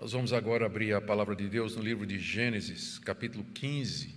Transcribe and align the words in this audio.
Nós 0.00 0.12
vamos 0.12 0.32
agora 0.32 0.64
abrir 0.64 0.94
a 0.94 1.00
palavra 1.00 1.34
de 1.34 1.48
Deus 1.48 1.74
no 1.74 1.82
livro 1.82 2.06
de 2.06 2.20
Gênesis, 2.20 3.00
capítulo 3.00 3.44
15, 3.52 4.14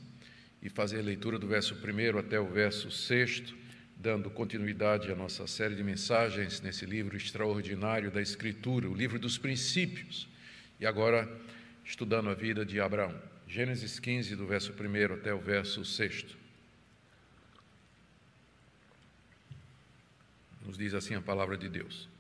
e 0.61 0.69
fazer 0.69 1.00
a 1.00 1.01
leitura 1.01 1.39
do 1.39 1.47
verso 1.47 1.73
1 1.73 2.19
até 2.19 2.39
o 2.39 2.46
verso 2.46 2.92
6, 2.92 3.51
dando 3.98 4.30
continuidade 4.30 5.12
à 5.12 5.16
nossa 5.16 5.48
série 5.48 5.74
de 5.74 5.83
mensagens 5.83 6.62
nesse 6.62 6.86
livro 6.86 7.17
extraordinário 7.17 8.12
da 8.12 8.21
Escritura, 8.21 8.88
o 8.88 8.94
livro 8.94 9.18
dos 9.18 9.39
princípios. 9.39 10.30
E 10.80 10.86
agora, 10.86 11.27
estudando 11.84 12.29
a 12.29 12.36
vida 12.36 12.63
de 12.63 12.79
Abraão. 12.79 13.20
Gênesis 13.48 14.00
15, 14.00 14.36
do 14.36 14.45
verso 14.45 14.73
1 14.73 15.13
até 15.16 15.34
o 15.34 15.39
verso 15.39 15.84
6. 15.84 16.27
Nos 20.63 20.77
diz 20.77 20.93
assim 20.93 21.16
a 21.16 21.21
palavra 21.21 21.57
de 21.57 21.68
Deus. 21.68 22.11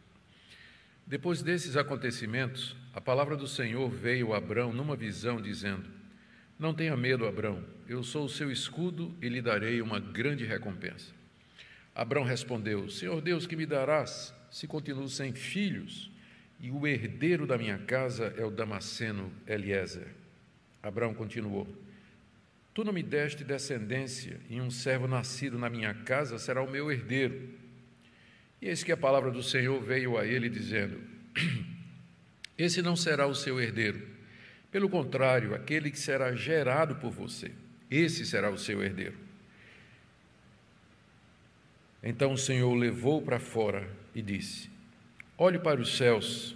Depois 1.11 1.41
desses 1.41 1.75
acontecimentos, 1.75 2.73
a 2.93 3.01
palavra 3.01 3.35
do 3.35 3.45
Senhor 3.45 3.89
veio 3.89 4.31
a 4.31 4.37
Abrão 4.37 4.71
numa 4.71 4.95
visão, 4.95 5.41
dizendo: 5.41 5.83
Não 6.57 6.73
tenha 6.73 6.95
medo, 6.95 7.27
Abrão, 7.27 7.61
eu 7.85 8.01
sou 8.01 8.23
o 8.23 8.29
seu 8.29 8.49
escudo 8.49 9.13
e 9.21 9.27
lhe 9.27 9.41
darei 9.41 9.81
uma 9.81 9.99
grande 9.99 10.45
recompensa. 10.45 11.11
Abrão 11.93 12.23
respondeu: 12.23 12.89
Senhor 12.89 13.19
Deus, 13.19 13.45
que 13.45 13.57
me 13.57 13.65
darás 13.65 14.33
se 14.49 14.67
continuo 14.67 15.09
sem 15.09 15.33
filhos? 15.33 16.09
E 16.61 16.71
o 16.71 16.87
herdeiro 16.87 17.45
da 17.45 17.57
minha 17.57 17.79
casa 17.79 18.33
é 18.37 18.45
o 18.45 18.49
Damasceno 18.49 19.33
Eliezer. 19.45 20.07
Abrão 20.81 21.13
continuou: 21.13 21.67
Tu 22.73 22.85
não 22.85 22.93
me 22.93 23.03
deste 23.03 23.43
descendência, 23.43 24.39
e 24.49 24.61
um 24.61 24.71
servo 24.71 25.09
nascido 25.09 25.59
na 25.59 25.69
minha 25.69 25.93
casa 25.93 26.39
será 26.39 26.61
o 26.61 26.71
meu 26.71 26.89
herdeiro. 26.89 27.59
E 28.61 28.67
eis 28.67 28.83
que 28.83 28.91
a 28.91 28.97
palavra 28.97 29.31
do 29.31 29.41
Senhor 29.41 29.81
veio 29.81 30.17
a 30.17 30.25
ele, 30.25 30.47
dizendo: 30.47 31.01
Esse 32.57 32.81
não 32.81 32.95
será 32.95 33.25
o 33.25 33.33
seu 33.33 33.59
herdeiro. 33.59 34.07
Pelo 34.71 34.87
contrário, 34.87 35.55
aquele 35.55 35.89
que 35.89 35.99
será 35.99 36.33
gerado 36.35 36.95
por 36.95 37.11
você, 37.11 37.51
esse 37.89 38.25
será 38.25 38.49
o 38.49 38.57
seu 38.57 38.83
herdeiro. 38.83 39.17
Então 42.03 42.33
o 42.33 42.37
Senhor 42.37 42.71
o 42.71 42.75
levou 42.75 43.21
para 43.21 43.39
fora 43.39 43.89
e 44.13 44.21
disse: 44.21 44.69
Olhe 45.37 45.57
para 45.57 45.81
os 45.81 45.97
céus 45.97 46.55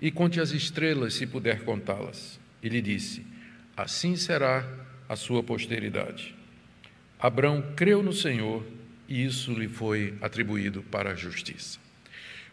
e 0.00 0.10
conte 0.10 0.40
as 0.40 0.50
estrelas, 0.50 1.14
se 1.14 1.26
puder 1.26 1.64
contá-las. 1.64 2.40
E 2.62 2.68
lhe 2.68 2.80
disse: 2.80 3.24
Assim 3.76 4.16
será 4.16 4.66
a 5.08 5.16
sua 5.16 5.42
posteridade. 5.42 6.34
Abrão 7.18 7.74
creu 7.74 8.02
no 8.02 8.12
Senhor 8.12 8.66
e 9.08 9.24
isso 9.24 9.52
lhe 9.52 9.68
foi 9.68 10.14
atribuído 10.20 10.82
para 10.82 11.12
a 11.12 11.14
justiça. 11.14 11.78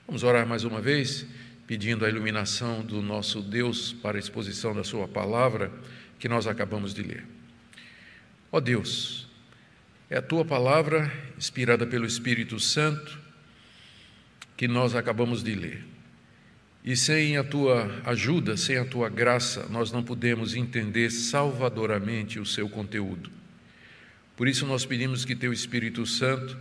Vamos 0.06 0.23
orar 0.23 0.46
mais 0.46 0.64
uma 0.64 0.82
vez, 0.82 1.26
pedindo 1.66 2.06
a 2.06 2.09
iluminação 2.09 2.82
do 2.82 3.02
nosso 3.02 3.42
Deus 3.42 3.94
para 3.94 4.18
a 4.18 4.20
exposição 4.20 4.76
da 4.76 4.84
Sua 4.84 5.08
palavra 5.08 5.72
que 6.20 6.28
nós 6.28 6.46
acabamos 6.46 6.94
de 6.94 7.02
ler. 7.02 7.26
Ó 8.52 8.59
Deus, 8.59 9.28
é 10.09 10.18
a 10.18 10.22
Tua 10.22 10.46
palavra, 10.46 11.12
inspirada 11.38 11.88
pelo 11.88 12.06
Espírito 12.06 12.59
Santo, 12.59 13.20
que 14.56 14.68
nós 14.68 14.96
acabamos 14.96 15.42
de 15.42 15.56
ler. 15.56 15.84
E 16.84 16.98
sem 16.98 17.38
a 17.38 17.44
tua 17.44 17.90
ajuda, 18.04 18.58
sem 18.58 18.78
a 18.78 18.84
tua 18.84 19.08
graça, 19.08 19.68
nós 19.70 19.92
não 19.92 20.04
podemos 20.04 20.54
entender 20.54 21.09
salvadoramente 21.12 22.40
o 22.40 22.46
seu 22.46 22.68
conteúdo. 22.68 23.31
Por 24.36 24.48
isso, 24.48 24.66
nós 24.66 24.86
pedimos 24.86 25.26
que 25.26 25.36
Teu 25.36 25.53
Espírito 25.53 26.06
Santo 26.06 26.58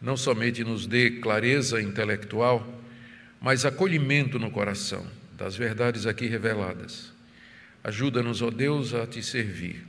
não 0.00 0.16
somente 0.16 0.62
nos 0.62 0.86
dê 0.86 1.12
clareza 1.12 1.80
intelectual, 1.80 2.82
mas 3.40 3.64
acolhimento 3.64 4.38
no 4.38 4.50
coração 4.50 5.06
das 5.36 5.56
verdades 5.56 6.06
aqui 6.06 6.26
reveladas. 6.26 7.12
Ajuda-nos, 7.82 8.42
ó 8.42 8.50
Deus, 8.50 8.92
a 8.92 9.06
Te 9.06 9.22
servir 9.22 9.86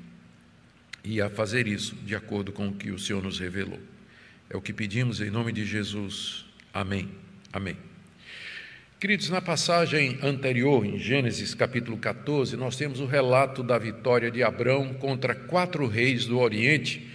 e 1.03 1.21
a 1.21 1.29
fazer 1.29 1.67
isso 1.67 1.95
de 2.05 2.15
acordo 2.15 2.51
com 2.51 2.67
o 2.67 2.73
que 2.73 2.91
o 2.91 2.99
Senhor 2.99 3.21
nos 3.21 3.39
revelou. 3.39 3.79
É 4.49 4.55
o 4.55 4.61
que 4.61 4.71
pedimos 4.71 5.19
em 5.21 5.29
nome 5.29 5.51
de 5.51 5.65
Jesus. 5.65 6.45
Amém. 6.73 7.09
Amém. 7.51 7.77
Queridos, 8.99 9.29
na 9.29 9.41
passagem 9.41 10.19
anterior, 10.21 10.85
em 10.85 10.99
Gênesis 10.99 11.53
capítulo 11.53 11.97
14, 11.97 12.57
nós 12.57 12.75
temos 12.75 12.99
o 12.99 13.05
relato 13.05 13.63
da 13.63 13.77
vitória 13.77 14.29
de 14.29 14.43
Abrão 14.43 14.93
contra 14.93 15.33
quatro 15.33 15.87
reis 15.87 16.25
do 16.25 16.37
Oriente 16.37 17.08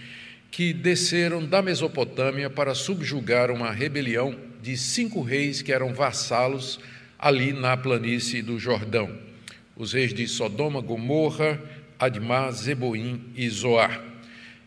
que 0.55 0.71
desceram 0.71 1.45
da 1.45 1.61
Mesopotâmia 1.61 2.49
para 2.49 2.73
subjugar 2.73 3.51
uma 3.51 3.73
rebelião 3.73 4.39
de 4.61 4.77
cinco 4.77 5.21
reis 5.21 5.61
que 5.61 5.73
eram 5.73 5.93
vassalos 5.93 6.79
ali 7.19 7.51
na 7.51 7.75
planície 7.75 8.41
do 8.41 8.57
Jordão. 8.57 9.19
Os 9.75 9.91
reis 9.91 10.13
de 10.13 10.25
Sodoma, 10.29 10.79
Gomorra, 10.79 11.61
Admá, 11.99 12.49
Zeboim 12.51 13.21
e 13.35 13.49
Zoar. 13.49 14.01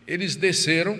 Eles 0.05 0.35
desceram, 0.35 0.99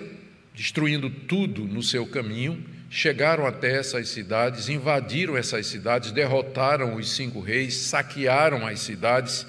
destruindo 0.52 1.08
tudo 1.08 1.68
no 1.68 1.84
seu 1.84 2.04
caminho, 2.04 2.60
chegaram 2.90 3.46
até 3.46 3.78
essas 3.78 4.08
cidades, 4.08 4.68
invadiram 4.68 5.36
essas 5.36 5.68
cidades, 5.68 6.10
derrotaram 6.10 6.96
os 6.96 7.12
cinco 7.12 7.38
reis, 7.38 7.74
saquearam 7.74 8.66
as 8.66 8.80
cidades 8.80 9.46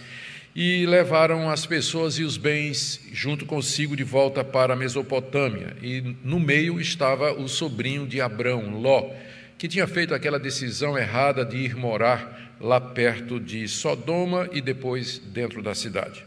e 0.56 0.86
levaram 0.86 1.50
as 1.50 1.66
pessoas 1.66 2.16
e 2.16 2.24
os 2.24 2.36
bens 2.36 3.00
junto 3.12 3.46
consigo 3.46 3.96
de 3.96 4.04
volta 4.04 4.44
para 4.44 4.74
a 4.74 4.78
Mesopotâmia. 4.78 5.76
E 5.82 6.02
no 6.24 6.40
meio 6.40 6.80
estava 6.80 7.32
o 7.34 7.48
sobrinho 7.48 8.06
de 8.06 8.20
Abrão, 8.20 8.82
Ló, 8.82 9.12
que 9.58 9.68
tinha 9.68 9.88
feito 9.88 10.14
aquela 10.14 10.40
decisão 10.40 10.98
errada 10.98 11.46
de 11.46 11.58
ir 11.58 11.76
morar 11.76 12.58
lá 12.60 12.82
perto 12.82 13.40
de 13.40 13.68
Sodoma 13.68 14.50
e 14.52 14.62
depois 14.62 15.20
dentro 15.20 15.62
da 15.62 15.74
cidade. 15.74 16.26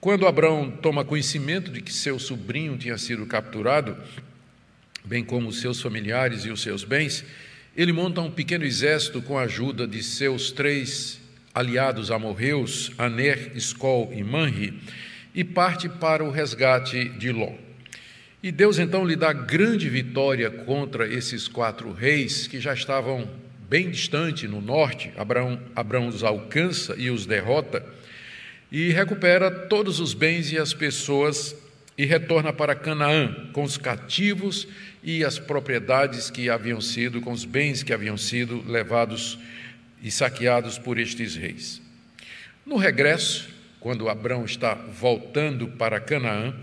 Quando 0.00 0.26
Abrão 0.26 0.70
toma 0.70 1.04
conhecimento 1.04 1.72
de 1.72 1.80
que 1.80 1.92
seu 1.92 2.18
sobrinho 2.18 2.76
tinha 2.76 2.96
sido 2.98 3.26
capturado, 3.26 3.96
bem 5.04 5.24
como 5.24 5.48
os 5.48 5.60
seus 5.60 5.80
familiares 5.80 6.44
e 6.44 6.50
os 6.50 6.60
seus 6.60 6.84
bens, 6.84 7.24
ele 7.76 7.92
monta 7.92 8.20
um 8.20 8.30
pequeno 8.30 8.64
exército 8.64 9.22
com 9.22 9.38
a 9.38 9.42
ajuda 9.42 9.86
de 9.86 10.02
seus 10.02 10.52
três 10.52 11.18
aliados 11.58 12.12
amorreus, 12.12 12.92
Aner, 12.96 13.50
Escol 13.56 14.12
e 14.14 14.22
Manri, 14.22 14.80
e 15.34 15.42
parte 15.42 15.88
para 15.88 16.22
o 16.22 16.30
resgate 16.30 17.08
de 17.08 17.32
Ló. 17.32 17.52
E 18.40 18.52
Deus 18.52 18.78
então 18.78 19.04
lhe 19.04 19.16
dá 19.16 19.32
grande 19.32 19.90
vitória 19.90 20.48
contra 20.48 21.12
esses 21.12 21.48
quatro 21.48 21.92
reis 21.92 22.46
que 22.46 22.60
já 22.60 22.72
estavam 22.72 23.28
bem 23.68 23.90
distante 23.90 24.46
no 24.46 24.60
norte. 24.60 25.10
Abraão, 25.16 25.60
Abraão 25.74 26.06
os 26.06 26.22
alcança 26.22 26.94
e 26.96 27.10
os 27.10 27.26
derrota 27.26 27.84
e 28.70 28.90
recupera 28.90 29.50
todos 29.50 29.98
os 29.98 30.14
bens 30.14 30.52
e 30.52 30.58
as 30.58 30.72
pessoas 30.72 31.56
e 31.96 32.04
retorna 32.06 32.52
para 32.52 32.76
Canaã 32.76 33.34
com 33.52 33.64
os 33.64 33.76
cativos 33.76 34.68
e 35.02 35.24
as 35.24 35.40
propriedades 35.40 36.30
que 36.30 36.48
haviam 36.48 36.80
sido, 36.80 37.20
com 37.20 37.32
os 37.32 37.44
bens 37.44 37.82
que 37.82 37.92
haviam 37.92 38.16
sido 38.16 38.62
levados 38.64 39.36
e 40.02 40.10
saqueados 40.10 40.78
por 40.78 40.98
estes 40.98 41.34
reis. 41.34 41.82
No 42.64 42.76
regresso, 42.76 43.48
quando 43.80 44.08
Abrão 44.08 44.44
está 44.44 44.74
voltando 44.74 45.68
para 45.68 46.00
Canaã, 46.00 46.54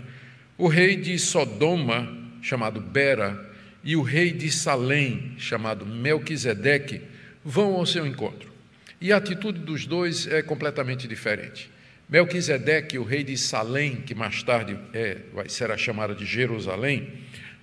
o 0.58 0.68
rei 0.68 0.96
de 0.96 1.18
Sodoma, 1.18 2.16
chamado 2.40 2.80
Bera, 2.80 3.54
e 3.82 3.96
o 3.96 4.02
rei 4.02 4.32
de 4.32 4.50
Salém, 4.50 5.32
chamado 5.38 5.86
Melquisedeque, 5.86 7.02
vão 7.44 7.74
ao 7.74 7.86
seu 7.86 8.06
encontro. 8.06 8.52
E 9.00 9.12
a 9.12 9.16
atitude 9.16 9.60
dos 9.60 9.86
dois 9.86 10.26
é 10.26 10.42
completamente 10.42 11.06
diferente. 11.06 11.70
Melquisedeque, 12.08 12.98
o 12.98 13.04
rei 13.04 13.22
de 13.22 13.36
Salém, 13.36 13.96
que 13.96 14.14
mais 14.14 14.42
tarde 14.42 14.78
é, 14.92 15.18
será 15.48 15.76
chamado 15.76 16.14
de 16.14 16.24
Jerusalém, 16.24 17.12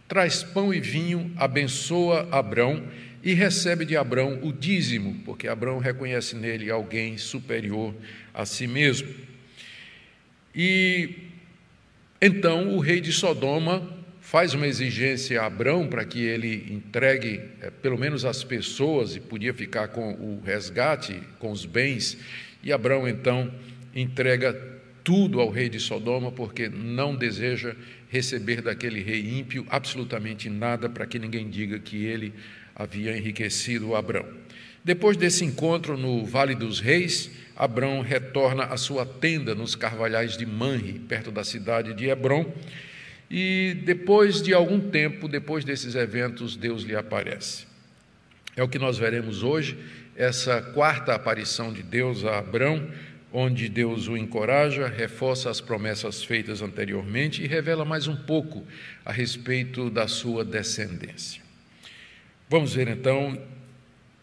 traz 0.07 0.43
pão 0.43 0.73
e 0.73 0.79
vinho, 0.79 1.31
abençoa 1.37 2.27
Abrão 2.31 2.83
e 3.23 3.33
recebe 3.33 3.85
de 3.85 3.95
Abrão 3.95 4.39
o 4.43 4.51
dízimo, 4.51 5.21
porque 5.23 5.47
Abrão 5.47 5.79
reconhece 5.79 6.35
nele 6.35 6.69
alguém 6.69 7.17
superior 7.17 7.95
a 8.33 8.45
si 8.45 8.67
mesmo. 8.67 9.07
E 10.53 11.29
então 12.21 12.75
o 12.75 12.79
rei 12.79 12.99
de 12.99 13.13
Sodoma 13.13 14.03
faz 14.19 14.53
uma 14.53 14.67
exigência 14.67 15.41
a 15.41 15.45
Abrão 15.45 15.87
para 15.87 16.03
que 16.03 16.19
ele 16.19 16.67
entregue 16.69 17.41
é, 17.61 17.69
pelo 17.69 17.97
menos 17.97 18.25
as 18.25 18.43
pessoas 18.43 19.15
e 19.15 19.21
podia 19.21 19.53
ficar 19.53 19.87
com 19.87 20.13
o 20.13 20.41
resgate, 20.43 21.21
com 21.39 21.51
os 21.51 21.65
bens, 21.65 22.17
e 22.61 22.73
Abrão 22.73 23.07
então 23.07 23.53
entrega 23.95 24.53
tudo 25.03 25.41
ao 25.41 25.49
rei 25.49 25.69
de 25.69 25.79
Sodoma, 25.79 26.31
porque 26.31 26.69
não 26.69 27.15
deseja 27.15 27.75
receber 28.09 28.61
daquele 28.61 29.01
rei 29.01 29.37
ímpio 29.37 29.65
absolutamente 29.69 30.49
nada, 30.49 30.87
para 30.89 31.05
que 31.05 31.19
ninguém 31.19 31.49
diga 31.49 31.77
que 31.77 32.05
ele 32.05 32.33
havia 32.75 33.15
enriquecido 33.17 33.95
Abrão. 33.95 34.25
Depois 34.83 35.15
desse 35.15 35.45
encontro 35.45 35.97
no 35.97 36.25
Vale 36.25 36.55
dos 36.55 36.79
Reis, 36.79 37.31
Abrão 37.55 38.01
retorna 38.01 38.65
à 38.65 38.77
sua 38.77 39.05
tenda 39.05 39.55
nos 39.55 39.75
carvalhais 39.75 40.35
de 40.35 40.45
Manre, 40.45 40.99
perto 41.07 41.31
da 41.31 41.43
cidade 41.43 41.93
de 41.93 42.09
Hebron, 42.09 42.51
e 43.29 43.77
depois 43.85 44.41
de 44.41 44.53
algum 44.53 44.79
tempo, 44.79 45.27
depois 45.27 45.63
desses 45.63 45.95
eventos, 45.95 46.55
Deus 46.55 46.83
lhe 46.83 46.95
aparece. 46.95 47.65
É 48.55 48.61
o 48.61 48.67
que 48.67 48.77
nós 48.77 48.97
veremos 48.97 49.41
hoje 49.41 49.77
essa 50.15 50.61
quarta 50.61 51.15
aparição 51.15 51.73
de 51.73 51.81
Deus 51.81 52.23
a 52.25 52.37
Abrão, 52.37 52.87
onde 53.31 53.67
Deus 53.67 54.07
o 54.07 54.15
encoraja, 54.15 54.87
reforça 54.87 55.49
as 55.49 55.59
promessas 55.59 56.23
feitas 56.23 56.61
anteriormente 56.61 57.41
e 57.41 57.47
revela 57.47 57.83
mais 57.83 58.07
um 58.07 58.15
pouco 58.15 58.63
a 59.03 59.11
respeito 59.11 59.89
da 59.89 60.07
sua 60.07 60.45
descendência. 60.45 61.42
Vamos 62.53 62.75
ver 62.75 62.87
então 62.87 63.35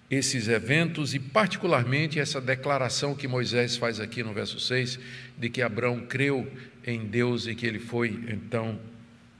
esses 0.08 0.46
eventos 0.46 1.14
e, 1.14 1.18
particularmente, 1.18 2.20
essa 2.20 2.40
declaração 2.40 3.12
que 3.12 3.26
Moisés 3.26 3.76
faz 3.76 3.98
aqui 3.98 4.22
no 4.22 4.32
verso 4.32 4.60
6, 4.60 5.00
de 5.36 5.50
que 5.50 5.60
Abraão 5.60 6.06
creu 6.06 6.48
em 6.86 7.06
Deus 7.06 7.48
e 7.48 7.56
que 7.56 7.66
ele 7.66 7.80
foi 7.80 8.20
então 8.28 8.78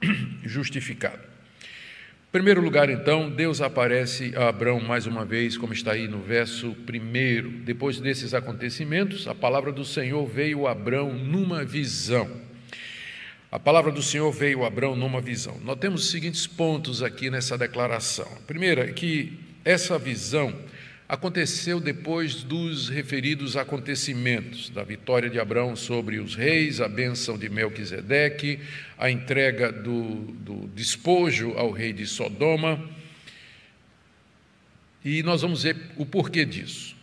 justificado. 0.43 1.21
Em 1.21 2.31
primeiro 2.33 2.59
lugar, 2.59 2.89
então, 2.89 3.29
Deus 3.29 3.61
aparece 3.61 4.33
a 4.35 4.49
Abraão 4.49 4.81
mais 4.81 5.05
uma 5.05 5.23
vez, 5.23 5.55
como 5.55 5.71
está 5.71 5.93
aí 5.93 6.09
no 6.09 6.19
verso 6.19 6.75
primeiro. 6.85 7.49
Depois 7.49 7.97
desses 7.97 8.33
acontecimentos, 8.33 9.25
a 9.25 9.33
palavra 9.33 9.71
do 9.71 9.85
Senhor 9.85 10.27
veio 10.27 10.67
a 10.67 10.71
Abraão 10.71 11.13
numa 11.13 11.63
visão. 11.63 12.29
A 13.51 13.59
palavra 13.59 13.91
do 13.91 14.01
Senhor 14.01 14.31
veio 14.31 14.63
a 14.63 14.67
Abraão 14.67 14.95
numa 14.95 15.19
visão. 15.19 15.59
Nós 15.61 15.77
temos 15.77 16.05
os 16.05 16.09
seguintes 16.09 16.47
pontos 16.47 17.03
aqui 17.03 17.29
nessa 17.29 17.57
declaração. 17.57 18.25
Primeiro, 18.47 18.79
é 18.79 18.93
que 18.93 19.37
essa 19.65 19.99
visão 19.99 20.57
aconteceu 21.05 21.81
depois 21.81 22.43
dos 22.43 22.87
referidos 22.87 23.57
acontecimentos, 23.57 24.69
da 24.69 24.85
vitória 24.85 25.29
de 25.29 25.37
Abraão 25.37 25.75
sobre 25.75 26.17
os 26.17 26.33
reis, 26.33 26.79
a 26.79 26.87
bênção 26.87 27.37
de 27.37 27.49
Melquisedeque, 27.49 28.61
a 28.97 29.11
entrega 29.11 29.69
do, 29.69 30.15
do 30.31 30.69
despojo 30.69 31.51
ao 31.57 31.71
rei 31.71 31.91
de 31.91 32.07
Sodoma. 32.07 32.81
E 35.03 35.21
nós 35.23 35.41
vamos 35.41 35.63
ver 35.63 35.75
o 35.97 36.05
porquê 36.05 36.45
disso. 36.45 37.00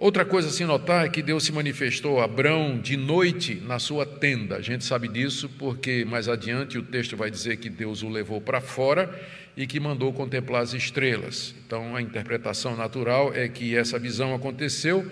Outra 0.00 0.24
coisa 0.24 0.48
a 0.48 0.50
se 0.50 0.64
notar 0.64 1.04
é 1.04 1.10
que 1.10 1.20
Deus 1.20 1.44
se 1.44 1.52
manifestou 1.52 2.20
a 2.20 2.24
Abrão 2.24 2.78
de 2.78 2.96
noite 2.96 3.56
na 3.56 3.78
sua 3.78 4.06
tenda. 4.06 4.56
A 4.56 4.62
gente 4.62 4.82
sabe 4.82 5.06
disso 5.08 5.46
porque 5.58 6.06
mais 6.06 6.26
adiante 6.26 6.78
o 6.78 6.82
texto 6.82 7.18
vai 7.18 7.30
dizer 7.30 7.58
que 7.58 7.68
Deus 7.68 8.02
o 8.02 8.08
levou 8.08 8.40
para 8.40 8.62
fora 8.62 9.14
e 9.54 9.66
que 9.66 9.78
mandou 9.78 10.10
contemplar 10.10 10.62
as 10.62 10.72
estrelas. 10.72 11.54
Então 11.66 11.94
a 11.94 12.00
interpretação 12.00 12.74
natural 12.74 13.34
é 13.34 13.46
que 13.46 13.76
essa 13.76 13.98
visão 13.98 14.34
aconteceu 14.34 15.06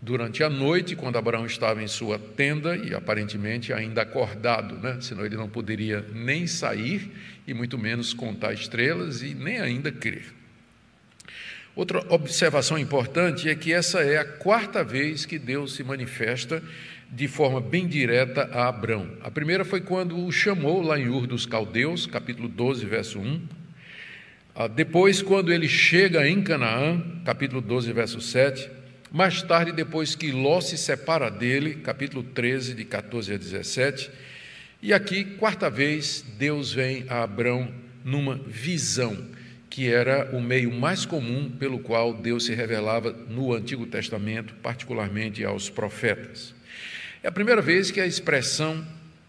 durante 0.00 0.44
a 0.44 0.48
noite, 0.48 0.94
quando 0.94 1.18
Abraão 1.18 1.44
estava 1.44 1.82
em 1.82 1.88
sua 1.88 2.16
tenda 2.16 2.76
e 2.76 2.94
aparentemente 2.94 3.72
ainda 3.72 4.02
acordado, 4.02 4.76
né? 4.76 4.98
senão 5.00 5.26
ele 5.26 5.36
não 5.36 5.48
poderia 5.48 6.06
nem 6.14 6.46
sair 6.46 7.10
e 7.44 7.52
muito 7.52 7.76
menos 7.76 8.14
contar 8.14 8.52
estrelas 8.52 9.20
e 9.20 9.34
nem 9.34 9.58
ainda 9.58 9.90
crer. 9.90 10.35
Outra 11.76 12.02
observação 12.08 12.78
importante 12.78 13.50
é 13.50 13.54
que 13.54 13.70
essa 13.70 14.00
é 14.00 14.16
a 14.16 14.24
quarta 14.24 14.82
vez 14.82 15.26
que 15.26 15.38
Deus 15.38 15.74
se 15.74 15.84
manifesta 15.84 16.62
de 17.12 17.28
forma 17.28 17.60
bem 17.60 17.86
direta 17.86 18.48
a 18.50 18.66
Abrão. 18.66 19.10
A 19.20 19.30
primeira 19.30 19.62
foi 19.62 19.82
quando 19.82 20.18
o 20.24 20.32
chamou 20.32 20.80
lá 20.80 20.98
em 20.98 21.10
Ur 21.10 21.26
dos 21.26 21.44
Caldeus, 21.44 22.06
capítulo 22.06 22.48
12, 22.48 22.86
verso 22.86 23.18
1. 23.18 23.42
Ah, 24.54 24.66
depois, 24.68 25.20
quando 25.20 25.52
ele 25.52 25.68
chega 25.68 26.26
em 26.26 26.42
Canaã, 26.42 26.98
capítulo 27.26 27.60
12, 27.60 27.92
verso 27.92 28.22
7. 28.22 28.70
Mais 29.12 29.42
tarde, 29.42 29.70
depois 29.70 30.14
que 30.14 30.32
Ló 30.32 30.62
se 30.62 30.78
separa 30.78 31.30
dele, 31.30 31.74
capítulo 31.74 32.22
13, 32.22 32.72
de 32.72 32.86
14 32.86 33.34
a 33.34 33.36
17. 33.36 34.10
E 34.80 34.94
aqui, 34.94 35.24
quarta 35.24 35.68
vez, 35.68 36.24
Deus 36.38 36.72
vem 36.72 37.04
a 37.06 37.22
Abrão 37.22 37.70
numa 38.02 38.36
visão 38.36 39.35
que 39.76 39.92
era 39.92 40.34
o 40.34 40.40
meio 40.40 40.72
mais 40.72 41.04
comum 41.04 41.50
pelo 41.50 41.78
qual 41.78 42.14
Deus 42.14 42.46
se 42.46 42.54
revelava 42.54 43.12
no 43.28 43.52
Antigo 43.52 43.84
Testamento, 43.84 44.54
particularmente 44.62 45.44
aos 45.44 45.68
profetas. 45.68 46.54
É 47.22 47.28
a 47.28 47.30
primeira 47.30 47.60
vez 47.60 47.90
que 47.90 48.00
a 48.00 48.06
expressão 48.06 48.82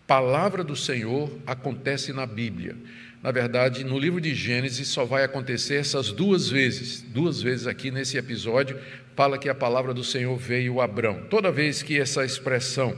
palavra 0.07 0.63
do 0.63 0.73
Senhor 0.73 1.29
acontece 1.45 2.13
na 2.13 2.25
Bíblia. 2.25 2.77
Na 3.21 3.29
verdade, 3.29 3.83
no 3.83 3.99
livro 3.99 4.21
de 4.21 4.33
Gênesis 4.33 4.87
só 4.87 5.03
vai 5.03 5.25
acontecer 5.25 5.75
essas 5.75 6.13
duas 6.13 6.49
vezes. 6.49 7.01
Duas 7.01 7.41
vezes 7.41 7.67
aqui 7.67 7.91
nesse 7.91 8.17
episódio 8.17 8.79
fala 9.17 9.37
que 9.37 9.49
a 9.49 9.53
palavra 9.53 9.93
do 9.93 10.01
Senhor 10.01 10.37
veio 10.37 10.79
a 10.79 10.85
Abrão. 10.85 11.25
Toda 11.29 11.51
vez 11.51 11.83
que 11.83 11.99
essa 11.99 12.23
expressão 12.23 12.97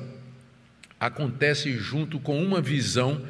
acontece 0.99 1.75
junto 1.79 2.19
com 2.19 2.39
uma 2.39 2.61
visão, 2.61 3.25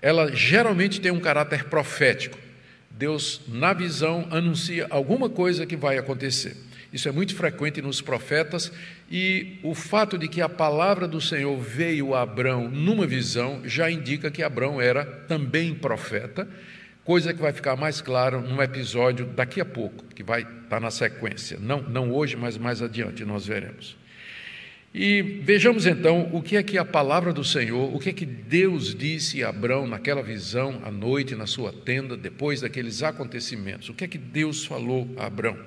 ela 0.00 0.34
geralmente 0.34 1.02
tem 1.02 1.12
um 1.12 1.20
caráter 1.20 1.64
profético. 1.64 2.47
Deus, 2.98 3.40
na 3.46 3.72
visão, 3.72 4.26
anuncia 4.28 4.88
alguma 4.90 5.30
coisa 5.30 5.64
que 5.64 5.76
vai 5.76 5.96
acontecer. 5.96 6.56
Isso 6.92 7.08
é 7.08 7.12
muito 7.12 7.36
frequente 7.36 7.80
nos 7.80 8.00
profetas, 8.00 8.72
e 9.08 9.58
o 9.62 9.72
fato 9.72 10.18
de 10.18 10.26
que 10.26 10.40
a 10.40 10.48
palavra 10.48 11.06
do 11.06 11.20
Senhor 11.20 11.56
veio 11.60 12.12
a 12.12 12.22
Abrão 12.22 12.68
numa 12.68 13.06
visão 13.06 13.60
já 13.64 13.88
indica 13.88 14.32
que 14.32 14.42
Abrão 14.42 14.80
era 14.80 15.04
também 15.04 15.74
profeta, 15.74 16.48
coisa 17.04 17.32
que 17.32 17.40
vai 17.40 17.52
ficar 17.52 17.76
mais 17.76 18.00
clara 18.00 18.40
num 18.40 18.60
episódio 18.60 19.26
daqui 19.26 19.60
a 19.60 19.64
pouco, 19.64 20.04
que 20.12 20.24
vai 20.24 20.42
estar 20.42 20.80
na 20.80 20.90
sequência. 20.90 21.56
Não, 21.60 21.80
não 21.82 22.12
hoje, 22.12 22.36
mas 22.36 22.58
mais 22.58 22.82
adiante 22.82 23.24
nós 23.24 23.46
veremos. 23.46 23.96
E 24.94 25.20
vejamos 25.42 25.86
então 25.86 26.30
o 26.32 26.42
que 26.42 26.56
é 26.56 26.62
que 26.62 26.78
a 26.78 26.84
palavra 26.84 27.32
do 27.32 27.44
Senhor, 27.44 27.94
o 27.94 27.98
que 27.98 28.08
é 28.08 28.12
que 28.12 28.24
Deus 28.24 28.94
disse 28.94 29.44
a 29.44 29.50
Abraão 29.50 29.86
naquela 29.86 30.22
visão 30.22 30.80
à 30.84 30.90
noite 30.90 31.34
na 31.34 31.46
sua 31.46 31.72
tenda, 31.72 32.16
depois 32.16 32.62
daqueles 32.62 33.02
acontecimentos. 33.02 33.88
O 33.88 33.94
que 33.94 34.04
é 34.04 34.08
que 34.08 34.18
Deus 34.18 34.64
falou 34.64 35.08
a 35.16 35.26
Abraão? 35.26 35.58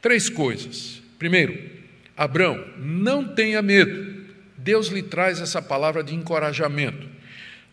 Três 0.00 0.28
coisas. 0.28 1.02
Primeiro, 1.18 1.58
Abraão, 2.16 2.64
não 2.78 3.24
tenha 3.24 3.60
medo. 3.60 4.18
Deus 4.56 4.88
lhe 4.88 5.02
traz 5.02 5.40
essa 5.40 5.60
palavra 5.60 6.02
de 6.02 6.14
encorajamento. 6.14 7.08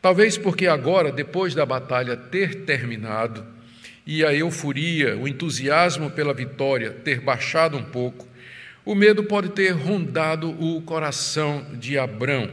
Talvez 0.02 0.38
porque 0.38 0.68
agora, 0.68 1.12
depois 1.12 1.54
da 1.54 1.66
batalha 1.66 2.16
ter 2.16 2.64
terminado 2.64 3.46
e 4.06 4.24
a 4.24 4.34
euforia, 4.34 5.18
o 5.18 5.28
entusiasmo 5.28 6.12
pela 6.12 6.34
vitória 6.34 6.92
ter 6.92 7.20
baixado 7.20 7.76
um 7.76 7.84
pouco, 7.84 8.28
o 8.86 8.94
medo 8.94 9.24
pode 9.24 9.50
ter 9.50 9.72
rondado 9.72 10.52
o 10.64 10.82
coração 10.84 11.66
de 11.74 11.98
Abrão. 11.98 12.50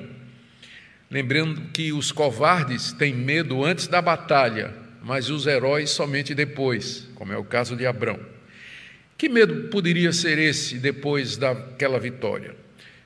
Lembrando 1.10 1.60
que 1.72 1.92
os 1.92 2.10
covardes 2.10 2.92
têm 2.92 3.14
medo 3.14 3.62
antes 3.62 3.86
da 3.86 4.00
batalha, 4.00 4.72
mas 5.02 5.28
os 5.28 5.46
heróis 5.46 5.90
somente 5.90 6.34
depois, 6.34 7.06
como 7.14 7.34
é 7.34 7.36
o 7.36 7.44
caso 7.44 7.76
de 7.76 7.84
Abrão. 7.84 8.18
Que 9.18 9.28
medo 9.28 9.68
poderia 9.68 10.10
ser 10.12 10.38
esse 10.38 10.78
depois 10.78 11.36
daquela 11.36 12.00
vitória? 12.00 12.56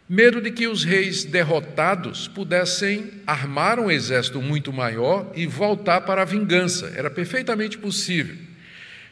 Medo 0.09 0.41
de 0.41 0.53
que 0.53 0.69
os 0.69 0.85
reis 0.85 1.25
derrotados 1.25 2.29
pudessem 2.29 3.11
armar 3.27 3.81
um 3.81 3.91
exército 3.91 4.41
muito 4.41 4.73
maior 4.73 5.33
e 5.35 5.47
voltar 5.47 6.03
para 6.03 6.23
a 6.23 6.25
vingança. 6.25 6.93
Era 6.95 7.11
perfeitamente 7.11 7.77
possível. 7.77 8.37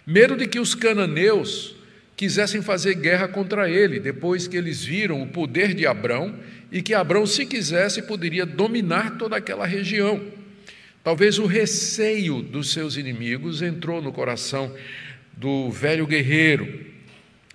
Medo 0.07 0.37
de 0.37 0.47
que 0.47 0.61
os 0.61 0.73
cananeus 0.73 1.75
quisessem 2.17 2.63
fazer 2.63 2.95
guerra 2.95 3.29
contra 3.29 3.69
ele, 3.69 3.99
depois 3.99 4.47
que 4.47 4.57
eles 4.57 4.85
viram 4.85 5.23
o 5.23 5.27
poder 5.27 5.75
de 5.75 5.87
Abrão 5.87 6.35
e 6.71 6.83
que 6.83 6.95
Abrão, 6.95 7.27
se 7.27 7.47
quisesse, 7.47 8.03
poderia 8.03 8.45
dominar 8.45 9.17
toda 9.19 9.37
aquela 9.37 9.67
região. 9.67 10.21
Talvez 11.03 11.39
o 11.39 11.47
receio 11.47 12.41
dos 12.41 12.73
seus 12.73 12.97
inimigos 12.97 13.63
entrou 13.63 14.01
no 14.01 14.13
coração 14.13 14.75
do 15.37 15.71
velho 15.71 16.07
guerreiro. 16.07 16.87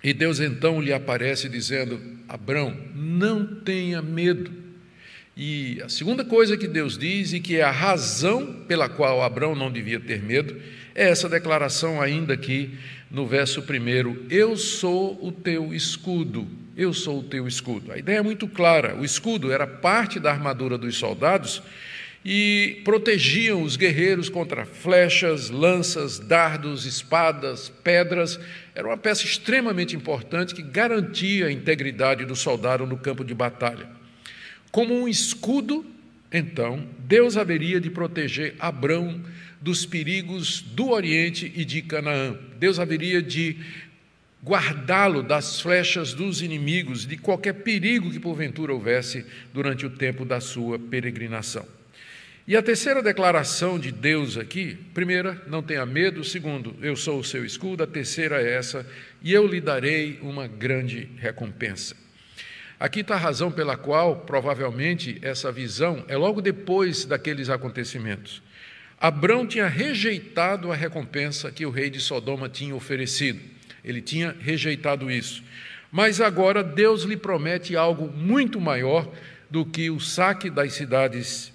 E 0.02 0.14
Deus 0.14 0.40
então 0.40 0.80
lhe 0.80 0.92
aparece 0.92 1.48
dizendo: 1.48 2.00
Abrão, 2.28 2.76
não 2.94 3.44
tenha 3.44 4.00
medo. 4.00 4.50
E 5.36 5.80
a 5.82 5.88
segunda 5.88 6.24
coisa 6.24 6.56
que 6.56 6.68
Deus 6.68 6.96
diz, 6.96 7.32
e 7.32 7.40
que 7.40 7.56
é 7.56 7.62
a 7.62 7.70
razão 7.70 8.64
pela 8.68 8.88
qual 8.88 9.22
Abrão 9.22 9.54
não 9.54 9.70
devia 9.70 9.98
ter 9.98 10.22
medo, 10.22 10.60
é 10.94 11.08
essa 11.08 11.28
declaração 11.28 12.00
ainda 12.00 12.34
aqui 12.34 12.78
no 13.10 13.26
verso 13.26 13.60
1, 13.60 14.26
eu 14.30 14.56
sou 14.56 15.18
o 15.20 15.32
teu 15.32 15.74
escudo, 15.74 16.46
eu 16.76 16.94
sou 16.94 17.18
o 17.18 17.22
teu 17.24 17.48
escudo. 17.48 17.92
A 17.92 17.98
ideia 17.98 18.18
é 18.18 18.22
muito 18.22 18.46
clara: 18.46 18.96
o 18.96 19.04
escudo 19.04 19.50
era 19.50 19.66
parte 19.66 20.20
da 20.20 20.30
armadura 20.30 20.78
dos 20.78 20.96
soldados 20.96 21.60
e 22.24 22.80
protegiam 22.84 23.62
os 23.62 23.76
guerreiros 23.76 24.28
contra 24.28 24.64
flechas, 24.64 25.50
lanças, 25.50 26.18
dardos, 26.18 26.84
espadas, 26.84 27.68
pedras. 27.82 28.38
Era 28.74 28.86
uma 28.86 28.96
peça 28.96 29.24
extremamente 29.24 29.96
importante 29.96 30.54
que 30.54 30.62
garantia 30.62 31.46
a 31.46 31.52
integridade 31.52 32.24
do 32.24 32.36
soldado 32.36 32.86
no 32.86 32.96
campo 32.96 33.24
de 33.24 33.34
batalha. 33.34 33.88
Como 34.70 34.94
um 34.94 35.08
escudo, 35.08 35.84
então, 36.32 36.86
Deus 36.98 37.36
haveria 37.36 37.80
de 37.80 37.90
proteger 37.90 38.54
Abrão 38.58 39.20
dos 39.60 39.84
perigos 39.84 40.60
do 40.60 40.90
Oriente 40.90 41.52
e 41.54 41.64
de 41.64 41.82
Canaã. 41.82 42.38
Deus 42.58 42.78
haveria 42.78 43.20
de 43.20 43.56
guardá-lo 44.42 45.22
das 45.22 45.60
flechas 45.60 46.14
dos 46.14 46.40
inimigos, 46.40 47.04
de 47.06 47.16
qualquer 47.16 47.52
perigo 47.54 48.10
que 48.10 48.18
porventura 48.18 48.72
houvesse 48.72 49.26
durante 49.52 49.84
o 49.84 49.90
tempo 49.90 50.24
da 50.24 50.40
sua 50.40 50.78
peregrinação. 50.78 51.66
E 52.48 52.56
a 52.56 52.62
terceira 52.62 53.02
declaração 53.02 53.78
de 53.78 53.92
Deus 53.92 54.38
aqui, 54.38 54.76
primeira, 54.94 55.40
não 55.46 55.62
tenha 55.62 55.84
medo, 55.84 56.24
segundo, 56.24 56.74
eu 56.80 56.96
sou 56.96 57.20
o 57.20 57.24
seu 57.24 57.44
escudo, 57.44 57.82
a 57.82 57.86
terceira 57.86 58.40
é 58.40 58.54
essa, 58.54 58.86
e 59.22 59.32
eu 59.32 59.46
lhe 59.46 59.60
darei 59.60 60.18
uma 60.22 60.48
grande 60.48 61.08
recompensa. 61.18 61.94
Aqui 62.80 63.00
está 63.00 63.14
a 63.14 63.18
razão 63.18 63.52
pela 63.52 63.76
qual, 63.76 64.16
provavelmente, 64.16 65.18
essa 65.20 65.52
visão 65.52 66.02
é 66.08 66.16
logo 66.16 66.40
depois 66.40 67.04
daqueles 67.04 67.50
acontecimentos. 67.50 68.42
Abrão 68.98 69.46
tinha 69.46 69.68
rejeitado 69.68 70.72
a 70.72 70.74
recompensa 70.74 71.52
que 71.52 71.66
o 71.66 71.70
rei 71.70 71.90
de 71.90 72.00
Sodoma 72.00 72.48
tinha 72.48 72.74
oferecido. 72.74 73.38
Ele 73.84 74.00
tinha 74.00 74.34
rejeitado 74.40 75.10
isso. 75.10 75.42
Mas 75.92 76.22
agora 76.22 76.64
Deus 76.64 77.02
lhe 77.02 77.18
promete 77.18 77.76
algo 77.76 78.10
muito 78.10 78.58
maior 78.58 79.12
do 79.50 79.62
que 79.66 79.90
o 79.90 80.00
saque 80.00 80.48
das 80.48 80.72
cidades 80.72 81.52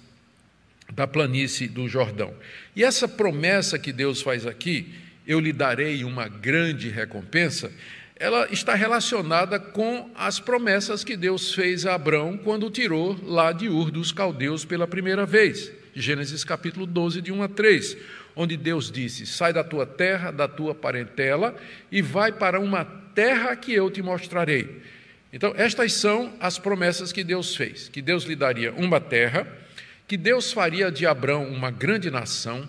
da 0.92 1.08
planície 1.08 1.66
do 1.66 1.88
Jordão. 1.88 2.32
E 2.76 2.84
essa 2.84 3.08
promessa 3.08 3.80
que 3.80 3.92
Deus 3.92 4.22
faz 4.22 4.46
aqui, 4.46 4.94
eu 5.26 5.40
lhe 5.40 5.52
darei 5.52 6.04
uma 6.04 6.28
grande 6.28 6.88
recompensa, 6.88 7.72
ela 8.18 8.48
está 8.50 8.74
relacionada 8.74 9.58
com 9.58 10.10
as 10.14 10.40
promessas 10.40 11.04
que 11.04 11.16
Deus 11.16 11.54
fez 11.54 11.84
a 11.86 11.94
Abraão 11.94 12.36
quando 12.36 12.66
o 12.66 12.70
tirou 12.70 13.18
lá 13.22 13.52
de 13.52 13.68
Ur 13.68 13.90
dos 13.90 14.12
caldeus 14.12 14.64
pela 14.64 14.86
primeira 14.86 15.26
vez. 15.26 15.70
Gênesis 15.94 16.44
capítulo 16.44 16.86
12, 16.86 17.22
de 17.22 17.32
1 17.32 17.42
a 17.42 17.48
3, 17.48 17.96
onde 18.34 18.56
Deus 18.56 18.90
disse: 18.90 19.26
Sai 19.26 19.52
da 19.52 19.64
tua 19.64 19.86
terra, 19.86 20.30
da 20.30 20.48
tua 20.48 20.74
parentela, 20.74 21.54
e 21.90 22.02
vai 22.02 22.32
para 22.32 22.60
uma 22.60 22.84
terra 23.14 23.54
que 23.56 23.72
eu 23.72 23.90
te 23.90 24.02
mostrarei. 24.02 24.82
Então, 25.32 25.54
estas 25.56 25.92
são 25.92 26.34
as 26.40 26.58
promessas 26.58 27.12
que 27.12 27.24
Deus 27.24 27.54
fez: 27.54 27.88
que 27.88 28.02
Deus 28.02 28.24
lhe 28.24 28.36
daria 28.36 28.72
uma 28.72 29.00
terra 29.00 29.46
que 30.06 30.16
Deus 30.16 30.52
faria 30.52 30.90
de 30.90 31.06
Abrão 31.06 31.48
uma 31.48 31.70
grande 31.70 32.10
nação, 32.10 32.68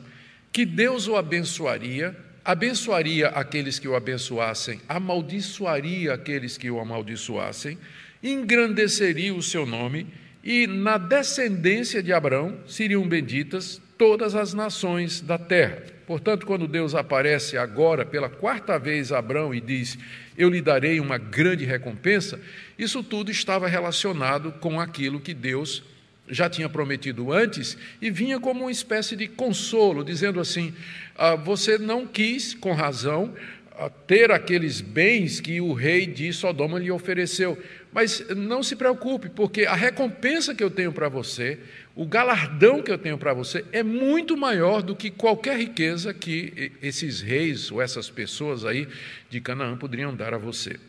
que 0.51 0.66
Deus 0.66 1.08
o 1.08 1.16
abençoaria, 1.16 2.16
abençoaria 2.48 3.27
aqueles 3.27 3.77
que 3.77 3.89
o 3.89 3.96
abençoassem, 3.96 4.80
amaldiçoaria 4.88 6.13
aqueles 6.13 6.58
que 6.58 6.72
o 6.72 6.80
amaldiçoassem, 6.80 7.77
engrandeceria 8.24 9.36
o 9.36 9.44
seu 9.44 9.66
nome, 9.66 10.08
e 10.42 10.66
na 10.66 10.98
descendência 10.98 12.01
de 12.01 12.13
Abraão 12.13 12.58
seriam 12.66 13.06
benditas 13.06 13.82
todas 13.98 14.34
as 14.34 14.54
nações 14.54 15.20
da 15.20 15.38
terra. 15.38 15.84
Portanto, 16.06 16.46
quando 16.46 16.70
Deus 16.70 16.96
aparece 16.96 17.58
agora 17.58 18.06
pela 18.06 18.30
quarta 18.30 18.80
vez 18.80 19.12
a 19.12 19.20
Abraão 19.20 19.54
e 19.54 19.60
diz: 19.60 19.98
Eu 20.38 20.50
lhe 20.50 20.62
darei 20.62 21.01
uma 21.01 21.18
grande 21.18 21.66
recompensa, 21.66 22.39
isso 22.80 23.04
tudo 23.04 23.30
estava 23.30 23.68
relacionado 23.68 24.54
com 24.54 24.80
aquilo 24.80 25.20
que 25.20 25.34
Deus 25.34 25.84
já 26.29 26.50
tinha 26.50 26.69
prometido 26.69 27.31
antes 27.31 27.77
e 28.01 28.10
vinha 28.10 28.39
como 28.39 28.62
uma 28.62 28.72
espécie 28.72 29.15
de 29.15 29.27
consolo, 29.27 30.03
dizendo 30.03 30.39
assim: 30.39 30.74
ah, 31.15 31.36
Você 31.36 31.77
não 31.77 32.05
quis, 32.05 32.53
com 32.53 32.74
razão, 32.74 33.34
ah, 33.72 33.89
ter 33.89 34.31
aqueles 34.31 34.81
bens 34.81 35.39
que 35.39 35.62
o 35.62 35.74
rei 35.74 36.05
de 36.05 36.31
Sodoma 36.34 36.79
lhe 36.79 36.91
ofereceu. 36.91 37.57
Mas 37.91 38.24
não 38.29 38.62
se 38.62 38.75
preocupe, 38.75 39.29
porque 39.29 39.65
a 39.65 39.74
recompensa 39.74 40.53
que 40.53 40.63
eu 40.63 40.69
tenho 40.69 40.91
para 40.91 41.10
você, 41.10 41.57
o 41.96 42.05
galardão 42.05 42.84
que 42.84 42.91
eu 42.91 42.98
tenho 42.98 43.17
para 43.17 43.34
você, 43.34 43.65
é 43.72 43.81
muito 43.81 44.38
maior 44.38 44.84
do 44.84 44.96
que 44.96 45.10
qualquer 45.10 45.57
riqueza 45.57 46.13
que 46.13 46.74
esses 46.81 47.22
reis 47.22 47.72
ou 47.72 47.81
essas 47.81 48.10
pessoas 48.10 48.65
aí 48.65 48.88
de 49.29 49.41
Canaã 49.41 49.75
poderiam 49.75 50.15
dar 50.15 50.34
a 50.34 50.38
você. 50.38 50.79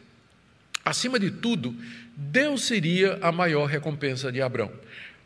Acima 0.85 1.18
de 1.18 1.30
tudo, 1.30 1.75
Deus 2.16 2.64
seria 2.64 3.18
a 3.23 3.30
maior 3.30 3.66
recompensa 3.66 4.33
de 4.33 4.42
Abraão. 4.42 4.73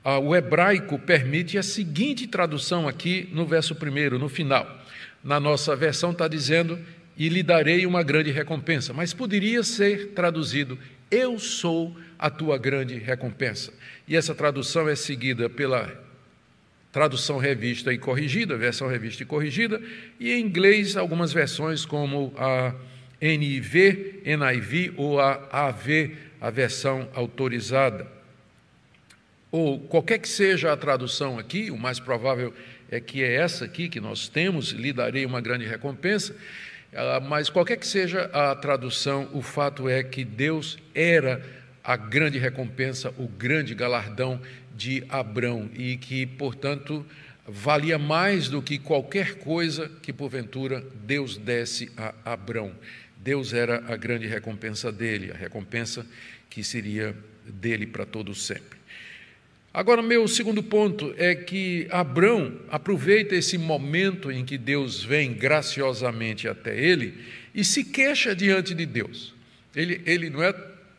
Ah, 0.04 0.18
o 0.18 0.35
hebraico 0.35 0.99
permite 0.99 1.56
a 1.56 1.62
seguinte 1.62 2.26
tradução 2.26 2.88
aqui 2.88 3.28
no 3.32 3.47
verso 3.47 3.75
primeiro, 3.75 4.18
no 4.18 4.28
final. 4.28 4.66
Na 5.23 5.38
nossa 5.38 5.76
versão 5.76 6.11
está 6.11 6.26
dizendo: 6.26 6.78
E 7.16 7.28
lhe 7.28 7.42
darei 7.42 7.87
uma 7.87 8.02
grande 8.02 8.30
recompensa. 8.32 8.92
Mas 8.92 9.14
poderia 9.14 9.62
ser 9.62 10.09
traduzido: 10.09 10.76
Eu 11.09 11.38
sou 11.38 11.97
a 12.18 12.28
tua 12.28 12.59
grande 12.59 12.99
recompensa. 12.99 13.73
E 14.09 14.16
essa 14.16 14.35
tradução 14.35 14.88
é 14.88 14.97
seguida 14.97 15.49
pela 15.49 15.92
tradução 16.90 17.38
revista 17.38 17.92
e 17.92 17.97
corrigida, 17.97 18.56
versão 18.56 18.88
revista 18.88 19.23
e 19.23 19.26
corrigida, 19.26 19.80
e 20.18 20.32
em 20.32 20.44
inglês 20.44 20.97
algumas 20.97 21.32
versões 21.32 21.87
como 21.87 22.35
a 22.37 22.75
NIV, 23.21 24.21
NIV 24.26 24.92
ou 24.97 25.21
a 25.21 25.49
AV, 25.50 26.16
a 26.40 26.50
versão 26.50 27.09
autorizada 27.14 28.22
ou 29.52 29.78
qualquer 29.78 30.18
que 30.18 30.28
seja 30.28 30.73
a 30.73 30.76
tradução 30.76 31.38
aqui, 31.38 31.71
o 31.71 31.76
mais 31.76 32.00
provável 32.00 32.54
é 32.90 32.99
que 32.99 33.23
é 33.23 33.35
essa 33.35 33.66
aqui 33.66 33.88
que 33.88 34.00
nós 34.00 34.26
temos, 34.26 34.71
lhe 34.71 34.94
darei 34.94 35.26
uma 35.26 35.42
grande 35.42 35.66
recompensa, 35.66 36.35
ah, 36.94 37.21
mas 37.21 37.50
qualquer 37.50 37.76
que 37.76 37.87
seja 37.87 38.30
a 38.32 38.54
tradução, 38.56 39.28
o 39.32 39.42
fato 39.42 39.90
é 39.90 40.02
que 40.02 40.25
Deus 40.25 40.78
era 40.94 41.44
a 41.85 41.97
grande 41.97 42.38
recompensa, 42.38 43.12
o 43.18 43.28
grande 43.28 43.75
galardão 43.75 44.40
de 44.75 45.04
Abrão 45.11 45.71
e 45.75 45.99
que, 45.99 46.25
portanto, 46.26 47.04
valia 47.47 47.99
mais 47.99 48.49
do 48.49 48.62
que 48.62 48.78
qualquer 48.78 49.35
coisa 49.35 49.90
que 50.02 50.12
porventura 50.12 50.82
Deus 51.04 51.37
desse 51.37 51.90
a 51.97 52.14
Abrão. 52.25 52.73
Deus 53.18 53.52
era 53.52 53.85
a 53.87 53.97
grande 53.97 54.26
recompensa 54.26 54.90
dele, 54.90 55.30
a 55.30 55.37
recompensa 55.37 56.06
que 56.49 56.64
seria 56.64 57.14
dele 57.47 57.87
para 57.87 58.06
todo 58.06 58.35
sempre. 58.35 58.82
Agora, 59.75 60.02
meu 60.02 60.29
segundo 60.29 60.62
ponto 60.62 61.14
é 61.17 61.35
que 61.35 61.87
Abrão 61.91 62.59
aproveita 62.71 63.35
esse 63.35 63.57
momento 63.57 64.31
em 64.31 64.45
que 64.45 64.59
Deus 64.59 65.02
vem 65.02 65.33
graciosamente 65.33 66.47
até 66.47 66.79
ele 66.79 67.14
e 67.55 67.64
se 67.64 67.83
queixa 67.83 68.37
diante 68.37 68.75
de 68.75 68.85
Deus. 68.85 69.35
Ele, 69.75 70.02
ele 70.05 70.29
não 70.29 70.43
é 70.43 70.52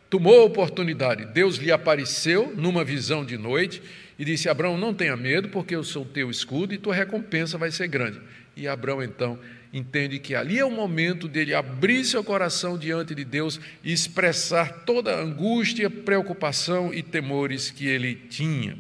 tomou 0.10 0.42
a 0.42 0.46
oportunidade, 0.46 1.26
Deus 1.26 1.58
lhe 1.58 1.72
apareceu 1.72 2.54
numa 2.56 2.84
visão 2.84 3.26
de 3.26 3.38
noite 3.38 3.82
e 4.18 4.26
disse: 4.26 4.50
Abraão, 4.50 4.78
não 4.78 4.94
tenha 4.94 5.16
medo, 5.18 5.50
porque 5.50 5.76
eu 5.76 5.84
sou 5.84 6.06
teu 6.06 6.30
escudo 6.30 6.74
e 6.74 6.78
tua 6.78 6.94
recompensa 6.96 7.58
vai 7.58 7.72
ser 7.72 7.88
grande. 7.88 8.20
E 8.56 8.68
Abraão 8.68 9.04
então 9.04 9.40
entende 9.74 10.20
que 10.20 10.36
ali 10.36 10.60
é 10.60 10.66
o 10.66 10.70
momento 10.70 11.28
dele 11.28 11.54
abrir 11.54 12.06
seu 12.06 12.24
coração 12.24 12.78
diante 12.78 13.16
de 13.16 13.26
Deus 13.26 13.60
e 13.84 13.92
expressar 13.92 14.84
toda 14.86 15.16
a 15.16 15.22
angústia, 15.22 15.90
preocupação 15.90 16.94
e 16.94 17.02
temores 17.02 17.72
que 17.72 17.88
ele 17.88 18.14
tinha. 18.16 18.78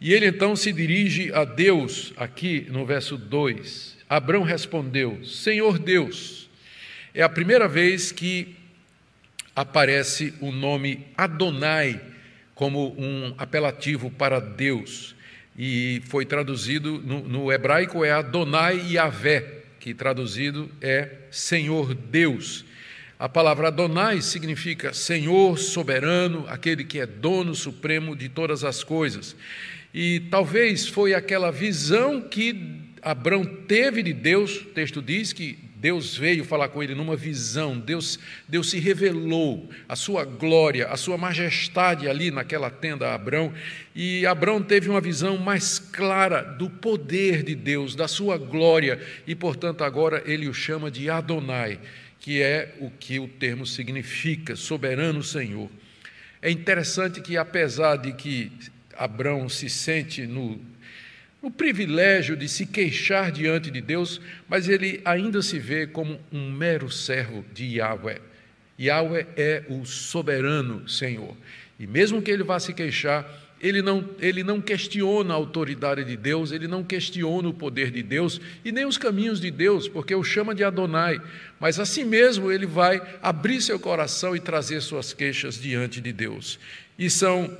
E 0.00 0.12
ele 0.12 0.26
então 0.26 0.54
se 0.54 0.70
dirige 0.72 1.32
a 1.32 1.44
Deus, 1.44 2.12
aqui 2.16 2.66
no 2.68 2.84
verso 2.84 3.16
2. 3.16 3.96
Abraão 4.08 4.42
respondeu: 4.42 5.24
Senhor 5.24 5.78
Deus. 5.78 6.50
É 7.14 7.22
a 7.22 7.28
primeira 7.28 7.66
vez 7.66 8.12
que 8.12 8.54
aparece 9.56 10.34
o 10.40 10.50
nome 10.50 11.06
Adonai 11.16 12.00
como 12.54 12.94
um 12.98 13.34
apelativo 13.38 14.10
para 14.10 14.40
Deus. 14.40 15.14
E 15.56 16.02
foi 16.06 16.26
traduzido 16.26 17.00
no, 17.04 17.20
no 17.20 17.52
hebraico 17.52 18.04
é 18.04 18.10
Adonai 18.10 18.94
Yahvé, 18.94 19.53
que 19.84 19.92
traduzido 19.92 20.70
é 20.80 21.10
Senhor 21.30 21.94
Deus. 21.94 22.64
A 23.18 23.28
palavra 23.28 23.68
Adonai 23.68 24.22
significa 24.22 24.94
Senhor 24.94 25.58
soberano, 25.58 26.46
aquele 26.48 26.84
que 26.84 27.00
é 27.00 27.04
dono 27.04 27.54
supremo 27.54 28.16
de 28.16 28.30
todas 28.30 28.64
as 28.64 28.82
coisas. 28.82 29.36
E 29.92 30.20
talvez 30.30 30.88
foi 30.88 31.12
aquela 31.12 31.52
visão 31.52 32.22
que 32.22 32.80
Abraão 33.02 33.44
teve 33.44 34.02
de 34.02 34.14
Deus, 34.14 34.62
o 34.62 34.64
texto 34.70 35.02
diz 35.02 35.34
que 35.34 35.58
Deus 35.84 36.16
veio 36.16 36.46
falar 36.46 36.68
com 36.68 36.82
ele 36.82 36.94
numa 36.94 37.14
visão, 37.14 37.78
Deus, 37.78 38.18
Deus 38.48 38.70
se 38.70 38.78
revelou 38.78 39.68
a 39.86 39.94
sua 39.94 40.24
glória, 40.24 40.86
a 40.86 40.96
sua 40.96 41.18
majestade 41.18 42.08
ali 42.08 42.30
naquela 42.30 42.70
tenda 42.70 43.08
a 43.08 43.14
Abrão, 43.14 43.52
e 43.94 44.24
Abrão 44.24 44.62
teve 44.62 44.88
uma 44.88 45.02
visão 45.02 45.36
mais 45.36 45.78
clara 45.78 46.40
do 46.40 46.70
poder 46.70 47.42
de 47.42 47.54
Deus, 47.54 47.94
da 47.94 48.08
sua 48.08 48.38
glória, 48.38 48.98
e 49.26 49.34
portanto 49.34 49.84
agora 49.84 50.22
ele 50.24 50.48
o 50.48 50.54
chama 50.54 50.90
de 50.90 51.10
Adonai, 51.10 51.78
que 52.18 52.40
é 52.40 52.76
o 52.80 52.90
que 52.90 53.20
o 53.20 53.28
termo 53.28 53.66
significa, 53.66 54.56
soberano 54.56 55.22
Senhor. 55.22 55.68
É 56.40 56.50
interessante 56.50 57.20
que 57.20 57.36
apesar 57.36 57.96
de 57.96 58.14
que 58.14 58.50
Abrão 58.96 59.50
se 59.50 59.68
sente 59.68 60.26
no 60.26 60.58
o 61.44 61.50
privilégio 61.50 62.34
de 62.34 62.48
se 62.48 62.64
queixar 62.64 63.30
diante 63.30 63.70
de 63.70 63.82
Deus, 63.82 64.18
mas 64.48 64.66
ele 64.66 65.02
ainda 65.04 65.42
se 65.42 65.58
vê 65.58 65.86
como 65.86 66.18
um 66.32 66.50
mero 66.50 66.90
servo 66.90 67.44
de 67.52 67.76
Yahweh. 67.76 68.18
Yahweh 68.80 69.26
é 69.36 69.62
o 69.68 69.84
soberano 69.84 70.88
Senhor. 70.88 71.36
E 71.78 71.86
mesmo 71.86 72.22
que 72.22 72.30
ele 72.30 72.42
vá 72.42 72.58
se 72.58 72.72
queixar, 72.72 73.28
ele 73.60 73.82
não, 73.82 74.08
ele 74.20 74.42
não 74.42 74.58
questiona 74.58 75.34
a 75.34 75.36
autoridade 75.36 76.02
de 76.02 76.16
Deus, 76.16 76.50
ele 76.50 76.66
não 76.66 76.82
questiona 76.82 77.46
o 77.46 77.52
poder 77.52 77.90
de 77.90 78.02
Deus 78.02 78.40
e 78.64 78.72
nem 78.72 78.86
os 78.86 78.96
caminhos 78.96 79.38
de 79.38 79.50
Deus, 79.50 79.86
porque 79.86 80.14
o 80.14 80.24
chama 80.24 80.54
de 80.54 80.64
Adonai. 80.64 81.20
Mas 81.60 81.78
assim 81.78 82.04
mesmo 82.04 82.50
ele 82.50 82.66
vai 82.66 83.02
abrir 83.22 83.60
seu 83.60 83.78
coração 83.78 84.34
e 84.34 84.40
trazer 84.40 84.80
suas 84.80 85.12
queixas 85.12 85.60
diante 85.60 86.00
de 86.00 86.10
Deus. 86.10 86.58
E 86.98 87.10
são 87.10 87.54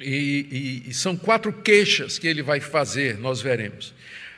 E, 0.00 0.82
e, 0.84 0.90
e 0.90 0.94
são 0.94 1.16
quatro 1.16 1.52
queixas 1.52 2.18
que 2.18 2.28
ele 2.28 2.42
vai 2.42 2.60
fazer, 2.60 3.18
nós 3.18 3.40
veremos. 3.40 3.94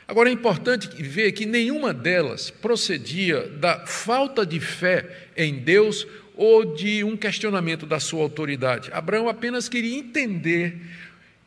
Agora 0.07 0.29
é 0.29 0.31
importante 0.31 0.89
ver 1.03 1.33
que 1.33 1.45
nenhuma 1.45 1.93
delas 1.93 2.49
procedia 2.49 3.47
da 3.47 3.85
falta 3.85 4.45
de 4.45 4.59
fé 4.59 5.05
em 5.37 5.59
Deus 5.59 6.07
ou 6.35 6.73
de 6.73 7.03
um 7.03 7.15
questionamento 7.15 7.85
da 7.85 7.99
sua 7.99 8.23
autoridade. 8.23 8.89
Abraão 8.91 9.29
apenas 9.29 9.69
queria 9.69 9.97
entender 9.97 10.77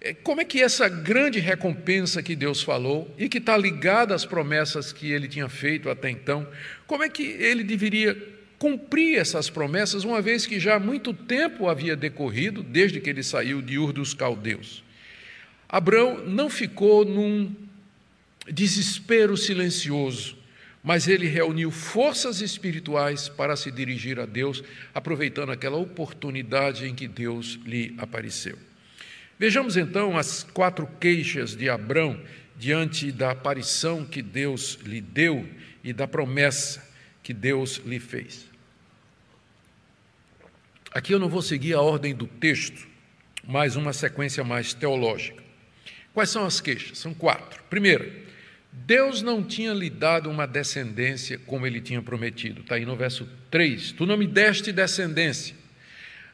é, 0.00 0.12
como 0.12 0.40
é 0.40 0.44
que 0.44 0.60
essa 0.60 0.88
grande 0.88 1.38
recompensa 1.38 2.22
que 2.22 2.36
Deus 2.36 2.62
falou 2.62 3.12
e 3.16 3.28
que 3.28 3.38
está 3.38 3.56
ligada 3.56 4.14
às 4.14 4.24
promessas 4.26 4.92
que 4.92 5.10
ele 5.10 5.28
tinha 5.28 5.48
feito 5.48 5.88
até 5.88 6.10
então, 6.10 6.46
como 6.86 7.02
é 7.02 7.08
que 7.08 7.22
ele 7.22 7.64
deveria 7.64 8.16
cumprir 8.62 9.18
essas 9.18 9.50
promessas, 9.50 10.04
uma 10.04 10.22
vez 10.22 10.46
que 10.46 10.60
já 10.60 10.78
muito 10.78 11.12
tempo 11.12 11.68
havia 11.68 11.96
decorrido, 11.96 12.62
desde 12.62 13.00
que 13.00 13.10
ele 13.10 13.24
saiu 13.24 13.60
de 13.60 13.76
Ur 13.76 13.92
dos 13.92 14.14
Caldeus. 14.14 14.84
Abraão 15.68 16.24
não 16.24 16.48
ficou 16.48 17.04
num 17.04 17.52
desespero 18.46 19.36
silencioso, 19.36 20.38
mas 20.80 21.08
ele 21.08 21.26
reuniu 21.26 21.72
forças 21.72 22.40
espirituais 22.40 23.28
para 23.28 23.56
se 23.56 23.68
dirigir 23.68 24.20
a 24.20 24.26
Deus, 24.26 24.62
aproveitando 24.94 25.50
aquela 25.50 25.76
oportunidade 25.76 26.86
em 26.86 26.94
que 26.94 27.08
Deus 27.08 27.58
lhe 27.66 27.92
apareceu. 27.98 28.56
Vejamos 29.40 29.76
então 29.76 30.16
as 30.16 30.44
quatro 30.44 30.88
queixas 31.00 31.56
de 31.56 31.68
Abrão 31.68 32.16
diante 32.56 33.10
da 33.10 33.32
aparição 33.32 34.04
que 34.04 34.22
Deus 34.22 34.78
lhe 34.84 35.00
deu 35.00 35.48
e 35.82 35.92
da 35.92 36.06
promessa 36.06 36.88
que 37.24 37.34
Deus 37.34 37.82
lhe 37.84 37.98
fez. 37.98 38.51
Aqui 40.94 41.12
eu 41.12 41.18
não 41.18 41.28
vou 41.28 41.42
seguir 41.42 41.74
a 41.74 41.80
ordem 41.80 42.14
do 42.14 42.26
texto, 42.26 42.86
mas 43.46 43.76
uma 43.76 43.92
sequência 43.92 44.44
mais 44.44 44.74
teológica. 44.74 45.42
Quais 46.12 46.30
são 46.30 46.44
as 46.44 46.60
queixas? 46.60 46.98
São 46.98 47.14
quatro. 47.14 47.62
Primeira, 47.70 48.10
Deus 48.70 49.22
não 49.22 49.42
tinha 49.42 49.72
lhe 49.72 49.88
dado 49.88 50.30
uma 50.30 50.46
descendência 50.46 51.38
como 51.38 51.66
ele 51.66 51.80
tinha 51.80 52.02
prometido. 52.02 52.60
Está 52.60 52.74
aí 52.74 52.84
no 52.84 52.96
verso 52.96 53.28
3. 53.50 53.92
Tu 53.92 54.04
não 54.04 54.16
me 54.16 54.26
deste 54.26 54.70
descendência. 54.70 55.56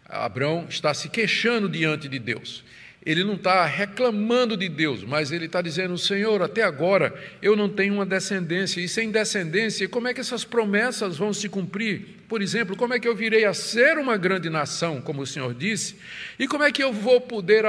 Abraão 0.04 0.66
está 0.68 0.92
se 0.92 1.08
queixando 1.08 1.68
diante 1.68 2.08
de 2.08 2.18
Deus 2.18 2.64
ele 3.06 3.22
não 3.22 3.34
está 3.34 3.64
reclamando 3.64 4.56
de 4.56 4.68
Deus, 4.68 5.04
mas 5.04 5.30
ele 5.30 5.46
está 5.46 5.62
dizendo: 5.62 5.96
Senhor, 5.96 6.42
até 6.42 6.62
agora 6.62 7.14
eu 7.40 7.56
não 7.56 7.68
tenho 7.68 7.94
uma 7.94 8.04
descendência, 8.04 8.80
e 8.80 8.88
sem 8.88 9.10
descendência, 9.10 9.88
como 9.88 10.08
é 10.08 10.14
que 10.14 10.20
essas 10.20 10.44
promessas 10.44 11.16
vão 11.16 11.32
se 11.32 11.48
cumprir? 11.48 12.18
Por 12.28 12.42
exemplo, 12.42 12.76
como 12.76 12.92
é 12.92 13.00
que 13.00 13.08
eu 13.08 13.14
virei 13.14 13.44
a 13.44 13.54
ser 13.54 13.96
uma 13.98 14.16
grande 14.16 14.50
nação, 14.50 15.00
como 15.00 15.22
o 15.22 15.26
Senhor 15.26 15.54
disse? 15.54 15.96
E 16.38 16.46
como 16.46 16.64
é 16.64 16.72
que 16.72 16.82
eu 16.82 16.92
vou 16.92 17.20
poder, 17.20 17.64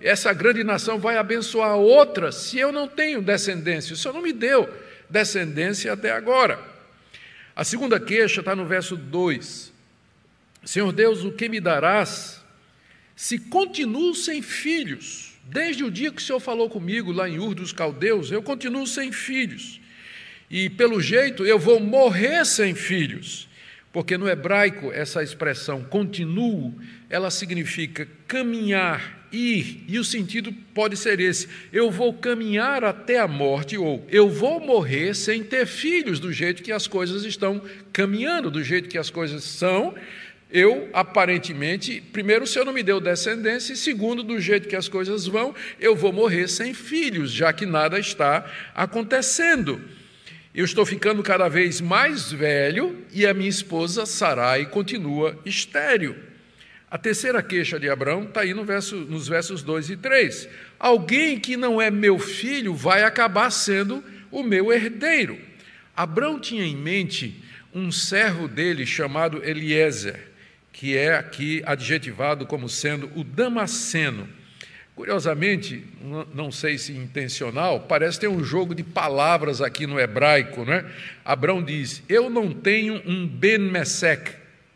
essa 0.00 0.32
grande 0.32 0.62
nação 0.62 0.98
vai 0.98 1.16
abençoar 1.16 1.76
outras 1.76 2.36
se 2.36 2.58
eu 2.58 2.70
não 2.70 2.86
tenho 2.86 3.20
descendência? 3.20 3.94
O 3.94 3.96
Senhor 3.96 4.14
não 4.14 4.22
me 4.22 4.32
deu 4.32 4.72
descendência 5.08 5.92
até 5.92 6.12
agora. 6.12 6.58
A 7.56 7.64
segunda 7.64 7.98
queixa 7.98 8.40
está 8.40 8.54
no 8.54 8.66
verso 8.66 8.96
2: 8.96 9.72
Senhor 10.64 10.92
Deus, 10.92 11.24
o 11.24 11.32
que 11.32 11.48
me 11.48 11.58
darás? 11.58 12.43
Se 13.16 13.38
continuo 13.38 14.14
sem 14.14 14.42
filhos, 14.42 15.32
desde 15.44 15.84
o 15.84 15.90
dia 15.90 16.10
que 16.10 16.20
o 16.20 16.24
Senhor 16.24 16.40
falou 16.40 16.68
comigo 16.68 17.12
lá 17.12 17.28
em 17.28 17.38
Ur 17.38 17.54
dos 17.54 17.72
Caldeus, 17.72 18.30
eu 18.30 18.42
continuo 18.42 18.86
sem 18.86 19.12
filhos. 19.12 19.80
E 20.50 20.68
pelo 20.68 21.00
jeito 21.00 21.44
eu 21.44 21.58
vou 21.58 21.80
morrer 21.80 22.44
sem 22.44 22.74
filhos, 22.74 23.48
porque 23.92 24.18
no 24.18 24.28
hebraico 24.28 24.90
essa 24.92 25.22
expressão 25.22 25.84
continuo, 25.84 26.74
ela 27.08 27.30
significa 27.30 28.08
caminhar, 28.26 29.28
ir, 29.30 29.84
e 29.86 29.98
o 29.98 30.04
sentido 30.04 30.52
pode 30.74 30.96
ser 30.96 31.20
esse: 31.20 31.48
eu 31.72 31.90
vou 31.90 32.12
caminhar 32.12 32.84
até 32.84 33.18
a 33.20 33.28
morte, 33.28 33.78
ou 33.78 34.04
eu 34.08 34.28
vou 34.28 34.58
morrer 34.58 35.14
sem 35.14 35.44
ter 35.44 35.66
filhos, 35.66 36.18
do 36.18 36.32
jeito 36.32 36.62
que 36.62 36.72
as 36.72 36.86
coisas 36.86 37.24
estão 37.24 37.62
caminhando, 37.92 38.50
do 38.50 38.62
jeito 38.62 38.88
que 38.88 38.98
as 38.98 39.10
coisas 39.10 39.44
são, 39.44 39.94
eu, 40.54 40.88
aparentemente, 40.92 42.00
primeiro, 42.00 42.44
o 42.44 42.46
Senhor 42.46 42.64
não 42.64 42.72
me 42.72 42.84
deu 42.84 43.00
descendência, 43.00 43.72
e 43.72 43.76
segundo, 43.76 44.22
do 44.22 44.38
jeito 44.38 44.68
que 44.68 44.76
as 44.76 44.86
coisas 44.86 45.26
vão, 45.26 45.52
eu 45.80 45.96
vou 45.96 46.12
morrer 46.12 46.46
sem 46.46 46.72
filhos, 46.72 47.32
já 47.32 47.52
que 47.52 47.66
nada 47.66 47.98
está 47.98 48.48
acontecendo. 48.72 49.82
Eu 50.54 50.64
estou 50.64 50.86
ficando 50.86 51.24
cada 51.24 51.48
vez 51.48 51.80
mais 51.80 52.30
velho 52.30 53.04
e 53.12 53.26
a 53.26 53.34
minha 53.34 53.48
esposa 53.48 54.06
Sarai 54.06 54.66
continua 54.66 55.36
estéril. 55.44 56.14
A 56.88 56.96
terceira 56.96 57.42
queixa 57.42 57.80
de 57.80 57.90
Abraão 57.90 58.22
está 58.22 58.42
aí 58.42 58.54
no 58.54 58.64
verso, 58.64 58.94
nos 58.94 59.26
versos 59.26 59.60
2 59.60 59.90
e 59.90 59.96
3. 59.96 60.48
Alguém 60.78 61.40
que 61.40 61.56
não 61.56 61.82
é 61.82 61.90
meu 61.90 62.16
filho 62.16 62.74
vai 62.74 63.02
acabar 63.02 63.50
sendo 63.50 64.04
o 64.30 64.44
meu 64.44 64.72
herdeiro. 64.72 65.36
Abraão 65.96 66.38
tinha 66.38 66.64
em 66.64 66.76
mente 66.76 67.42
um 67.74 67.90
servo 67.90 68.46
dele 68.46 68.86
chamado 68.86 69.42
Eliezer 69.44 70.32
que 70.84 70.98
é 70.98 71.16
aqui 71.16 71.62
adjetivado 71.64 72.44
como 72.44 72.68
sendo 72.68 73.10
o 73.18 73.24
Damasceno. 73.24 74.28
Curiosamente, 74.94 75.82
não 76.34 76.52
sei 76.52 76.76
se 76.76 76.92
intencional, 76.92 77.80
parece 77.80 78.20
ter 78.20 78.28
um 78.28 78.44
jogo 78.44 78.74
de 78.74 78.82
palavras 78.82 79.62
aqui 79.62 79.86
no 79.86 79.98
hebraico, 79.98 80.62
né? 80.62 80.84
Abraão 81.24 81.62
diz: 81.62 82.02
Eu 82.06 82.28
não 82.28 82.52
tenho 82.52 83.00
um 83.06 83.26
Ben-Mesec, 83.26 84.32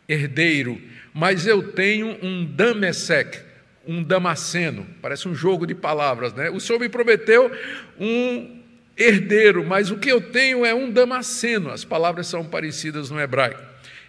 herdeiro, 0.09 0.81
mas 1.12 1.47
eu 1.47 1.73
tenho 1.73 2.16
um 2.23 2.42
Damesec, 2.42 3.40
um 3.87 4.03
Damasceno. 4.03 4.87
Parece 5.03 5.29
um 5.29 5.35
jogo 5.35 5.66
de 5.66 5.75
palavras, 5.75 6.33
né? 6.33 6.49
O 6.49 6.59
Senhor 6.59 6.79
me 6.79 6.88
prometeu 6.88 7.53
um 8.01 8.62
herdeiro, 8.97 9.62
mas 9.62 9.90
o 9.90 9.99
que 9.99 10.11
eu 10.11 10.23
tenho 10.23 10.64
é 10.64 10.75
um 10.75 10.90
Damasceno. 10.90 11.71
As 11.71 11.85
palavras 11.85 12.29
são 12.29 12.47
parecidas 12.47 13.11
no 13.11 13.21
hebraico. 13.21 13.68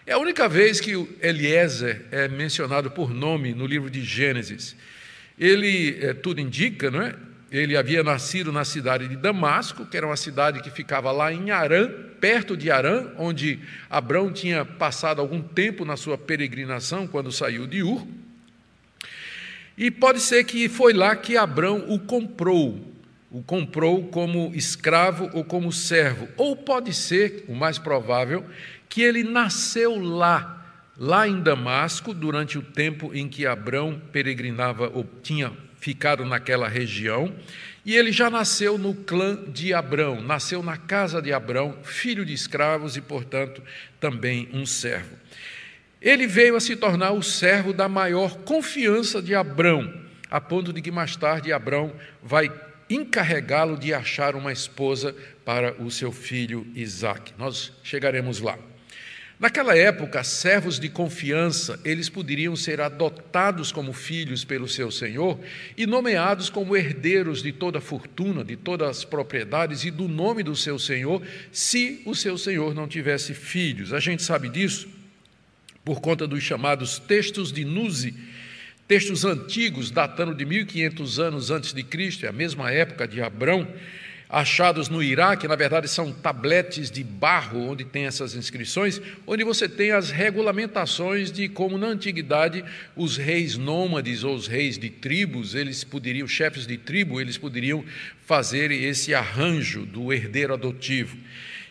É 0.09 0.13
a 0.13 0.17
única 0.17 0.49
vez 0.49 0.81
que 0.81 0.93
Eliezer 1.21 2.01
é 2.09 2.27
mencionado 2.27 2.89
por 2.89 3.13
nome 3.13 3.53
no 3.53 3.67
livro 3.67 3.91
de 3.91 4.03
Gênesis. 4.03 4.75
Ele, 5.37 5.99
é, 6.01 6.15
tudo 6.15 6.41
indica, 6.41 6.89
não 6.89 7.03
é? 7.03 7.13
Ele 7.51 7.77
havia 7.77 8.01
nascido 8.01 8.51
na 8.51 8.65
cidade 8.65 9.07
de 9.07 9.15
Damasco, 9.15 9.85
que 9.85 9.95
era 9.95 10.07
uma 10.07 10.17
cidade 10.17 10.63
que 10.63 10.71
ficava 10.71 11.11
lá 11.11 11.31
em 11.31 11.51
Arã, 11.51 11.87
perto 12.19 12.57
de 12.57 12.71
Arã, 12.71 13.11
onde 13.19 13.59
Abrão 13.87 14.33
tinha 14.33 14.65
passado 14.65 15.21
algum 15.21 15.43
tempo 15.43 15.85
na 15.85 15.95
sua 15.95 16.17
peregrinação 16.17 17.05
quando 17.05 17.31
saiu 17.31 17.67
de 17.67 17.83
Ur. 17.83 18.07
E 19.77 19.91
pode 19.91 20.21
ser 20.21 20.43
que 20.43 20.67
foi 20.67 20.91
lá 20.91 21.15
que 21.15 21.37
Abrão 21.37 21.85
o 21.87 21.99
comprou, 21.99 22.83
o 23.29 23.43
comprou 23.43 24.07
como 24.07 24.51
escravo 24.55 25.29
ou 25.33 25.43
como 25.43 25.71
servo. 25.71 26.27
Ou 26.35 26.55
pode 26.55 26.95
ser, 26.95 27.45
o 27.47 27.53
mais 27.53 27.77
provável, 27.77 28.43
que 28.89 29.03
ele 29.03 29.23
nasceu 29.23 29.97
lá, 29.97 30.65
lá 30.97 31.27
em 31.27 31.39
Damasco, 31.39 32.13
durante 32.13 32.57
o 32.57 32.61
tempo 32.61 33.13
em 33.13 33.29
que 33.29 33.45
Abrão 33.45 34.01
peregrinava 34.11 34.89
ou 34.89 35.07
tinha 35.21 35.53
ficado 35.79 36.25
naquela 36.25 36.67
região, 36.67 37.33
e 37.85 37.95
ele 37.95 38.11
já 38.11 38.29
nasceu 38.29 38.77
no 38.77 38.93
clã 38.93 39.39
de 39.47 39.73
Abrão, 39.73 40.21
nasceu 40.21 40.61
na 40.61 40.75
casa 40.75 41.21
de 41.21 41.31
Abrão, 41.31 41.77
filho 41.83 42.25
de 42.25 42.33
escravos 42.33 42.97
e, 42.97 43.01
portanto, 43.01 43.63
também 43.99 44.49
um 44.51 44.65
servo. 44.65 45.15
Ele 46.01 46.27
veio 46.27 46.55
a 46.55 46.59
se 46.59 46.75
tornar 46.75 47.11
o 47.11 47.23
servo 47.23 47.73
da 47.73 47.87
maior 47.87 48.37
confiança 48.39 49.21
de 49.21 49.33
Abrão, 49.33 49.93
a 50.29 50.41
ponto 50.41 50.73
de 50.73 50.81
que 50.81 50.91
mais 50.91 51.15
tarde 51.15 51.53
Abrão 51.53 51.93
vai 52.21 52.51
encarregá-lo 52.89 53.77
de 53.77 53.93
achar 53.93 54.35
uma 54.35 54.51
esposa 54.51 55.15
para 55.45 55.73
o 55.81 55.89
seu 55.89 56.11
filho 56.11 56.67
Isaque. 56.75 57.33
Nós 57.37 57.71
chegaremos 57.83 58.39
lá. 58.39 58.57
Naquela 59.39 59.73
época, 59.73 60.21
servos 60.21 60.77
de 60.77 60.89
confiança, 60.89 61.79
eles 61.85 62.09
poderiam 62.09 62.57
ser 62.57 62.81
adotados 62.81 63.71
como 63.71 63.93
filhos 63.93 64.43
pelo 64.43 64.67
seu 64.67 64.91
senhor 64.91 65.39
e 65.77 65.87
nomeados 65.87 66.49
como 66.49 66.75
herdeiros 66.75 67.41
de 67.41 67.53
toda 67.53 67.77
a 67.77 67.81
fortuna, 67.81 68.43
de 68.43 68.57
todas 68.57 68.89
as 68.89 69.05
propriedades 69.05 69.85
e 69.85 69.91
do 69.91 70.09
nome 70.09 70.43
do 70.43 70.57
seu 70.57 70.77
senhor, 70.77 71.21
se 71.53 72.01
o 72.05 72.13
seu 72.13 72.37
senhor 72.37 72.75
não 72.75 72.85
tivesse 72.85 73.33
filhos. 73.33 73.93
A 73.93 73.99
gente 74.01 74.23
sabe 74.23 74.49
disso 74.49 74.89
por 75.85 76.01
conta 76.01 76.27
dos 76.27 76.43
chamados 76.43 76.99
textos 76.99 77.53
de 77.53 77.63
Nuzi, 77.63 78.13
textos 78.89 79.23
antigos 79.23 79.89
datando 79.89 80.35
de 80.35 80.45
1500 80.45 81.17
anos 81.17 81.49
antes 81.49 81.71
de 81.71 81.81
Cristo, 81.81 82.25
é 82.25 82.29
a 82.29 82.33
mesma 82.33 82.71
época 82.71 83.07
de 83.07 83.21
Abrão 83.21 83.65
achados 84.29 84.89
no 84.89 85.01
Iraque, 85.01 85.47
na 85.47 85.55
verdade 85.55 85.87
são 85.87 86.13
tabletes 86.13 86.91
de 86.91 87.03
barro 87.03 87.71
onde 87.71 87.83
tem 87.83 88.05
essas 88.05 88.35
inscrições, 88.35 89.01
onde 89.25 89.43
você 89.43 89.67
tem 89.67 89.91
as 89.91 90.11
regulamentações 90.11 91.31
de 91.31 91.49
como 91.49 91.79
na 91.79 91.87
antiguidade 91.87 92.63
os 92.95 93.17
reis 93.17 93.57
nômades 93.57 94.23
ou 94.23 94.35
os 94.35 94.45
reis 94.45 94.77
de 94.77 94.91
tribos, 94.91 95.55
eles 95.55 95.83
poderiam, 95.83 96.27
chefes 96.27 96.67
de 96.67 96.77
tribo, 96.77 97.19
eles 97.19 97.39
poderiam 97.39 97.83
fazer 98.23 98.71
esse 98.71 99.15
arranjo 99.15 99.83
do 99.83 100.13
herdeiro 100.13 100.53
adotivo. 100.53 101.17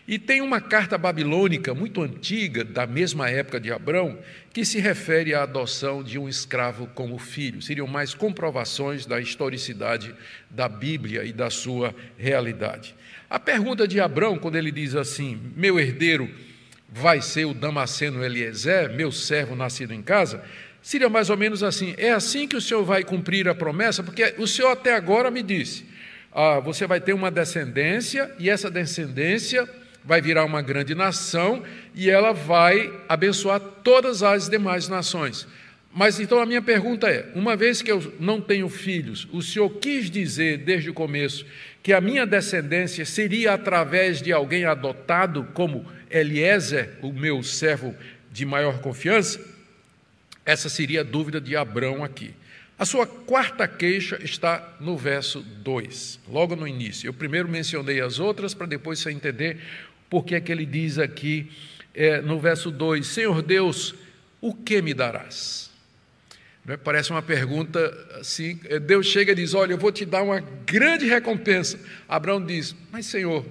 E 0.09 0.17
tem 0.17 0.41
uma 0.41 0.59
carta 0.59 0.97
babilônica 0.97 1.71
muito 1.75 2.01
antiga, 2.01 2.63
da 2.63 2.87
mesma 2.87 3.29
época 3.29 3.59
de 3.59 3.71
Abrão, 3.71 4.17
que 4.51 4.65
se 4.65 4.79
refere 4.79 5.35
à 5.35 5.43
adoção 5.43 6.01
de 6.01 6.17
um 6.17 6.27
escravo 6.27 6.87
como 6.95 7.19
filho. 7.19 7.61
Seriam 7.61 7.85
mais 7.85 8.15
comprovações 8.15 9.05
da 9.05 9.21
historicidade 9.21 10.15
da 10.49 10.67
Bíblia 10.67 11.23
e 11.25 11.31
da 11.31 11.51
sua 11.51 11.93
realidade. 12.17 12.95
A 13.29 13.39
pergunta 13.39 13.87
de 13.87 13.99
Abrão, 13.99 14.39
quando 14.39 14.55
ele 14.55 14.71
diz 14.71 14.95
assim: 14.95 15.39
Meu 15.55 15.79
herdeiro 15.79 16.27
vai 16.91 17.21
ser 17.21 17.45
o 17.45 17.53
Damasceno 17.53 18.23
Eliezer, 18.23 18.91
meu 18.91 19.11
servo 19.11 19.55
nascido 19.55 19.93
em 19.93 20.01
casa, 20.01 20.43
seria 20.81 21.07
mais 21.07 21.29
ou 21.29 21.37
menos 21.37 21.61
assim: 21.61 21.93
É 21.99 22.09
assim 22.09 22.47
que 22.47 22.55
o 22.55 22.61
senhor 22.61 22.83
vai 22.83 23.03
cumprir 23.03 23.47
a 23.47 23.53
promessa? 23.53 24.01
Porque 24.01 24.33
o 24.39 24.47
senhor 24.47 24.71
até 24.71 24.95
agora 24.95 25.29
me 25.29 25.43
disse: 25.43 25.85
ah, 26.33 26.59
Você 26.59 26.87
vai 26.87 26.99
ter 26.99 27.13
uma 27.13 27.29
descendência, 27.29 28.33
e 28.39 28.49
essa 28.49 28.71
descendência 28.71 29.69
vai 30.03 30.21
virar 30.21 30.45
uma 30.45 30.61
grande 30.61 30.95
nação 30.95 31.63
e 31.93 32.09
ela 32.09 32.31
vai 32.33 32.91
abençoar 33.07 33.59
todas 33.59 34.23
as 34.23 34.49
demais 34.49 34.87
nações. 34.87 35.47
Mas 35.93 36.19
então 36.19 36.39
a 36.39 36.45
minha 36.45 36.61
pergunta 36.61 37.07
é: 37.09 37.25
uma 37.33 37.55
vez 37.55 37.81
que 37.81 37.91
eu 37.91 38.13
não 38.19 38.39
tenho 38.39 38.69
filhos, 38.69 39.27
o 39.31 39.41
senhor 39.41 39.69
quis 39.69 40.09
dizer 40.09 40.59
desde 40.59 40.89
o 40.89 40.93
começo 40.93 41.45
que 41.81 41.93
a 41.93 42.01
minha 42.01 42.25
descendência 42.25 43.05
seria 43.05 43.53
através 43.53 44.21
de 44.21 44.31
alguém 44.31 44.65
adotado, 44.65 45.47
como 45.53 45.85
Eliezer, 46.09 46.97
o 47.01 47.11
meu 47.11 47.41
servo 47.41 47.95
de 48.31 48.45
maior 48.45 48.79
confiança? 48.79 49.39
Essa 50.45 50.69
seria 50.69 51.01
a 51.01 51.03
dúvida 51.03 51.39
de 51.39 51.55
Abrão 51.55 52.03
aqui. 52.03 52.33
A 52.77 52.85
sua 52.85 53.05
quarta 53.05 53.67
queixa 53.67 54.17
está 54.23 54.77
no 54.79 54.97
verso 54.97 55.41
2, 55.41 56.19
logo 56.29 56.55
no 56.55 56.65
início. 56.65 57.07
Eu 57.07 57.13
primeiro 57.13 57.49
mencionei 57.49 57.99
as 57.99 58.19
outras 58.19 58.53
para 58.53 58.65
depois 58.65 58.99
você 58.99 59.11
entender 59.11 59.59
porque 60.09 60.35
é 60.35 60.41
que 60.41 60.51
ele 60.51 60.65
diz 60.65 60.97
aqui 60.97 61.51
é, 61.93 62.21
no 62.21 62.39
verso 62.39 62.71
2: 62.71 63.05
Senhor 63.05 63.41
Deus, 63.41 63.93
o 64.41 64.53
que 64.53 64.81
me 64.81 64.93
darás? 64.93 65.69
É? 66.67 66.77
Parece 66.77 67.09
uma 67.09 67.21
pergunta 67.21 67.79
assim. 68.19 68.59
É, 68.65 68.79
Deus 68.79 69.07
chega 69.07 69.31
e 69.31 69.35
diz: 69.35 69.53
Olha, 69.53 69.73
eu 69.73 69.77
vou 69.77 69.91
te 69.91 70.05
dar 70.05 70.21
uma 70.21 70.39
grande 70.65 71.07
recompensa. 71.07 71.79
Abraão 72.07 72.43
diz: 72.43 72.75
Mas 72.91 73.07
Senhor, 73.07 73.45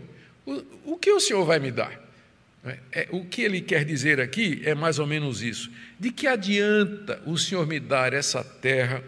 o, 0.47 0.93
o 0.93 0.97
que 0.97 1.11
o 1.11 1.19
Senhor 1.19 1.45
vai 1.45 1.59
me 1.59 1.73
dar? 1.73 2.09
É, 2.65 2.79
é, 2.93 3.09
o 3.11 3.25
que 3.25 3.43
ele 3.43 3.61
quer 3.61 3.85
dizer 3.85 4.21
aqui 4.21 4.63
é 4.65 4.75
mais 4.75 4.99
ou 4.99 5.07
menos 5.07 5.43
isso: 5.43 5.71
de 5.99 6.13
que 6.13 6.27
adianta 6.27 7.21
o 7.27 7.37
Senhor 7.37 7.67
me 7.67 7.81
dar 7.81 8.13
essa 8.13 8.45
terra, 8.45 9.03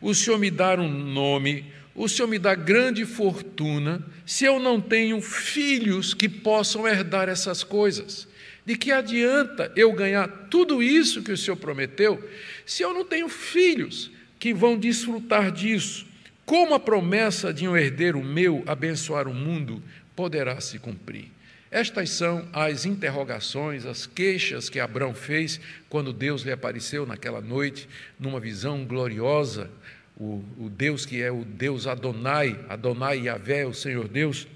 o 0.00 0.14
Senhor 0.14 0.38
me 0.38 0.50
dar 0.50 0.80
um 0.80 0.88
nome, 0.88 1.64
o 1.94 2.08
Senhor 2.08 2.26
me 2.26 2.38
dá 2.38 2.54
grande 2.54 3.04
fortuna 3.04 4.04
se 4.26 4.44
eu 4.44 4.58
não 4.58 4.80
tenho 4.80 5.20
filhos 5.20 6.12
que 6.12 6.28
possam 6.28 6.88
herdar 6.88 7.28
essas 7.28 7.62
coisas? 7.62 8.26
De 8.66 8.76
que 8.76 8.90
adianta 8.90 9.70
eu 9.76 9.92
ganhar 9.92 10.26
tudo 10.50 10.82
isso 10.82 11.22
que 11.22 11.30
o 11.30 11.36
Senhor 11.36 11.56
prometeu 11.56 12.22
se 12.66 12.82
eu 12.82 12.92
não 12.92 13.04
tenho 13.04 13.28
filhos 13.28 14.10
que 14.38 14.52
vão 14.52 14.78
desfrutar 14.78 15.52
disso? 15.52 16.06
Como 16.44 16.74
a 16.74 16.80
promessa 16.80 17.52
de 17.52 17.68
um 17.68 17.76
herdeiro 17.76 18.22
meu 18.22 18.62
abençoar 18.66 19.28
o 19.28 19.34
mundo 19.34 19.82
poderá 20.16 20.60
se 20.60 20.78
cumprir? 20.78 21.30
Estas 21.70 22.10
são 22.10 22.48
as 22.52 22.84
interrogações, 22.84 23.84
as 23.84 24.06
queixas 24.06 24.68
que 24.68 24.78
Abraão 24.78 25.12
fez 25.12 25.60
quando 25.88 26.12
Deus 26.12 26.42
lhe 26.42 26.52
apareceu 26.52 27.04
naquela 27.04 27.40
noite, 27.40 27.88
numa 28.18 28.38
visão 28.38 28.84
gloriosa 28.84 29.70
o, 30.16 30.44
o 30.58 30.70
Deus 30.70 31.04
que 31.04 31.20
é 31.20 31.30
o 31.30 31.44
Deus 31.44 31.86
Adonai, 31.86 32.58
Adonai 32.68 33.26
Yahvé, 33.26 33.66
o 33.66 33.74
Senhor 33.74 34.08
Deus, 34.08 34.46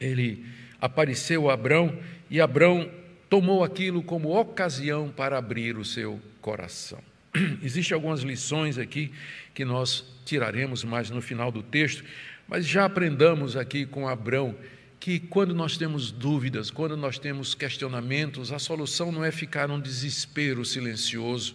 ele 0.00 0.44
apareceu 0.80 1.50
a 1.50 1.54
Abrão 1.54 1.98
e 2.30 2.40
Abrão 2.40 2.90
tomou 3.28 3.64
aquilo 3.64 4.02
como 4.02 4.38
ocasião 4.38 5.08
para 5.08 5.38
abrir 5.38 5.76
o 5.76 5.84
seu 5.84 6.20
coração. 6.40 7.02
Existem 7.62 7.94
algumas 7.94 8.20
lições 8.20 8.78
aqui 8.78 9.12
que 9.52 9.64
nós 9.64 10.04
tiraremos 10.24 10.84
mais 10.84 11.10
no 11.10 11.20
final 11.20 11.50
do 11.50 11.62
texto, 11.62 12.04
mas 12.46 12.66
já 12.66 12.84
aprendamos 12.84 13.56
aqui 13.56 13.86
com 13.86 14.08
Abrão 14.08 14.54
que 15.00 15.18
quando 15.18 15.54
nós 15.54 15.76
temos 15.76 16.10
dúvidas, 16.10 16.70
quando 16.70 16.96
nós 16.96 17.18
temos 17.18 17.54
questionamentos, 17.54 18.52
a 18.52 18.58
solução 18.58 19.12
não 19.12 19.24
é 19.24 19.30
ficar 19.30 19.68
num 19.68 19.80
desespero 19.80 20.64
silencioso, 20.64 21.54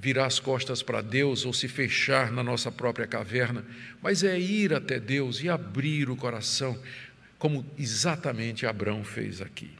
virar 0.00 0.26
as 0.26 0.38
costas 0.38 0.82
para 0.82 1.00
Deus 1.00 1.44
ou 1.44 1.52
se 1.52 1.68
fechar 1.68 2.30
na 2.30 2.42
nossa 2.42 2.70
própria 2.70 3.06
caverna, 3.06 3.64
mas 4.02 4.22
é 4.22 4.38
ir 4.38 4.74
até 4.74 5.00
Deus 5.00 5.42
e 5.42 5.48
abrir 5.48 6.10
o 6.10 6.16
coração, 6.16 6.78
como 7.38 7.64
exatamente 7.78 8.66
Abraão 8.66 9.02
fez 9.02 9.40
aqui. 9.40 9.70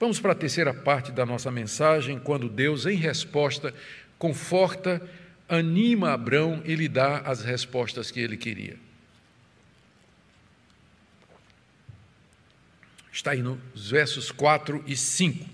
Vamos 0.00 0.18
para 0.18 0.32
a 0.32 0.34
terceira 0.34 0.74
parte 0.74 1.12
da 1.12 1.24
nossa 1.24 1.50
mensagem, 1.50 2.18
quando 2.18 2.48
Deus, 2.48 2.86
em 2.86 2.96
resposta, 2.96 3.72
conforta, 4.18 5.00
anima 5.48 6.12
Abraão 6.12 6.62
e 6.64 6.74
lhe 6.74 6.88
dá 6.88 7.18
as 7.18 7.42
respostas 7.42 8.10
que 8.10 8.18
ele 8.18 8.36
queria. 8.36 8.76
Está 13.12 13.32
aí 13.32 13.42
nos 13.42 13.90
versos 13.90 14.32
4 14.32 14.82
e 14.86 14.96
5. 14.96 15.44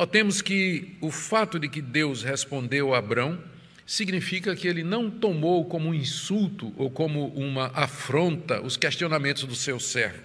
Notemos 0.00 0.40
que 0.40 0.96
o 0.98 1.10
fato 1.10 1.58
de 1.58 1.68
que 1.68 1.82
Deus 1.82 2.22
respondeu 2.22 2.94
a 2.94 2.98
Abrão 2.98 3.38
significa 3.84 4.56
que 4.56 4.66
ele 4.66 4.82
não 4.82 5.10
tomou 5.10 5.66
como 5.66 5.90
um 5.90 5.94
insulto 5.94 6.72
ou 6.78 6.90
como 6.90 7.26
uma 7.34 7.66
afronta 7.74 8.62
os 8.62 8.78
questionamentos 8.78 9.44
do 9.44 9.54
seu 9.54 9.78
servo. 9.78 10.22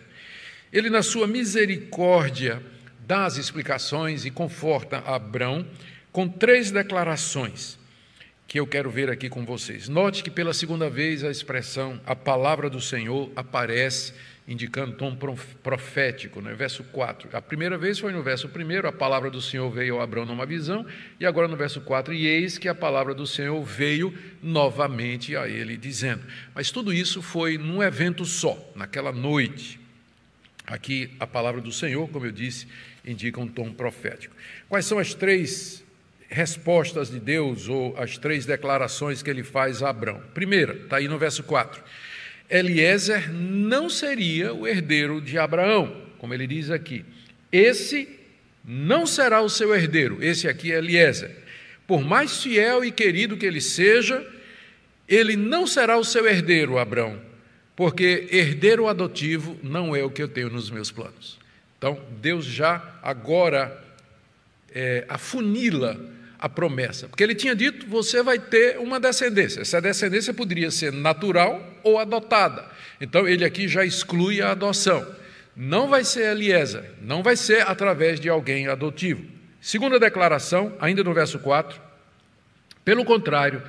Ele, 0.71 0.89
na 0.89 1.03
sua 1.03 1.27
misericórdia, 1.27 2.63
dá 3.05 3.25
as 3.25 3.35
explicações 3.35 4.23
e 4.23 4.31
conforta 4.31 4.99
Abrão 4.99 5.67
com 6.09 6.25
três 6.25 6.71
declarações 6.71 7.77
que 8.47 8.57
eu 8.57 8.65
quero 8.65 8.89
ver 8.89 9.09
aqui 9.09 9.27
com 9.27 9.43
vocês. 9.43 9.89
Note 9.89 10.23
que 10.23 10.31
pela 10.31 10.53
segunda 10.53 10.89
vez 10.89 11.21
a 11.21 11.29
expressão 11.29 11.99
a 12.05 12.15
palavra 12.15 12.69
do 12.69 12.79
Senhor 12.79 13.29
aparece 13.35 14.13
indicando 14.47 14.95
tom 14.95 15.17
profético, 15.63 16.39
né? 16.39 16.53
verso 16.53 16.83
4. 16.83 17.29
A 17.33 17.41
primeira 17.41 17.77
vez 17.77 17.97
foi 17.97 18.11
no 18.11 18.21
verso 18.21 18.47
1, 18.47 18.87
a 18.87 18.91
palavra 18.91 19.31
do 19.31 19.41
Senhor 19.41 19.69
veio 19.71 19.99
a 19.99 20.03
Abraão 20.03 20.25
numa 20.25 20.45
visão, 20.45 20.85
e 21.19 21.25
agora 21.25 21.47
no 21.47 21.57
verso 21.57 21.81
4, 21.81 22.13
e 22.13 22.27
eis 22.27 22.57
que 22.57 22.67
a 22.67 22.75
palavra 22.75 23.15
do 23.15 23.25
Senhor 23.25 23.63
veio 23.63 24.13
novamente 24.43 25.35
a 25.35 25.47
ele, 25.47 25.75
dizendo. 25.75 26.21
Mas 26.53 26.69
tudo 26.69 26.93
isso 26.93 27.23
foi 27.23 27.57
num 27.57 27.81
evento 27.81 28.23
só, 28.23 28.71
naquela 28.75 29.11
noite. 29.11 29.79
Aqui 30.67 31.11
a 31.19 31.25
palavra 31.25 31.59
do 31.59 31.71
Senhor, 31.71 32.07
como 32.09 32.27
eu 32.27 32.31
disse, 32.31 32.67
indica 33.03 33.39
um 33.39 33.47
tom 33.47 33.71
profético. 33.73 34.35
Quais 34.69 34.85
são 34.85 34.99
as 34.99 35.15
três 35.15 35.83
respostas 36.29 37.09
de 37.09 37.19
Deus, 37.19 37.67
ou 37.67 37.97
as 37.97 38.17
três 38.19 38.45
declarações 38.45 39.23
que 39.23 39.29
ele 39.29 39.43
faz 39.43 39.81
a 39.81 39.89
Abraão? 39.89 40.21
Primeira, 40.35 40.73
está 40.73 40.97
aí 40.97 41.07
no 41.07 41.17
verso 41.17 41.41
4 41.41 41.83
Eliezer 42.49 43.31
não 43.31 43.89
seria 43.89 44.53
o 44.53 44.67
herdeiro 44.67 45.19
de 45.19 45.37
Abraão, 45.37 46.03
como 46.17 46.33
ele 46.33 46.47
diz 46.47 46.69
aqui. 46.69 47.03
Esse 47.51 48.07
não 48.63 49.05
será 49.05 49.41
o 49.41 49.49
seu 49.49 49.73
herdeiro, 49.73 50.23
esse 50.23 50.47
aqui 50.47 50.71
é 50.71 50.77
Eliezer. 50.77 51.31
Por 51.87 52.03
mais 52.03 52.41
fiel 52.41 52.83
e 52.83 52.91
querido 52.91 53.37
que 53.37 53.45
ele 53.45 53.61
seja, 53.61 54.25
ele 55.07 55.35
não 55.35 55.67
será 55.67 55.97
o 55.97 56.03
seu 56.03 56.27
herdeiro, 56.27 56.77
Abraão, 56.77 57.21
porque 57.75 58.27
herdeiro 58.31 58.87
adotivo 58.87 59.57
não 59.61 59.95
é 59.95 60.03
o 60.03 60.09
que 60.09 60.21
eu 60.21 60.27
tenho 60.27 60.49
nos 60.49 60.69
meus 60.69 60.91
planos. 60.91 61.37
Então, 61.77 61.99
Deus 62.21 62.45
já 62.45 62.99
agora 63.03 63.83
é, 64.73 65.05
afunila 65.07 65.99
a 66.45 66.49
promessa. 66.49 67.07
Porque 67.07 67.23
ele 67.23 67.33
tinha 67.33 67.55
dito: 67.55 67.87
você 67.87 68.21
vai 68.21 68.37
ter 68.37 68.77
uma 68.77 68.99
descendência. 68.99 69.61
Essa 69.61 69.81
descendência 69.81 70.31
poderia 70.31 70.69
ser 70.69 70.93
natural 70.93 71.59
ou 71.81 71.97
adotada. 71.97 72.65
Então 73.01 73.27
ele 73.27 73.43
aqui 73.43 73.67
já 73.67 73.83
exclui 73.83 74.43
a 74.43 74.51
adoção. 74.51 75.03
Não 75.55 75.87
vai 75.87 76.03
ser 76.03 76.31
Eliezer, 76.31 76.83
não 77.01 77.23
vai 77.23 77.35
ser 77.35 77.67
através 77.67 78.19
de 78.19 78.29
alguém 78.29 78.67
adotivo. 78.67 79.25
Segunda 79.59 79.99
declaração, 79.99 80.75
ainda 80.79 81.03
no 81.03 81.15
verso 81.15 81.39
4. 81.39 81.81
Pelo 82.83 83.03
contrário, 83.03 83.63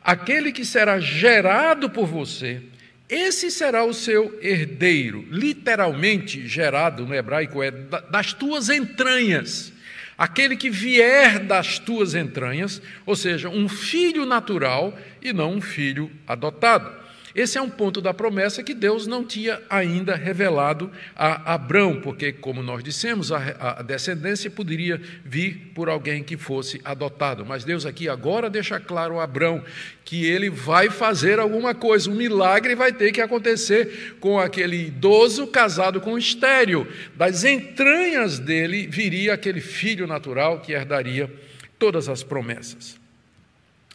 aquele 0.00 0.52
que 0.52 0.64
será 0.64 1.00
gerado 1.00 1.90
por 1.90 2.06
você, 2.06 2.62
esse 3.08 3.50
será 3.50 3.82
o 3.82 3.92
seu 3.92 4.38
herdeiro. 4.40 5.26
Literalmente 5.28 6.46
gerado 6.46 7.04
no 7.04 7.14
hebraico 7.14 7.60
é 7.60 7.72
das 7.72 8.32
tuas 8.32 8.68
entranhas 8.68 9.72
aquele 10.20 10.54
que 10.54 10.68
vier 10.68 11.38
das 11.38 11.78
tuas 11.78 12.14
entranhas, 12.14 12.82
ou 13.06 13.16
seja, 13.16 13.48
um 13.48 13.66
filho 13.70 14.26
natural 14.26 14.94
e 15.22 15.32
não 15.32 15.54
um 15.54 15.62
filho 15.62 16.10
adotado. 16.26 16.99
Esse 17.34 17.58
é 17.58 17.62
um 17.62 17.70
ponto 17.70 18.00
da 18.00 18.12
promessa 18.12 18.62
que 18.62 18.74
Deus 18.74 19.06
não 19.06 19.24
tinha 19.24 19.60
ainda 19.70 20.14
revelado 20.16 20.90
a 21.14 21.54
Abrão, 21.54 22.00
porque, 22.00 22.32
como 22.32 22.62
nós 22.62 22.82
dissemos, 22.82 23.30
a, 23.30 23.82
descendência 23.82 24.50
poderia 24.50 25.00
vir 25.24 25.70
por 25.74 25.88
alguém 25.88 26.22
que 26.22 26.36
fosse 26.36 26.80
adotado. 26.84 27.46
Mas 27.46 27.64
Deus 27.64 27.86
aqui 27.86 28.08
agora 28.08 28.50
deixa 28.50 28.80
claro 28.80 29.20
a 29.20 29.24
Abrão 29.24 29.62
que 30.04 30.26
ele 30.26 30.50
vai 30.50 30.90
fazer 30.90 31.38
alguma 31.38 31.74
coisa, 31.74 32.10
um 32.10 32.14
milagre 32.14 32.74
vai 32.74 32.92
ter 32.92 33.12
que 33.12 33.20
acontecer 33.20 34.16
com 34.18 34.38
aquele 34.38 34.86
idoso 34.86 35.46
casado 35.46 36.00
com 36.00 36.14
um 36.14 36.18
estéreo. 36.18 36.86
Das 37.14 37.44
entranhas 37.44 38.38
dele 38.38 38.88
viria 38.88 39.34
aquele 39.34 39.60
filho 39.60 40.06
natural 40.06 40.60
que 40.60 40.72
herdaria 40.72 41.32
todas 41.78 42.08
as 42.08 42.22
promessas. 42.22 42.99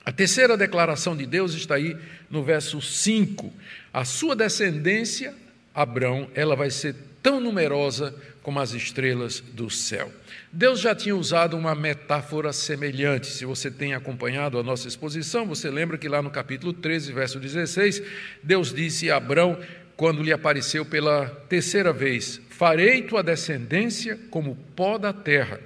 A 0.05 0.11
terceira 0.11 0.55
declaração 0.55 1.17
de 1.17 1.25
Deus 1.25 1.55
está 1.55 1.75
aí 1.75 1.97
no 2.29 2.43
verso 2.43 2.79
5. 2.79 3.51
A 3.91 4.05
sua 4.05 4.35
descendência, 4.35 5.33
Abrão, 5.73 6.29
ela 6.35 6.55
vai 6.55 6.69
ser 6.69 6.95
tão 7.23 7.39
numerosa 7.39 8.13
como 8.43 8.59
as 8.59 8.73
estrelas 8.73 9.39
do 9.39 9.67
céu. 9.67 10.11
Deus 10.51 10.79
já 10.79 10.93
tinha 10.93 11.15
usado 11.15 11.57
uma 11.57 11.73
metáfora 11.73 12.53
semelhante. 12.53 13.25
Se 13.25 13.45
você 13.45 13.71
tem 13.71 13.95
acompanhado 13.95 14.59
a 14.59 14.63
nossa 14.63 14.87
exposição, 14.87 15.47
você 15.47 15.71
lembra 15.71 15.97
que 15.97 16.07
lá 16.07 16.21
no 16.21 16.29
capítulo 16.29 16.71
13, 16.71 17.11
verso 17.11 17.39
16, 17.39 18.03
Deus 18.43 18.71
disse 18.71 19.09
a 19.09 19.17
Abrão, 19.17 19.57
quando 19.97 20.21
lhe 20.21 20.31
apareceu 20.31 20.85
pela 20.85 21.25
terceira 21.49 21.91
vez: 21.91 22.39
Farei 22.51 23.01
tua 23.01 23.23
descendência 23.23 24.19
como 24.29 24.55
pó 24.75 24.99
da 24.99 25.11
terra 25.11 25.59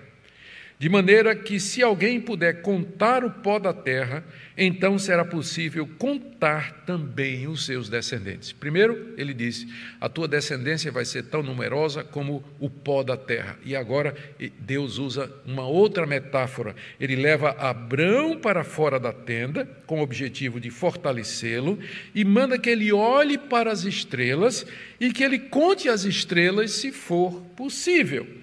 de 0.80 0.88
maneira 0.88 1.36
que, 1.36 1.60
se 1.60 1.84
alguém 1.84 2.22
puder 2.22 2.62
contar 2.62 3.26
o 3.26 3.30
pó 3.30 3.60
da 3.60 3.74
terra, 3.74 4.24
então 4.58 4.98
será 4.98 5.26
possível 5.26 5.86
contar 5.98 6.86
também 6.86 7.50
os 7.50 7.66
seus 7.66 7.90
descendentes. 7.90 8.54
Primeiro, 8.54 9.14
ele 9.18 9.34
disse: 9.34 9.68
a 10.00 10.08
tua 10.08 10.26
descendência 10.26 10.90
vai 10.90 11.04
ser 11.04 11.24
tão 11.24 11.44
numerosa 11.44 12.02
como 12.02 12.42
o 12.62 12.70
pó 12.70 13.04
da 13.04 13.18
terra. 13.18 13.60
E 13.66 13.76
agora, 13.76 14.16
Deus 14.58 14.98
usa 14.98 15.30
uma 15.46 15.68
outra 15.68 16.06
metáfora. 16.06 16.74
Ele 16.98 17.18
leva 17.18 17.50
Abrão 17.60 18.40
para 18.40 18.64
fora 18.64 18.98
da 18.98 19.12
tenda, 19.12 19.66
com 19.86 20.00
o 20.00 20.04
objetivo 20.04 20.62
de 20.62 20.70
fortalecê-lo, 20.70 21.78
e 22.16 22.24
manda 22.24 22.58
que 22.58 22.70
ele 22.70 22.94
olhe 22.94 23.38
para 23.38 23.70
as 23.70 23.84
estrelas 23.84 24.66
e 24.98 25.12
que 25.12 25.26
ele 25.26 25.40
conte 25.40 25.90
as 25.90 26.06
estrelas 26.06 26.72
se 26.72 26.94
for 26.94 27.42
possível 27.58 28.39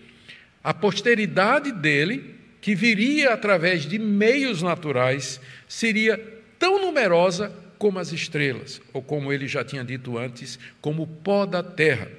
a 0.66 0.74
posteridade 0.74 1.70
dele, 1.70 2.35
que 2.61 2.74
viria 2.74 3.33
através 3.33 3.87
de 3.87 4.00
meios 4.00 4.62
naturais, 4.62 5.40
seria 5.68 6.18
tão 6.59 6.81
numerosa 6.81 7.52
como 7.79 8.00
as 8.00 8.11
estrelas, 8.11 8.81
ou 8.92 9.00
como 9.00 9.33
ele 9.33 9.46
já 9.46 9.64
tinha 9.64 9.85
dito 9.85 10.18
antes, 10.18 10.59
como 10.81 11.05
o 11.05 11.07
pó 11.07 11.46
da 11.46 11.62
terra. 11.62 12.11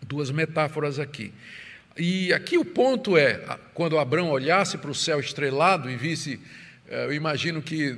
Duas 0.00 0.30
metáforas 0.30 0.98
aqui. 0.98 1.34
E 1.98 2.32
aqui 2.32 2.56
o 2.56 2.64
ponto 2.64 3.14
é: 3.18 3.44
quando 3.74 3.98
Abraão 3.98 4.30
olhasse 4.30 4.78
para 4.78 4.90
o 4.90 4.94
céu 4.94 5.20
estrelado 5.20 5.90
e 5.90 5.96
visse, 5.96 6.40
eh, 6.88 7.04
eu 7.04 7.12
imagino 7.12 7.60
que 7.60 7.94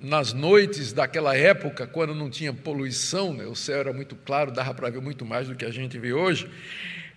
nas 0.00 0.32
noites 0.32 0.94
daquela 0.94 1.36
época, 1.36 1.86
quando 1.86 2.14
não 2.14 2.30
tinha 2.30 2.50
poluição, 2.50 3.34
né, 3.34 3.44
o 3.44 3.54
céu 3.54 3.78
era 3.78 3.92
muito 3.92 4.16
claro, 4.16 4.50
dava 4.50 4.72
para 4.72 4.88
ver 4.88 5.02
muito 5.02 5.26
mais 5.26 5.48
do 5.48 5.54
que 5.54 5.66
a 5.66 5.70
gente 5.70 5.98
vê 5.98 6.14
hoje 6.14 6.48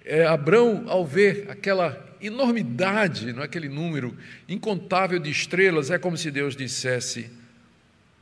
é, 0.09 0.25
Abrão, 0.25 0.85
ao 0.87 1.05
ver 1.05 1.45
aquela 1.49 2.03
enormidade, 2.19 3.31
não 3.31 3.43
é 3.43 3.45
aquele 3.45 3.69
número 3.69 4.17
incontável 4.47 5.19
de 5.19 5.29
estrelas, 5.29 5.91
é 5.91 5.99
como 5.99 6.17
se 6.17 6.31
Deus 6.31 6.55
dissesse: 6.55 7.29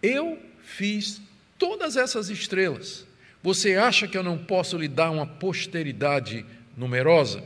Eu 0.03 0.37
fiz 0.61 1.21
todas 1.57 1.95
essas 1.95 2.29
estrelas. 2.29 3.07
Você 3.41 3.75
acha 3.75 4.05
que 4.05 4.17
eu 4.17 4.23
não 4.23 4.37
posso 4.37 4.77
lhe 4.77 4.89
dar 4.89 5.09
uma 5.11 5.25
posteridade 5.25 6.45
numerosa? 6.75 7.41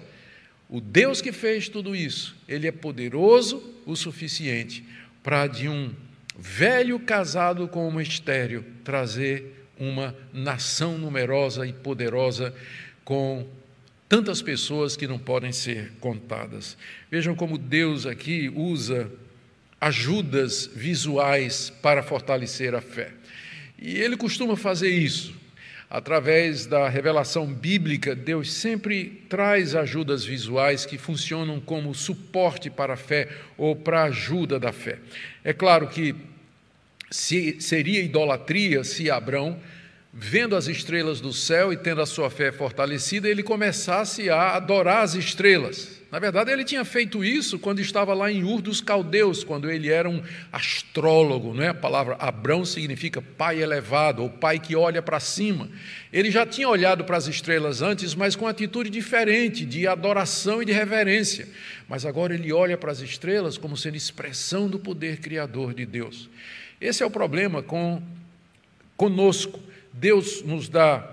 O 0.68 0.82
Deus 0.82 1.22
que 1.22 1.32
fez 1.32 1.70
tudo 1.70 1.96
isso, 1.96 2.36
ele 2.48 2.68
é 2.68 2.72
poderoso 2.72 3.62
o 3.86 3.96
suficiente 3.96 4.84
para 5.22 5.46
de 5.46 5.70
um 5.70 5.94
velho 6.36 7.00
casado 7.00 7.68
com 7.68 7.88
uma 7.88 8.02
estéreo 8.02 8.66
trazer 8.84 9.68
uma 9.78 10.16
nação 10.34 10.98
numerosa 10.98 11.68
e 11.68 11.74
poderosa 11.74 12.56
com 13.04 13.46
tantas 14.12 14.42
pessoas 14.42 14.98
que 14.98 15.08
não 15.08 15.18
podem 15.18 15.54
ser 15.54 15.94
contadas. 16.02 16.78
Vejam 17.10 17.34
como 17.34 17.58
Deus 17.58 18.06
aqui 18.06 18.52
usa 18.54 19.10
ajudas 19.80 20.70
visuais 20.76 21.70
para 21.82 22.04
fortalecer 22.04 22.76
a 22.76 22.82
fé. 22.82 23.14
E 23.80 23.98
ele 24.02 24.18
costuma 24.18 24.58
fazer 24.58 24.90
isso. 24.90 25.34
Através 25.90 26.66
da 26.66 26.90
revelação 26.90 27.48
bíblica, 27.48 28.14
Deus 28.14 28.52
sempre 28.52 29.24
traz 29.30 29.76
ajudas 29.76 30.26
visuais 30.26 30.86
que 30.86 30.98
funcionam 30.98 31.62
como 31.62 31.96
suporte 31.96 32.70
para 32.70 32.96
a 32.96 32.98
fé 32.98 33.30
ou 33.58 33.78
para 33.78 34.02
a 34.02 34.08
ajuda 34.08 34.60
da 34.60 34.74
fé. 34.74 35.00
É 35.42 35.54
claro 35.54 35.88
que 35.88 36.14
se, 37.10 37.62
seria 37.62 38.02
idolatria 38.02 38.84
se 38.84 39.10
Abraão 39.10 39.58
vendo 40.14 40.56
as 40.56 40.68
estrelas 40.68 41.22
do 41.22 41.32
céu 41.32 41.72
e 41.72 41.78
tendo 41.78 42.02
a 42.02 42.06
sua 42.06 42.30
fé 42.30 42.52
fortalecida, 42.52 43.30
ele 43.30 43.42
começasse 43.42 44.30
a 44.30 44.56
adorar 44.56 45.04
as 45.04 45.16
estrelas. 45.16 46.02
Na 46.12 46.20
verdade, 46.20 46.52
ele 46.52 46.66
tinha 46.66 46.84
feito 46.84 47.24
isso 47.24 47.58
quando 47.58 47.80
estava 47.80 48.14
lá 48.14 48.30
em 48.30 48.44
Ur 48.44 48.62
dos 48.62 48.82
Caldeus, 48.82 49.46
quando 49.46 49.72
ele 49.72 49.90
era 49.90 50.10
um 50.10 50.22
astrólogo, 50.52 51.54
não 51.54 51.64
é? 51.64 51.70
A 51.70 51.74
palavra 51.74 52.18
Abrão 52.20 52.66
significa 52.66 53.22
pai 53.22 53.62
elevado, 53.62 54.24
ou 54.24 54.30
pai 54.30 54.60
que 54.60 54.76
olha 54.76 55.02
para 55.02 55.22
cima. 55.22 55.70
Ele 56.12 56.30
já 56.30 56.46
tinha 56.46 56.68
olhado 56.68 57.06
para 57.06 57.16
as 57.16 57.28
estrelas 57.28 57.82
antes, 57.82 58.14
mas 58.14 58.36
com 58.36 58.46
atitude 58.46 58.90
diferente, 58.90 59.66
de 59.66 59.88
adoração 59.88 60.62
e 60.62 60.66
de 60.66 60.74
reverência. 60.74 61.48
Mas 61.88 62.06
agora 62.06 62.34
ele 62.34 62.52
olha 62.52 62.78
para 62.78 62.92
as 62.92 63.00
estrelas 63.00 63.58
como 63.58 63.78
sendo 63.78 63.96
expressão 63.96 64.68
do 64.68 64.78
poder 64.78 65.20
criador 65.20 65.74
de 65.74 65.86
Deus. 65.86 66.30
Esse 66.82 67.02
é 67.02 67.06
o 67.06 67.12
problema 67.12 67.64
com 67.64 68.04
conosco. 68.98 69.71
Deus 70.02 70.42
nos 70.42 70.68
dá 70.68 71.08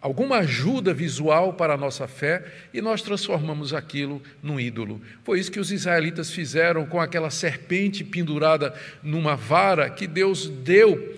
alguma 0.00 0.38
ajuda 0.38 0.92
visual 0.92 1.52
para 1.52 1.74
a 1.74 1.76
nossa 1.76 2.08
fé 2.08 2.44
e 2.74 2.82
nós 2.82 3.00
transformamos 3.00 3.72
aquilo 3.72 4.20
num 4.42 4.58
ídolo. 4.58 5.00
Foi 5.22 5.38
isso 5.38 5.52
que 5.52 5.60
os 5.60 5.70
israelitas 5.70 6.32
fizeram 6.32 6.84
com 6.84 7.00
aquela 7.00 7.30
serpente 7.30 8.02
pendurada 8.02 8.74
numa 9.04 9.36
vara 9.36 9.88
que 9.88 10.08
Deus 10.08 10.48
deu 10.48 11.14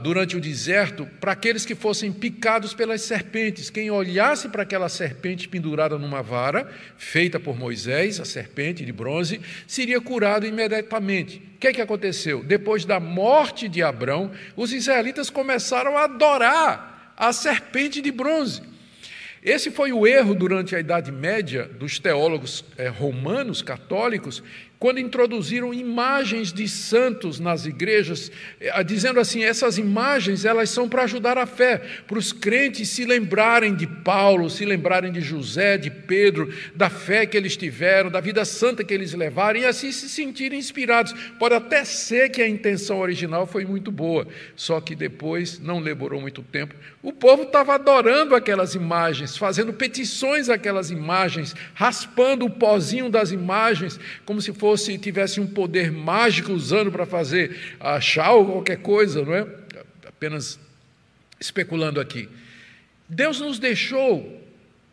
durante 0.00 0.36
o 0.36 0.40
deserto 0.40 1.06
para 1.20 1.32
aqueles 1.32 1.66
que 1.66 1.74
fossem 1.74 2.12
picados 2.12 2.72
pelas 2.72 3.02
serpentes. 3.02 3.68
Quem 3.68 3.90
olhasse 3.90 4.48
para 4.48 4.62
aquela 4.62 4.88
serpente 4.88 5.48
pendurada 5.48 5.98
numa 5.98 6.22
vara, 6.22 6.70
feita 6.96 7.40
por 7.40 7.58
Moisés, 7.58 8.20
a 8.20 8.24
serpente 8.24 8.84
de 8.84 8.92
bronze, 8.92 9.40
seria 9.66 10.00
curado 10.00 10.46
imediatamente. 10.46 11.42
O 11.56 11.58
que, 11.58 11.66
é 11.66 11.72
que 11.72 11.80
aconteceu? 11.80 12.44
Depois 12.44 12.84
da 12.84 13.00
morte 13.00 13.68
de 13.68 13.82
Abrão, 13.82 14.30
os 14.56 14.72
israelitas 14.72 15.30
começaram 15.30 15.98
a 15.98 16.04
adorar 16.04 17.14
a 17.16 17.32
serpente 17.32 18.00
de 18.00 18.12
bronze. 18.12 18.62
Esse 19.42 19.72
foi 19.72 19.92
o 19.92 20.06
erro 20.06 20.36
durante 20.36 20.76
a 20.76 20.78
Idade 20.78 21.10
Média 21.10 21.64
dos 21.64 21.98
teólogos 21.98 22.64
eh, 22.78 22.86
romanos 22.86 23.60
católicos, 23.60 24.40
quando 24.82 24.98
introduziram 24.98 25.72
imagens 25.72 26.52
de 26.52 26.66
santos 26.66 27.38
nas 27.38 27.66
igrejas, 27.66 28.32
eh, 28.60 28.82
dizendo 28.82 29.20
assim: 29.20 29.44
essas 29.44 29.78
imagens 29.78 30.44
elas 30.44 30.70
são 30.70 30.88
para 30.88 31.04
ajudar 31.04 31.38
a 31.38 31.46
fé, 31.46 31.80
para 32.04 32.18
os 32.18 32.32
crentes 32.32 32.88
se 32.88 33.04
lembrarem 33.04 33.76
de 33.76 33.86
Paulo, 33.86 34.50
se 34.50 34.64
lembrarem 34.64 35.12
de 35.12 35.20
José, 35.20 35.78
de 35.78 35.88
Pedro, 35.88 36.52
da 36.74 36.90
fé 36.90 37.24
que 37.26 37.36
eles 37.36 37.56
tiveram, 37.56 38.10
da 38.10 38.18
vida 38.18 38.44
santa 38.44 38.82
que 38.82 38.92
eles 38.92 39.14
levaram 39.14 39.60
e 39.60 39.64
assim 39.64 39.92
se 39.92 40.08
sentirem 40.08 40.58
inspirados. 40.58 41.12
Pode 41.38 41.54
até 41.54 41.84
ser 41.84 42.30
que 42.30 42.42
a 42.42 42.48
intenção 42.48 42.98
original 42.98 43.46
foi 43.46 43.64
muito 43.64 43.92
boa, 43.92 44.26
só 44.56 44.80
que 44.80 44.96
depois 44.96 45.60
não 45.60 45.80
demorou 45.80 46.20
muito 46.20 46.42
tempo. 46.42 46.74
O 47.00 47.12
povo 47.12 47.44
estava 47.44 47.76
adorando 47.76 48.34
aquelas 48.34 48.74
imagens, 48.74 49.36
fazendo 49.36 49.72
petições 49.72 50.48
àquelas 50.48 50.90
imagens, 50.90 51.54
raspando 51.72 52.46
o 52.46 52.50
pozinho 52.50 53.08
das 53.08 53.30
imagens, 53.30 54.00
como 54.24 54.42
se 54.42 54.52
fosse 54.52 54.71
fosse 54.72 54.96
tivesse 54.96 55.38
um 55.38 55.46
poder 55.46 55.92
mágico 55.92 56.50
usando 56.52 56.90
para 56.90 57.04
fazer 57.04 57.76
achar 57.78 58.32
ou 58.32 58.46
qualquer 58.46 58.78
coisa, 58.78 59.22
não 59.22 59.34
é? 59.34 59.46
Apenas 60.06 60.58
especulando 61.38 62.00
aqui. 62.00 62.26
Deus 63.06 63.40
nos 63.40 63.58
deixou 63.58 64.40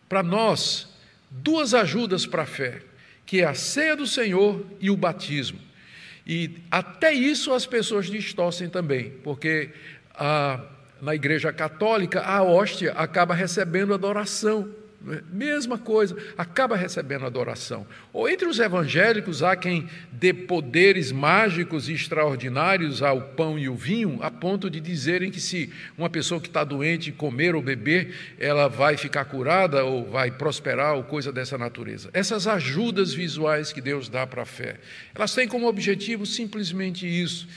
para 0.09 0.21
nós 0.21 0.89
duas 1.31 1.73
ajudas 1.73 2.25
para 2.25 2.43
a 2.43 2.45
fé, 2.45 2.81
que 3.25 3.39
é 3.39 3.45
a 3.45 3.53
ceia 3.53 3.95
do 3.95 4.05
Senhor 4.05 4.65
e 4.81 4.89
o 4.89 4.97
batismo. 4.97 5.59
E 6.27 6.57
até 6.69 7.13
isso 7.13 7.53
as 7.53 7.65
pessoas 7.65 8.07
distorcem 8.07 8.69
também, 8.69 9.11
porque 9.23 9.69
a, 10.13 10.59
na 11.01 11.15
Igreja 11.15 11.53
Católica 11.53 12.21
a 12.21 12.43
hóstia 12.43 12.91
acaba 12.93 13.33
recebendo 13.33 13.93
adoração? 13.93 14.69
Mesma 15.31 15.77
coisa, 15.77 16.15
acaba 16.37 16.75
recebendo 16.75 17.25
adoração. 17.25 17.87
Ou 18.11 18.27
entre 18.27 18.47
os 18.47 18.59
evangélicos 18.59 19.41
há 19.41 19.55
quem 19.55 19.87
dê 20.11 20.33
poderes 20.33 21.11
mágicos 21.11 21.87
e 21.87 21.93
extraordinários 21.93 23.01
ao 23.01 23.21
pão 23.21 23.57
e 23.57 23.69
o 23.69 23.75
vinho, 23.75 24.19
a 24.21 24.29
ponto 24.29 24.69
de 24.69 24.79
dizerem 24.79 25.31
que 25.31 25.39
se 25.39 25.71
uma 25.97 26.09
pessoa 26.09 26.41
que 26.41 26.47
está 26.47 26.63
doente 26.63 27.11
comer 27.11 27.55
ou 27.55 27.61
beber, 27.61 28.13
ela 28.37 28.67
vai 28.67 28.97
ficar 28.97 29.25
curada 29.25 29.85
ou 29.85 30.09
vai 30.09 30.31
prosperar 30.31 30.95
ou 30.95 31.03
coisa 31.03 31.31
dessa 31.31 31.57
natureza. 31.57 32.09
Essas 32.13 32.45
ajudas 32.45 33.13
visuais 33.13 33.71
que 33.71 33.81
Deus 33.81 34.09
dá 34.09 34.27
para 34.27 34.41
a 34.41 34.45
fé, 34.45 34.77
elas 35.15 35.33
têm 35.33 35.47
como 35.47 35.67
objetivo 35.67 36.25
simplesmente 36.25 37.07
isso 37.07 37.47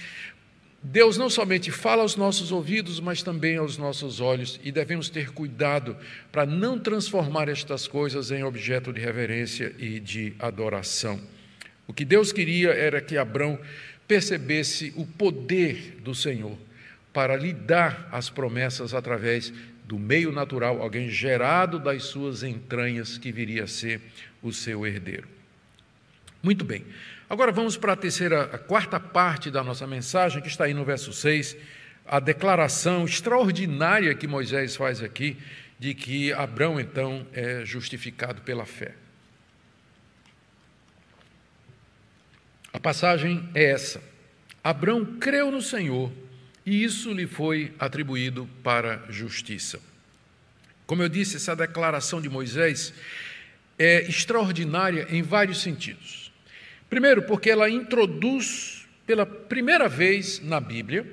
Deus 0.83 1.17
não 1.17 1.31
somente 1.31 1.71
fala 1.71 2.03
aos 2.03 2.17
nossos 2.17 2.51
ouvidos, 2.51 2.99
mas 2.99 3.23
também 3.23 3.57
aos 3.57 3.79
nossos 3.79 4.21
olhos, 4.21 4.59
e 4.65 4.73
devemos 4.73 5.09
ter 5.09 5.31
cuidado 5.31 5.97
para 6.33 6.45
não 6.45 6.77
transformar 6.77 7.49
estas 7.49 7.87
coisas 7.87 8.33
em 8.33 8.43
objeto 8.43 8.93
de 8.93 9.01
reverência 9.01 9.73
e 9.79 10.01
de 10.01 10.35
adoração. 10.41 11.21
O 11.87 11.93
que 11.93 12.05
Deus 12.05 12.33
queria 12.33 12.71
era 12.71 13.01
que 13.01 13.17
Abraão 13.17 13.59
percebesse 14.09 14.93
o 14.97 15.07
poder 15.07 15.99
do 16.03 16.15
Senhor 16.15 16.59
para 17.13 17.37
lhe 17.37 17.53
dar 17.53 18.09
as 18.11 18.29
promessas 18.29 18.93
através 18.93 19.53
do 19.85 19.99
meio 19.99 20.33
natural, 20.33 20.81
alguém 20.81 21.09
gerado 21.09 21.79
das 21.79 22.05
suas 22.05 22.43
entranhas 22.43 23.19
que 23.19 23.31
viria 23.31 23.65
a 23.65 23.69
ser 23.69 24.01
o 24.43 24.53
seu 24.53 24.87
herdeiro. 24.87 25.29
Muito 26.43 26.65
bem. 26.65 26.85
Agora 27.33 27.51
vamos 27.51 27.79
para 27.79 27.95
a 27.95 27.97
terceira, 27.97 28.43
a 28.43 28.59
quarta 28.59 29.01
parte 29.01 29.51
da 29.51 29.65
nossa 29.65 29.87
mensagem, 29.87 30.43
que 30.43 30.49
está 30.49 30.65
aí 30.65 30.75
no 30.75 30.85
verso 30.85 31.15
6, 31.15 31.57
a 32.05 32.21
declaração 32.21 33.07
extraordinária 33.07 34.15
que 34.15 34.27
Moisés 34.27 34.77
faz 34.77 35.03
aqui 35.03 35.39
de 35.79 35.95
que 35.95 36.31
Abraão 36.35 36.79
então 36.79 37.27
é 37.33 37.65
justificado 37.65 38.43
pela 38.43 38.67
fé. 38.67 38.95
A 42.71 42.79
passagem 42.79 43.49
é 43.55 43.65
essa: 43.65 44.03
Abraão 44.63 45.03
creu 45.19 45.51
no 45.51 45.63
Senhor 45.63 46.13
e 46.67 46.85
isso 46.85 47.15
lhe 47.15 47.27
foi 47.27 47.73
atribuído 47.79 48.47
para 48.63 49.07
justiça. 49.09 49.81
Como 50.87 51.03
eu 51.03 51.09
disse, 51.09 51.37
essa 51.37 51.57
declaração 51.57 52.21
de 52.21 52.29
Moisés 52.29 52.93
é 53.79 54.03
extraordinária 54.03 55.07
em 55.09 55.23
vários 55.23 55.63
sentidos. 55.63 56.22
Primeiro, 56.93 57.23
porque 57.23 57.49
ela 57.49 57.71
introduz 57.71 58.87
pela 59.07 59.25
primeira 59.25 59.89
vez 59.89 60.43
na 60.45 60.61
Bíblia 60.61 61.07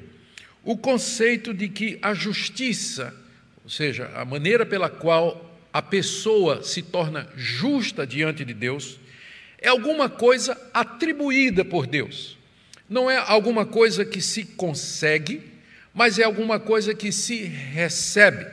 o 0.62 0.76
conceito 0.76 1.54
de 1.54 1.70
que 1.70 1.98
a 2.02 2.14
justiça, 2.14 3.16
ou 3.64 3.70
seja, 3.70 4.12
a 4.14 4.26
maneira 4.26 4.66
pela 4.66 4.90
qual 4.90 5.58
a 5.72 5.82
pessoa 5.82 6.62
se 6.64 6.82
torna 6.82 7.30
justa 7.34 8.06
diante 8.06 8.44
de 8.44 8.54
Deus, 8.54 9.00
é 9.58 9.70
alguma 9.70 10.10
coisa 10.10 10.60
atribuída 10.74 11.64
por 11.64 11.88
Deus. 11.88 12.38
Não 12.90 13.10
é 13.10 13.16
alguma 13.16 13.66
coisa 13.66 14.04
que 14.04 14.20
se 14.20 14.44
consegue, 14.44 15.42
mas 15.94 16.20
é 16.20 16.26
alguma 16.26 16.60
coisa 16.60 16.94
que 16.94 17.10
se 17.10 17.44
recebe. 17.46 18.46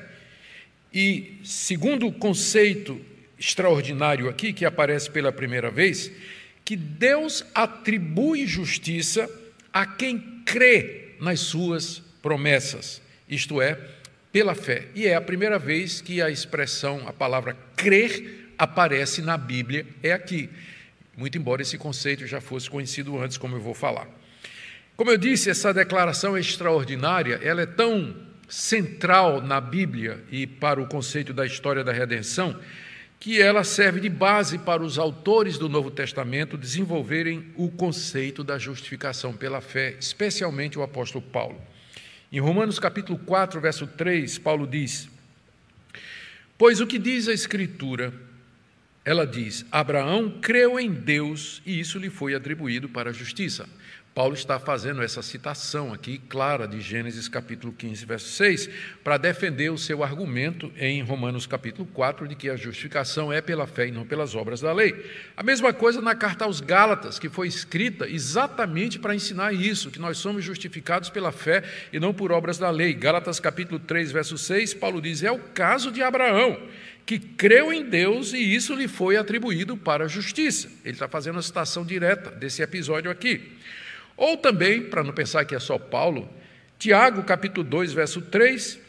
E, 0.94 1.40
segundo 1.42 2.06
o 2.06 2.12
conceito 2.12 3.00
extraordinário 3.36 4.28
aqui, 4.28 4.52
que 4.52 4.64
aparece 4.64 5.10
pela 5.10 5.32
primeira 5.32 5.72
vez, 5.72 6.12
que 6.66 6.74
Deus 6.76 7.46
atribui 7.54 8.44
justiça 8.44 9.30
a 9.72 9.86
quem 9.86 10.42
crê 10.44 11.14
nas 11.20 11.38
suas 11.38 12.02
promessas, 12.20 13.00
isto 13.28 13.62
é, 13.62 13.78
pela 14.32 14.52
fé. 14.52 14.88
E 14.92 15.06
é 15.06 15.14
a 15.14 15.20
primeira 15.20 15.60
vez 15.60 16.00
que 16.00 16.20
a 16.20 16.28
expressão, 16.28 17.06
a 17.06 17.12
palavra 17.12 17.56
crer, 17.76 18.50
aparece 18.58 19.22
na 19.22 19.36
Bíblia, 19.36 19.86
é 20.02 20.12
aqui. 20.12 20.50
Muito 21.16 21.38
embora 21.38 21.62
esse 21.62 21.78
conceito 21.78 22.26
já 22.26 22.40
fosse 22.40 22.68
conhecido 22.68 23.16
antes, 23.16 23.38
como 23.38 23.54
eu 23.54 23.60
vou 23.60 23.72
falar. 23.72 24.08
Como 24.96 25.10
eu 25.10 25.16
disse, 25.16 25.48
essa 25.48 25.72
declaração 25.72 26.36
é 26.36 26.40
extraordinária, 26.40 27.38
ela 27.44 27.62
é 27.62 27.66
tão 27.66 28.12
central 28.48 29.40
na 29.40 29.60
Bíblia 29.60 30.24
e 30.32 30.48
para 30.48 30.80
o 30.80 30.88
conceito 30.88 31.32
da 31.32 31.46
história 31.46 31.84
da 31.84 31.92
redenção, 31.92 32.58
que 33.18 33.40
ela 33.40 33.64
serve 33.64 34.00
de 34.00 34.08
base 34.08 34.58
para 34.58 34.82
os 34.82 34.98
autores 34.98 35.58
do 35.58 35.68
Novo 35.68 35.90
Testamento 35.90 36.56
desenvolverem 36.56 37.52
o 37.56 37.70
conceito 37.70 38.44
da 38.44 38.58
justificação 38.58 39.32
pela 39.32 39.60
fé, 39.60 39.96
especialmente 39.98 40.78
o 40.78 40.82
apóstolo 40.82 41.24
Paulo. 41.24 41.60
Em 42.30 42.40
Romanos 42.40 42.78
capítulo 42.78 43.18
4, 43.18 43.60
verso 43.60 43.86
3, 43.86 44.38
Paulo 44.38 44.66
diz: 44.66 45.08
Pois 46.58 46.80
o 46.80 46.86
que 46.86 46.98
diz 46.98 47.28
a 47.28 47.32
Escritura, 47.32 48.12
ela 49.04 49.26
diz: 49.26 49.64
Abraão 49.70 50.38
creu 50.40 50.78
em 50.78 50.92
Deus 50.92 51.62
e 51.64 51.78
isso 51.78 51.98
lhe 51.98 52.10
foi 52.10 52.34
atribuído 52.34 52.88
para 52.88 53.10
a 53.10 53.12
justiça. 53.12 53.68
Paulo 54.16 54.32
está 54.32 54.58
fazendo 54.58 55.02
essa 55.02 55.20
citação 55.20 55.92
aqui 55.92 56.16
clara 56.16 56.66
de 56.66 56.80
Gênesis 56.80 57.28
capítulo 57.28 57.70
15, 57.70 58.06
verso 58.06 58.28
6, 58.30 58.70
para 59.04 59.18
defender 59.18 59.70
o 59.70 59.76
seu 59.76 60.02
argumento 60.02 60.72
em 60.78 61.02
Romanos 61.02 61.46
capítulo 61.46 61.86
4 61.92 62.26
de 62.26 62.34
que 62.34 62.48
a 62.48 62.56
justificação 62.56 63.30
é 63.30 63.42
pela 63.42 63.66
fé 63.66 63.88
e 63.88 63.92
não 63.92 64.06
pelas 64.06 64.34
obras 64.34 64.62
da 64.62 64.72
lei. 64.72 64.94
A 65.36 65.42
mesma 65.42 65.70
coisa 65.70 66.00
na 66.00 66.14
carta 66.14 66.46
aos 66.46 66.62
Gálatas, 66.62 67.18
que 67.18 67.28
foi 67.28 67.46
escrita 67.46 68.08
exatamente 68.08 68.98
para 68.98 69.14
ensinar 69.14 69.52
isso, 69.52 69.90
que 69.90 69.98
nós 69.98 70.16
somos 70.16 70.42
justificados 70.42 71.10
pela 71.10 71.30
fé 71.30 71.62
e 71.92 72.00
não 72.00 72.14
por 72.14 72.32
obras 72.32 72.56
da 72.56 72.70
lei. 72.70 72.94
Gálatas 72.94 73.38
capítulo 73.38 73.78
3, 73.78 74.12
verso 74.12 74.38
6, 74.38 74.72
Paulo 74.72 75.02
diz: 75.02 75.22
"É 75.22 75.30
o 75.30 75.38
caso 75.38 75.92
de 75.92 76.02
Abraão, 76.02 76.58
que 77.04 77.18
creu 77.18 77.70
em 77.70 77.84
Deus 77.84 78.32
e 78.32 78.38
isso 78.38 78.74
lhe 78.74 78.88
foi 78.88 79.18
atribuído 79.18 79.76
para 79.76 80.06
a 80.06 80.08
justiça". 80.08 80.70
Ele 80.86 80.94
está 80.94 81.06
fazendo 81.06 81.38
a 81.38 81.42
citação 81.42 81.84
direta 81.84 82.30
desse 82.30 82.62
episódio 82.62 83.10
aqui. 83.10 83.52
Ou 84.16 84.36
também, 84.36 84.82
para 84.82 85.04
não 85.04 85.12
pensar 85.12 85.44
que 85.44 85.54
é 85.54 85.58
só 85.58 85.78
Paulo, 85.78 86.28
Tiago, 86.78 87.22
capítulo 87.22 87.66
2, 87.66 87.92
verso 87.92 88.20
3, 88.20 88.80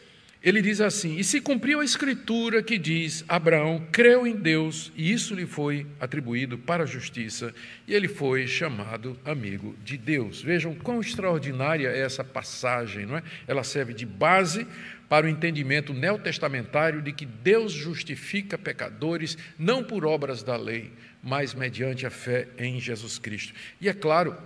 ele 0.42 0.62
diz 0.62 0.80
assim: 0.80 1.16
E 1.16 1.24
se 1.24 1.40
cumpriu 1.40 1.80
a 1.80 1.84
escritura 1.84 2.62
que 2.62 2.78
diz: 2.78 3.24
Abraão 3.28 3.86
creu 3.90 4.26
em 4.26 4.36
Deus 4.36 4.92
e 4.96 5.12
isso 5.12 5.34
lhe 5.34 5.46
foi 5.46 5.86
atribuído 6.00 6.56
para 6.56 6.84
a 6.84 6.86
justiça, 6.86 7.52
e 7.86 7.94
ele 7.94 8.08
foi 8.08 8.46
chamado 8.46 9.18
amigo 9.24 9.76
de 9.84 9.96
Deus. 9.96 10.40
Vejam 10.40 10.74
quão 10.74 11.00
extraordinária 11.00 11.88
é 11.88 12.00
essa 12.00 12.22
passagem, 12.22 13.04
não 13.04 13.16
é? 13.16 13.22
Ela 13.46 13.64
serve 13.64 13.92
de 13.92 14.06
base 14.06 14.66
para 15.08 15.26
o 15.26 15.28
entendimento 15.28 15.92
neotestamentário 15.92 17.02
de 17.02 17.12
que 17.12 17.26
Deus 17.26 17.72
justifica 17.72 18.58
pecadores 18.58 19.36
não 19.58 19.82
por 19.82 20.04
obras 20.04 20.42
da 20.42 20.56
lei, 20.56 20.92
mas 21.22 21.54
mediante 21.54 22.06
a 22.06 22.10
fé 22.10 22.48
em 22.58 22.78
Jesus 22.78 23.18
Cristo. 23.18 23.54
E 23.80 23.88
é 23.88 23.94
claro, 23.94 24.36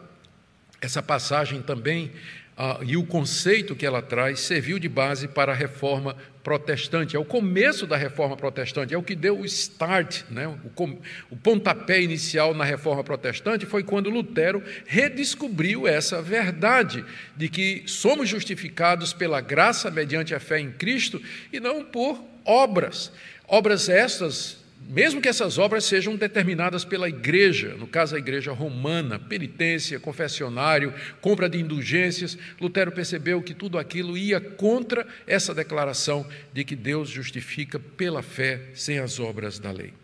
essa 0.82 1.02
passagem 1.02 1.62
também 1.62 2.10
ah, 2.56 2.80
e 2.82 2.96
o 2.96 3.06
conceito 3.06 3.74
que 3.74 3.86
ela 3.86 4.02
traz 4.02 4.40
serviu 4.40 4.78
de 4.78 4.88
base 4.88 5.26
para 5.26 5.52
a 5.52 5.54
reforma 5.54 6.14
protestante. 6.44 7.16
É 7.16 7.18
o 7.18 7.24
começo 7.24 7.86
da 7.86 7.96
reforma 7.96 8.36
protestante, 8.36 8.92
é 8.92 8.98
o 8.98 9.02
que 9.02 9.14
deu 9.14 9.38
o 9.38 9.46
start, 9.46 10.22
né? 10.28 10.46
o, 10.46 10.98
o 11.30 11.36
pontapé 11.36 12.02
inicial 12.02 12.52
na 12.52 12.64
reforma 12.64 13.02
protestante 13.02 13.64
foi 13.64 13.82
quando 13.82 14.10
Lutero 14.10 14.62
redescobriu 14.86 15.86
essa 15.86 16.20
verdade 16.20 17.04
de 17.36 17.48
que 17.48 17.84
somos 17.86 18.28
justificados 18.28 19.12
pela 19.12 19.40
graça 19.40 19.90
mediante 19.90 20.34
a 20.34 20.40
fé 20.40 20.60
em 20.60 20.72
Cristo 20.72 21.22
e 21.52 21.58
não 21.58 21.84
por 21.84 22.22
obras. 22.44 23.12
Obras 23.48 23.88
estas 23.88 24.61
mesmo 24.88 25.20
que 25.20 25.28
essas 25.28 25.58
obras 25.58 25.84
sejam 25.84 26.16
determinadas 26.16 26.84
pela 26.84 27.08
igreja, 27.08 27.74
no 27.78 27.86
caso 27.86 28.14
a 28.14 28.18
igreja 28.18 28.52
romana, 28.52 29.18
penitência, 29.18 29.98
confessionário, 29.98 30.92
compra 31.20 31.48
de 31.48 31.58
indulgências, 31.58 32.36
Lutero 32.60 32.92
percebeu 32.92 33.40
que 33.40 33.54
tudo 33.54 33.78
aquilo 33.78 34.16
ia 34.16 34.40
contra 34.40 35.06
essa 35.26 35.54
declaração 35.54 36.26
de 36.52 36.64
que 36.64 36.76
Deus 36.76 37.08
justifica 37.08 37.78
pela 37.78 38.22
fé 38.22 38.60
sem 38.74 38.98
as 38.98 39.18
obras 39.18 39.58
da 39.58 39.70
lei. 39.70 39.94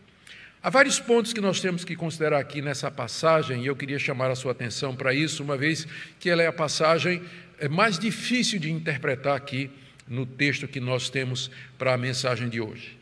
Há 0.61 0.71
vários 0.71 0.99
pontos 0.99 1.33
que 1.33 1.41
nós 1.41 1.61
temos 1.61 1.85
que 1.85 1.95
considerar 1.95 2.41
aqui 2.41 2.61
nessa 2.61 2.91
passagem, 2.91 3.63
e 3.63 3.67
eu 3.67 3.77
queria 3.77 3.99
chamar 3.99 4.31
a 4.31 4.35
sua 4.35 4.53
atenção 4.53 4.95
para 4.95 5.15
isso, 5.15 5.43
uma 5.43 5.57
vez 5.57 5.87
que 6.19 6.29
ela 6.29 6.43
é 6.43 6.47
a 6.47 6.53
passagem 6.53 7.23
é, 7.59 7.69
mais 7.69 7.99
difícil 7.99 8.59
de 8.59 8.71
interpretar 8.71 9.37
aqui 9.37 9.71
no 10.09 10.27
texto 10.27 10.67
que 10.67 10.81
nós 10.81 11.09
temos 11.09 11.51
para 11.79 11.95
a 11.95 11.99
mensagem 11.99 12.49
de 12.49 12.61
hoje. 12.61 12.98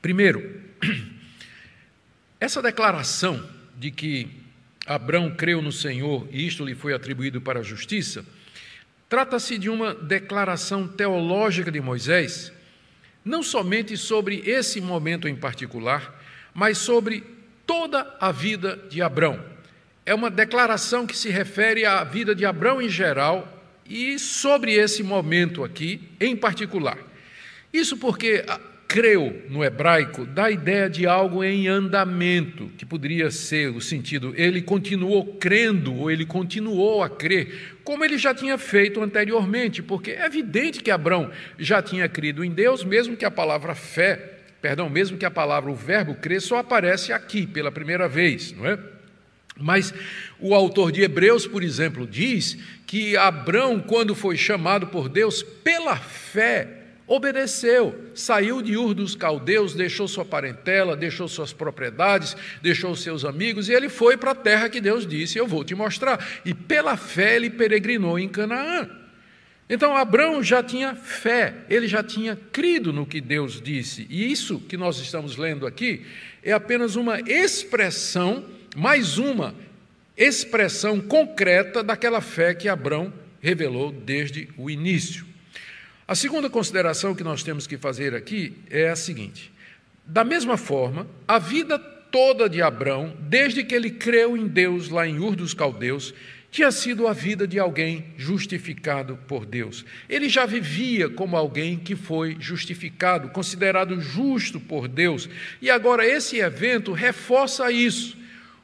Primeiro, 0.00 0.62
essa 2.40 2.62
declaração 2.62 3.44
de 3.76 3.90
que 3.90 4.28
Abraão 4.86 5.34
creu 5.34 5.60
no 5.60 5.72
Senhor 5.72 6.26
e 6.30 6.46
isto 6.46 6.64
lhe 6.64 6.74
foi 6.74 6.94
atribuído 6.94 7.40
para 7.40 7.60
a 7.60 7.64
justiça, 7.64 8.24
trata-se 9.08 9.58
de 9.58 9.68
uma 9.68 9.94
declaração 9.94 10.86
teológica 10.86 11.70
de 11.70 11.80
Moisés, 11.80 12.52
não 13.24 13.42
somente 13.42 13.96
sobre 13.96 14.42
esse 14.46 14.80
momento 14.80 15.26
em 15.28 15.34
particular, 15.34 16.22
mas 16.54 16.78
sobre 16.78 17.22
toda 17.66 18.16
a 18.20 18.32
vida 18.32 18.78
de 18.88 19.02
Abraão. 19.02 19.44
É 20.06 20.14
uma 20.14 20.30
declaração 20.30 21.06
que 21.06 21.16
se 21.16 21.28
refere 21.28 21.84
à 21.84 22.02
vida 22.02 22.34
de 22.34 22.46
Abraão 22.46 22.80
em 22.80 22.88
geral 22.88 23.62
e 23.84 24.18
sobre 24.18 24.72
esse 24.72 25.02
momento 25.02 25.62
aqui 25.64 26.08
em 26.18 26.34
particular. 26.34 26.98
Isso 27.72 27.96
porque 27.96 28.44
creu 28.88 29.42
no 29.50 29.62
hebraico 29.62 30.24
dá 30.24 30.46
a 30.46 30.50
ideia 30.50 30.88
de 30.88 31.06
algo 31.06 31.44
em 31.44 31.68
andamento, 31.68 32.70
que 32.78 32.86
poderia 32.86 33.30
ser 33.30 33.68
o 33.68 33.82
sentido 33.82 34.32
ele 34.34 34.62
continuou 34.62 35.36
crendo 35.36 35.94
ou 35.94 36.10
ele 36.10 36.24
continuou 36.24 37.02
a 37.02 37.10
crer, 37.10 37.76
como 37.84 38.02
ele 38.02 38.16
já 38.16 38.34
tinha 38.34 38.56
feito 38.56 39.02
anteriormente, 39.02 39.82
porque 39.82 40.12
é 40.12 40.24
evidente 40.24 40.82
que 40.82 40.90
Abraão 40.90 41.30
já 41.58 41.82
tinha 41.82 42.08
crido 42.08 42.42
em 42.42 42.50
Deus, 42.50 42.82
mesmo 42.82 43.14
que 43.14 43.26
a 43.26 43.30
palavra 43.30 43.74
fé, 43.74 44.38
perdão, 44.62 44.88
mesmo 44.88 45.18
que 45.18 45.26
a 45.26 45.30
palavra 45.30 45.70
o 45.70 45.74
verbo 45.74 46.14
crer 46.14 46.40
só 46.40 46.56
aparece 46.56 47.12
aqui 47.12 47.46
pela 47.46 47.70
primeira 47.70 48.08
vez, 48.08 48.52
não 48.52 48.66
é? 48.66 48.78
Mas 49.60 49.92
o 50.38 50.54
autor 50.54 50.92
de 50.92 51.02
Hebreus, 51.02 51.46
por 51.46 51.62
exemplo, 51.62 52.06
diz 52.06 52.56
que 52.86 53.16
Abraão, 53.16 53.80
quando 53.80 54.14
foi 54.14 54.36
chamado 54.36 54.86
por 54.86 55.08
Deus 55.08 55.42
pela 55.42 55.96
fé, 55.96 56.77
obedeceu, 57.08 58.12
saiu 58.14 58.60
de 58.60 58.76
Ur 58.76 58.92
dos 58.92 59.14
caldeus, 59.14 59.74
deixou 59.74 60.06
sua 60.06 60.24
parentela, 60.24 60.94
deixou 60.94 61.26
suas 61.26 61.52
propriedades, 61.52 62.36
deixou 62.62 62.94
seus 62.94 63.24
amigos 63.24 63.68
e 63.68 63.72
ele 63.72 63.88
foi 63.88 64.16
para 64.16 64.32
a 64.32 64.34
terra 64.34 64.68
que 64.68 64.80
Deus 64.80 65.06
disse: 65.06 65.38
Eu 65.38 65.46
vou 65.46 65.64
te 65.64 65.74
mostrar. 65.74 66.24
E 66.44 66.52
pela 66.52 66.96
fé 66.96 67.36
ele 67.36 67.48
peregrinou 67.48 68.18
em 68.18 68.28
Canaã. 68.28 68.88
Então 69.70 69.96
Abraão 69.96 70.42
já 70.42 70.62
tinha 70.62 70.94
fé, 70.94 71.54
ele 71.68 71.86
já 71.88 72.02
tinha 72.02 72.36
crido 72.52 72.92
no 72.92 73.06
que 73.06 73.20
Deus 73.20 73.60
disse. 73.60 74.06
E 74.08 74.30
isso 74.30 74.60
que 74.60 74.76
nós 74.76 74.98
estamos 74.98 75.36
lendo 75.36 75.66
aqui 75.66 76.06
é 76.42 76.52
apenas 76.52 76.96
uma 76.96 77.20
expressão, 77.20 78.44
mais 78.76 79.18
uma 79.18 79.54
expressão 80.16 81.00
concreta 81.00 81.82
daquela 81.82 82.20
fé 82.20 82.54
que 82.54 82.68
Abraão 82.68 83.12
revelou 83.40 83.92
desde 83.92 84.48
o 84.56 84.70
início. 84.70 85.27
A 86.08 86.14
segunda 86.14 86.48
consideração 86.48 87.14
que 87.14 87.22
nós 87.22 87.42
temos 87.42 87.66
que 87.66 87.76
fazer 87.76 88.14
aqui 88.14 88.56
é 88.70 88.88
a 88.88 88.96
seguinte: 88.96 89.52
da 90.06 90.24
mesma 90.24 90.56
forma, 90.56 91.06
a 91.28 91.38
vida 91.38 91.78
toda 91.78 92.48
de 92.48 92.62
Abrão, 92.62 93.14
desde 93.20 93.62
que 93.62 93.74
ele 93.74 93.90
creu 93.90 94.34
em 94.34 94.48
Deus 94.48 94.88
lá 94.88 95.06
em 95.06 95.18
Ur 95.18 95.36
dos 95.36 95.52
Caldeus, 95.52 96.14
tinha 96.50 96.72
sido 96.72 97.06
a 97.06 97.12
vida 97.12 97.46
de 97.46 97.58
alguém 97.58 98.06
justificado 98.16 99.18
por 99.28 99.44
Deus. 99.44 99.84
Ele 100.08 100.30
já 100.30 100.46
vivia 100.46 101.10
como 101.10 101.36
alguém 101.36 101.78
que 101.78 101.94
foi 101.94 102.38
justificado, 102.40 103.28
considerado 103.28 104.00
justo 104.00 104.58
por 104.58 104.88
Deus. 104.88 105.28
E 105.60 105.68
agora 105.68 106.06
esse 106.06 106.38
evento 106.38 106.92
reforça 106.92 107.70
isso. 107.70 108.16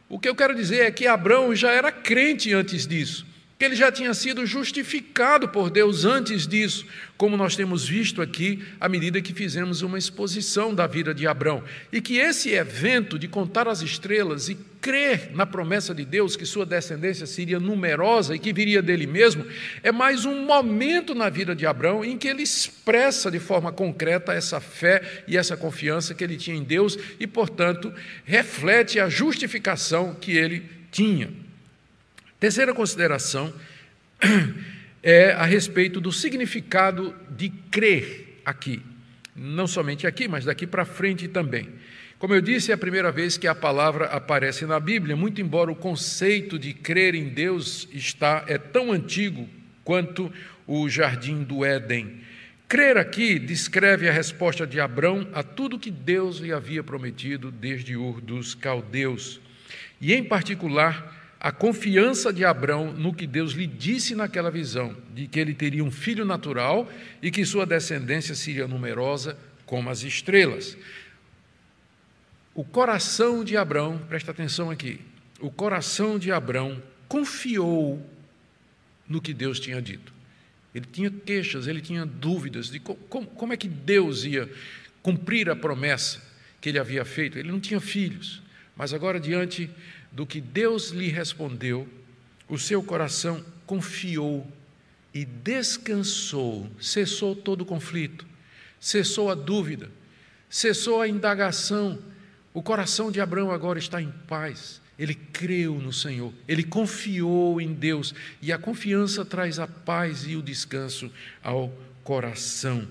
O 0.09 0.19
que 0.19 0.31
eu 0.31 0.35
quero 0.35 0.55
dizer 0.55 0.87
é 0.87 0.91
que 0.91 1.07
Abraão 1.07 1.55
já 1.55 1.73
era 1.73 1.93
crente 1.93 2.55
antes 2.55 2.87
disso 2.87 3.34
ele 3.65 3.75
já 3.75 3.91
tinha 3.91 4.13
sido 4.15 4.47
justificado 4.47 5.49
por 5.49 5.71
Deus 5.71 6.05
antes 6.05 6.47
disso, 6.47 6.87
como 7.17 7.37
nós 7.37 7.57
temos 7.57 7.87
visto 7.87 8.21
aqui 8.21 8.63
à 8.81 8.89
medida 8.89 9.23
que 9.23 9.33
fizemos 9.33 9.83
uma 9.83 9.99
exposição 9.99 10.75
da 10.75 10.87
vida 10.87 11.15
de 11.15 11.27
Abraão, 11.27 11.63
e 11.93 12.01
que 12.01 12.19
esse 12.19 12.51
evento 12.51 13.19
de 13.19 13.29
contar 13.29 13.67
as 13.67 13.81
estrelas 13.81 14.49
e 14.49 14.57
crer 14.81 15.31
na 15.33 15.47
promessa 15.47 15.95
de 15.95 16.05
Deus 16.05 16.37
que 16.37 16.45
sua 16.45 16.67
descendência 16.67 17.27
seria 17.27 17.59
numerosa 17.59 18.35
e 18.37 18.39
que 18.39 18.53
viria 18.53 18.83
dele 18.83 19.07
mesmo, 19.07 19.47
é 19.83 19.91
mais 19.91 20.27
um 20.27 20.45
momento 20.45 21.15
na 21.15 21.31
vida 21.31 21.55
de 21.55 21.65
Abraão 21.65 22.05
em 22.05 22.19
que 22.19 22.29
ele 22.29 22.43
expressa 22.43 23.31
de 23.31 23.39
forma 23.39 23.73
concreta 23.73 24.35
essa 24.35 24.61
fé 24.61 25.25
e 25.27 25.39
essa 25.39 25.57
confiança 25.57 26.15
que 26.15 26.23
ele 26.23 26.37
tinha 26.37 26.57
em 26.57 26.63
Deus 26.63 26.99
e, 27.19 27.27
portanto, 27.27 27.93
reflete 28.25 29.01
a 29.01 29.09
justificação 29.09 30.15
que 30.15 30.37
ele 30.37 30.69
tinha. 30.91 31.44
Terceira 32.45 32.75
consideração 32.75 33.51
é 35.03 35.33
a 35.33 35.47
respeito 35.47 35.99
do 35.99 36.13
significado 36.13 37.15
de 37.31 37.49
crer 37.49 38.43
aqui. 38.45 38.83
Não 39.35 39.67
somente 39.67 40.07
aqui, 40.07 40.29
mas 40.29 40.45
daqui 40.45 40.67
para 40.67 40.85
frente 40.85 41.27
também. 41.27 41.71
Como 42.19 42.35
eu 42.35 42.43
disse, 42.43 42.71
é 42.71 42.75
a 42.75 42.77
primeira 42.77 43.11
vez 43.11 43.39
que 43.39 43.47
a 43.47 43.55
palavra 43.55 44.09
aparece 44.09 44.67
na 44.67 44.79
Bíblia, 44.79 45.17
muito 45.17 45.41
embora 45.41 45.73
o 45.73 45.75
conceito 45.75 46.59
de 46.59 46.75
crer 46.75 47.15
em 47.15 47.31
Deus 47.31 47.89
está 47.91 48.45
é 48.47 48.59
tão 48.59 48.93
antigo 48.93 49.49
quanto 49.83 50.31
o 50.67 50.87
jardim 50.87 51.45
do 51.45 51.65
Éden. 51.65 52.21
Crer 52.69 52.99
aqui 52.99 53.39
descreve 53.39 54.07
a 54.07 54.13
resposta 54.13 54.67
de 54.67 54.79
Abrão 54.79 55.27
a 55.33 55.43
tudo 55.43 55.79
que 55.79 55.91
Deus 55.91 56.41
lhe 56.41 56.53
havia 56.53 56.85
prometido 56.85 57.51
desde 57.51 57.97
Ur 57.97 58.21
dos 58.21 58.55
Caldeus. 58.55 59.41
E, 59.99 60.13
em 60.13 60.23
particular, 60.23 61.24
a 61.45 61.53
confiança 61.53 62.33
de 62.33 62.43
Abraão 62.43 62.91
no 62.95 63.13
que 63.13 63.27
Deus 63.27 63.53
lhe 63.53 63.67
disse 63.67 64.15
naquela 64.15 64.51
visão, 64.51 64.97
de 65.15 65.27
que 65.27 65.39
ele 65.39 65.53
teria 65.53 65.85
um 65.85 65.91
filho 65.91 66.25
natural 66.25 66.91
e 67.21 67.31
que 67.31 67.45
sua 67.45 67.67
descendência 67.67 68.35
seria 68.35 68.67
numerosa 68.67 69.37
como 69.67 69.91
as 69.91 70.03
estrelas. 70.03 70.75
O 72.55 72.65
coração 72.65 73.45
de 73.45 73.59
Abraão, 73.59 73.99
presta 74.09 74.31
atenção 74.31 74.71
aqui, 74.71 75.03
o 75.39 75.51
coração 75.51 76.19
de 76.19 76.33
Abraão 76.33 76.83
confiou 77.07 78.03
no 79.07 79.21
que 79.21 79.35
Deus 79.35 79.61
tinha 79.61 79.83
dito. 79.83 80.15
Ele 80.75 80.87
tinha 80.91 81.11
queixas, 81.11 81.67
ele 81.67 81.83
tinha 81.83 82.07
dúvidas 82.07 82.71
de 82.71 82.81
como, 82.81 83.27
como 83.27 83.53
é 83.53 83.57
que 83.59 83.69
Deus 83.69 84.25
ia 84.25 84.51
cumprir 85.03 85.51
a 85.51 85.55
promessa 85.55 86.23
que 86.59 86.71
ele 86.71 86.79
havia 86.79 87.05
feito. 87.05 87.39
Ele 87.39 87.53
não 87.53 87.61
tinha 87.61 87.83
filhos, 87.83 88.43
mas 88.75 88.95
agora, 88.95 89.21
diante 89.21 89.69
do 90.15 90.25
que 90.25 90.41
Deus 90.41 90.91
lhe 90.91 91.09
respondeu, 91.09 91.89
o 92.49 92.57
seu 92.57 92.83
coração 92.83 93.45
confiou 93.67 94.47
e 95.13 95.25
descansou, 95.25 96.71
cessou 96.81 97.35
todo 97.35 97.63
o 97.63 97.67
conflito, 97.67 98.25
cessou 98.79 99.29
a 99.29 99.35
dúvida, 99.35 99.91
cessou 100.49 101.03
a 101.03 101.09
indagação. 101.09 101.99
O 102.53 102.63
coração 102.63 103.11
de 103.11 103.21
Abraão 103.21 103.51
agora 103.51 103.79
está 103.79 104.01
em 104.01 104.13
paz. 104.29 104.81
Ele 104.97 105.15
creu 105.15 105.75
no 105.75 105.93
Senhor, 105.93 106.33
ele 106.47 106.63
confiou 106.63 107.61
em 107.61 107.73
Deus, 107.75 108.15
e 108.41 108.53
a 108.53 108.59
confiança 108.59 109.25
traz 109.25 109.59
a 109.59 109.67
paz 109.67 110.25
e 110.25 110.37
o 110.37 110.43
descanso 110.43 111.11
ao 111.43 111.77
coração. 112.05 112.87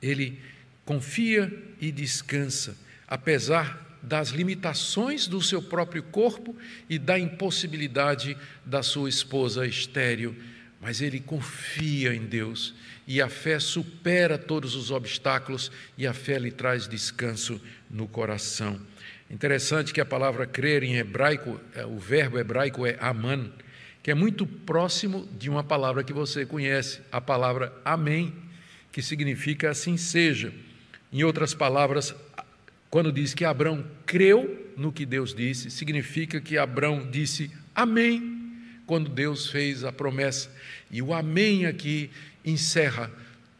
Ele 0.00 0.38
confia 0.84 1.52
e 1.80 1.90
descansa, 1.90 2.76
apesar 3.08 3.91
das 4.02 4.30
limitações 4.30 5.26
do 5.26 5.40
seu 5.40 5.62
próprio 5.62 6.02
corpo 6.02 6.56
e 6.88 6.98
da 6.98 7.18
impossibilidade 7.18 8.36
da 8.64 8.82
sua 8.82 9.08
esposa 9.08 9.66
estéril, 9.66 10.34
mas 10.80 11.00
ele 11.00 11.20
confia 11.20 12.12
em 12.14 12.26
Deus 12.26 12.74
e 13.06 13.20
a 13.20 13.28
fé 13.28 13.58
supera 13.58 14.38
todos 14.38 14.74
os 14.74 14.90
obstáculos 14.90 15.70
e 15.96 16.06
a 16.06 16.12
fé 16.12 16.38
lhe 16.38 16.50
traz 16.50 16.86
descanso 16.86 17.60
no 17.90 18.06
coração. 18.06 18.80
Interessante 19.30 19.92
que 19.92 20.00
a 20.00 20.04
palavra 20.04 20.46
crer 20.46 20.82
em 20.82 20.96
hebraico, 20.96 21.60
é, 21.74 21.86
o 21.86 21.98
verbo 21.98 22.38
hebraico 22.38 22.86
é 22.86 22.96
aman, 23.00 23.50
que 24.02 24.10
é 24.10 24.14
muito 24.14 24.46
próximo 24.46 25.28
de 25.38 25.48
uma 25.48 25.64
palavra 25.64 26.04
que 26.04 26.12
você 26.12 26.44
conhece, 26.44 27.00
a 27.10 27.20
palavra 27.20 27.72
amém, 27.84 28.34
que 28.90 29.00
significa 29.00 29.70
assim 29.70 29.96
seja. 29.96 30.52
Em 31.12 31.22
outras 31.24 31.54
palavras, 31.54 32.14
quando 32.92 33.10
diz 33.10 33.32
que 33.32 33.46
Abraão 33.46 33.82
creu 34.04 34.70
no 34.76 34.92
que 34.92 35.06
Deus 35.06 35.34
disse, 35.34 35.70
significa 35.70 36.38
que 36.42 36.58
Abraão 36.58 37.10
disse 37.10 37.50
amém 37.74 38.52
quando 38.84 39.08
Deus 39.08 39.48
fez 39.48 39.82
a 39.82 39.90
promessa. 39.90 40.54
E 40.90 41.00
o 41.00 41.14
amém 41.14 41.64
aqui 41.64 42.10
encerra 42.44 43.10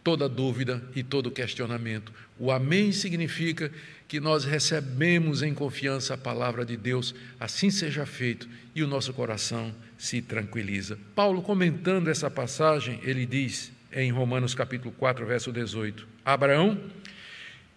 toda 0.04 0.28
dúvida 0.28 0.82
e 0.94 1.02
todo 1.02 1.30
questionamento. 1.30 2.12
O 2.38 2.52
amém 2.52 2.92
significa 2.92 3.72
que 4.06 4.20
nós 4.20 4.44
recebemos 4.44 5.42
em 5.42 5.54
confiança 5.54 6.12
a 6.12 6.18
palavra 6.18 6.62
de 6.62 6.76
Deus, 6.76 7.14
assim 7.40 7.70
seja 7.70 8.04
feito, 8.04 8.46
e 8.74 8.82
o 8.82 8.86
nosso 8.86 9.14
coração 9.14 9.74
se 9.96 10.20
tranquiliza. 10.20 10.98
Paulo, 11.14 11.40
comentando 11.40 12.08
essa 12.08 12.30
passagem, 12.30 13.00
ele 13.02 13.24
diz 13.24 13.72
em 13.90 14.12
Romanos 14.12 14.54
capítulo 14.54 14.92
4, 14.92 15.24
verso 15.24 15.50
18: 15.50 16.06
Abraão, 16.22 16.78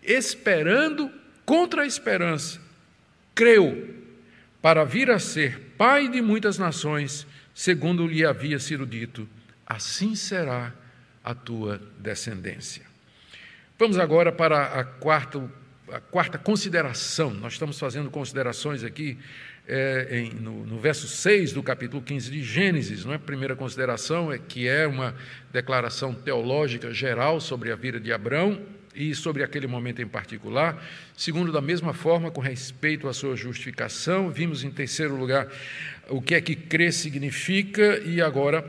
esperando 0.03 1.09
contra 1.45 1.83
a 1.83 1.85
esperança, 1.85 2.59
creu 3.33 3.93
para 4.61 4.83
vir 4.83 5.11
a 5.11 5.19
ser 5.19 5.59
pai 5.77 6.07
de 6.07 6.21
muitas 6.21 6.57
nações, 6.57 7.27
segundo 7.53 8.07
lhe 8.07 8.25
havia 8.25 8.57
sido 8.57 8.85
dito: 8.85 9.27
assim 9.65 10.15
será 10.15 10.73
a 11.23 11.35
tua 11.35 11.81
descendência. 11.99 12.83
Vamos 13.77 13.99
agora 13.99 14.31
para 14.31 14.79
a 14.79 14.83
quarta, 14.83 15.43
a 15.91 15.99
quarta 15.99 16.37
consideração. 16.37 17.31
Nós 17.31 17.53
estamos 17.53 17.77
fazendo 17.77 18.09
considerações 18.09 18.83
aqui 18.83 19.17
é, 19.67 20.07
em, 20.11 20.29
no, 20.29 20.65
no, 20.65 20.79
verso 20.79 21.07
6 21.07 21.51
do 21.51 21.61
capítulo 21.61 22.01
15 22.01 22.31
de 22.31 22.43
Gênesis. 22.43 23.03
Não 23.03 23.13
é? 23.13 23.17
Primeira 23.17 23.55
consideração 23.55 24.31
é 24.31 24.37
que 24.37 24.67
é 24.67 24.87
uma 24.87 25.13
declaração 25.51 26.13
teológica 26.13 26.93
geral 26.93 27.41
sobre 27.41 27.71
a 27.71 27.75
vida 27.75 27.99
de 27.99 28.13
Abraão 28.13 28.61
e 28.95 29.13
sobre 29.13 29.43
aquele 29.43 29.67
momento 29.67 30.01
em 30.01 30.07
particular. 30.07 30.83
Segundo, 31.15 31.51
da 31.51 31.61
mesma 31.61 31.93
forma, 31.93 32.31
com 32.31 32.41
respeito 32.41 33.07
à 33.07 33.13
sua 33.13 33.35
justificação. 33.35 34.31
Vimos, 34.31 34.63
em 34.63 34.71
terceiro 34.71 35.15
lugar, 35.15 35.47
o 36.09 36.21
que 36.21 36.35
é 36.35 36.41
que 36.41 36.55
crer 36.55 36.93
significa 36.93 37.99
e 37.99 38.21
agora 38.21 38.63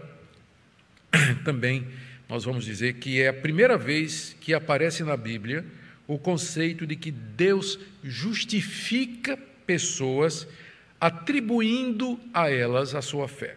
também 1.45 1.87
nós 2.29 2.45
vamos 2.45 2.65
dizer 2.65 2.95
que 2.95 3.21
é 3.23 3.29
a 3.29 3.33
primeira 3.33 3.79
vez 3.79 4.37
que 4.41 4.53
aparece 4.53 5.05
na 5.05 5.17
Bíblia 5.17 5.65
o 6.09 6.19
conceito 6.19 6.87
de 6.87 6.97
que 6.97 7.11
Deus 7.11 7.79
justifica 8.03 9.39
pessoas 9.67 10.47
atribuindo 11.01 12.19
a 12.33 12.51
elas 12.51 12.95
a 12.95 13.03
sua 13.03 13.29
fé. 13.29 13.57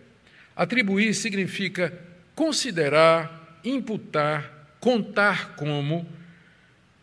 Atribuir 0.55 1.13
significa 1.13 1.93
considerar, 2.35 3.59
imputar, 3.63 4.75
contar 4.79 5.55
como. 5.55 6.07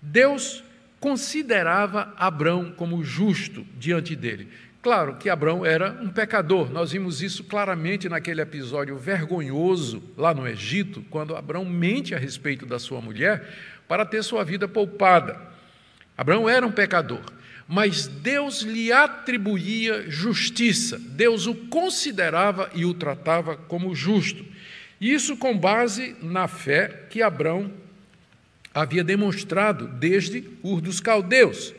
Deus 0.06 0.62
considerava 1.00 2.14
Abrão 2.16 2.72
como 2.76 3.02
justo 3.02 3.66
diante 3.76 4.14
dele. 4.14 4.48
Claro 4.80 5.16
que 5.16 5.28
Abrão 5.28 5.66
era 5.66 5.98
um 6.00 6.08
pecador, 6.08 6.70
nós 6.70 6.92
vimos 6.92 7.20
isso 7.20 7.42
claramente 7.42 8.08
naquele 8.08 8.40
episódio 8.40 8.96
vergonhoso 8.96 10.00
lá 10.16 10.32
no 10.32 10.46
Egito, 10.46 11.04
quando 11.10 11.34
Abrão 11.34 11.64
mente 11.64 12.14
a 12.14 12.18
respeito 12.18 12.64
da 12.64 12.78
sua 12.78 13.00
mulher 13.00 13.48
para 13.88 14.06
ter 14.06 14.22
sua 14.22 14.44
vida 14.44 14.68
poupada. 14.68 15.40
Abraão 16.16 16.48
era 16.48 16.64
um 16.64 16.70
pecador, 16.70 17.20
mas 17.66 18.06
Deus 18.06 18.62
lhe 18.62 18.92
atribuía 18.92 20.08
justiça, 20.08 20.98
Deus 21.00 21.48
o 21.48 21.54
considerava 21.54 22.70
e 22.74 22.84
o 22.84 22.94
tratava 22.94 23.56
como 23.56 23.92
justo. 23.92 24.44
Isso 25.00 25.36
com 25.36 25.58
base 25.58 26.16
na 26.22 26.46
fé 26.46 27.06
que 27.10 27.22
Abraão 27.22 27.70
havia 28.76 29.02
demonstrado 29.02 29.88
desde 29.88 30.44
Ur 30.62 30.82
dos 30.82 31.00
Caldeus. 31.00 31.74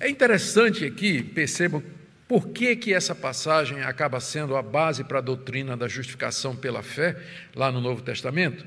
É 0.00 0.08
interessante 0.08 0.82
aqui, 0.82 1.22
percebam 1.22 1.82
por 2.26 2.48
que, 2.48 2.74
que 2.74 2.94
essa 2.94 3.14
passagem 3.14 3.82
acaba 3.82 4.18
sendo 4.18 4.56
a 4.56 4.62
base 4.62 5.04
para 5.04 5.18
a 5.18 5.22
doutrina 5.22 5.76
da 5.76 5.86
justificação 5.86 6.56
pela 6.56 6.82
fé, 6.82 7.18
lá 7.54 7.70
no 7.70 7.82
Novo 7.82 8.00
Testamento? 8.00 8.64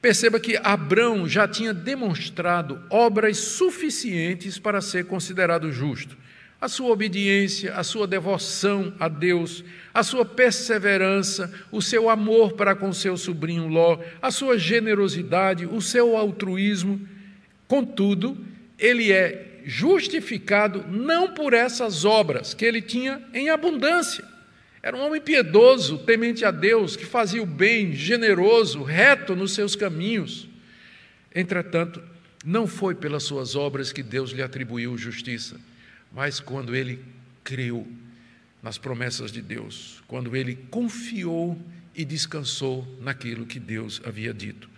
Perceba 0.00 0.40
que 0.40 0.56
Abraão 0.56 1.28
já 1.28 1.46
tinha 1.46 1.74
demonstrado 1.74 2.82
obras 2.88 3.36
suficientes 3.36 4.58
para 4.58 4.80
ser 4.80 5.04
considerado 5.04 5.70
justo. 5.70 6.16
A 6.60 6.68
sua 6.68 6.90
obediência, 6.90 7.74
a 7.74 7.84
sua 7.84 8.06
devoção 8.06 8.94
a 8.98 9.08
Deus, 9.08 9.62
a 9.92 10.02
sua 10.02 10.24
perseverança, 10.24 11.52
o 11.70 11.82
seu 11.82 12.08
amor 12.08 12.52
para 12.52 12.74
com 12.74 12.92
seu 12.92 13.16
sobrinho 13.16 13.68
Ló, 13.68 13.98
a 14.22 14.30
sua 14.30 14.58
generosidade, 14.58 15.66
o 15.66 15.80
seu 15.82 16.16
altruísmo. 16.16 17.00
Contudo, 17.68 18.38
ele 18.78 19.12
é 19.12 19.60
justificado 19.64 20.86
não 20.88 21.34
por 21.34 21.52
essas 21.52 22.04
obras 22.04 22.54
que 22.54 22.64
ele 22.64 22.80
tinha 22.80 23.20
em 23.34 23.50
abundância. 23.50 24.24
Era 24.82 24.96
um 24.96 25.04
homem 25.04 25.20
piedoso, 25.20 25.98
temente 25.98 26.44
a 26.44 26.52
Deus, 26.52 26.94
que 26.94 27.04
fazia 27.04 27.42
o 27.42 27.46
bem, 27.46 27.92
generoso, 27.92 28.84
reto 28.84 29.34
nos 29.34 29.52
seus 29.52 29.74
caminhos. 29.74 30.48
Entretanto, 31.34 32.00
não 32.44 32.68
foi 32.68 32.94
pelas 32.94 33.24
suas 33.24 33.56
obras 33.56 33.90
que 33.90 34.00
Deus 34.00 34.30
lhe 34.30 34.42
atribuiu 34.42 34.96
justiça, 34.96 35.60
mas 36.16 36.40
quando 36.40 36.74
ele 36.74 37.04
creu 37.44 37.86
nas 38.62 38.78
promessas 38.78 39.30
de 39.30 39.42
Deus, 39.42 40.02
quando 40.08 40.34
ele 40.34 40.56
confiou 40.70 41.60
e 41.94 42.06
descansou 42.06 42.88
naquilo 43.02 43.44
que 43.44 43.60
Deus 43.60 44.00
havia 44.02 44.32
dito. 44.32 44.68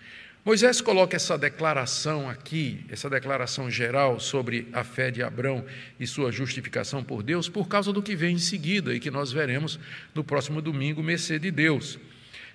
Moisés 0.45 0.81
coloca 0.81 1.15
essa 1.15 1.39
declaração 1.39 2.29
aqui, 2.29 2.85
essa 2.89 3.09
declaração 3.09 3.71
geral 3.71 4.19
sobre 4.19 4.67
a 4.73 4.83
fé 4.83 5.13
de 5.13 5.23
Abrão 5.23 5.65
e 6.01 6.09
sua 6.09 6.33
justificação 6.33 7.05
por 7.05 7.23
Deus, 7.23 7.49
por 7.49 7.69
causa 7.69 7.93
do 7.93 8.03
que 8.03 8.17
vem 8.17 8.35
em 8.35 8.39
seguida 8.39 8.93
e 8.93 8.99
que 8.99 9.11
nós 9.11 9.31
veremos 9.31 9.79
no 10.15 10.25
próximo 10.25 10.61
domingo, 10.61 11.03
mercê 11.03 11.39
de 11.39 11.53
Deus. 11.53 12.01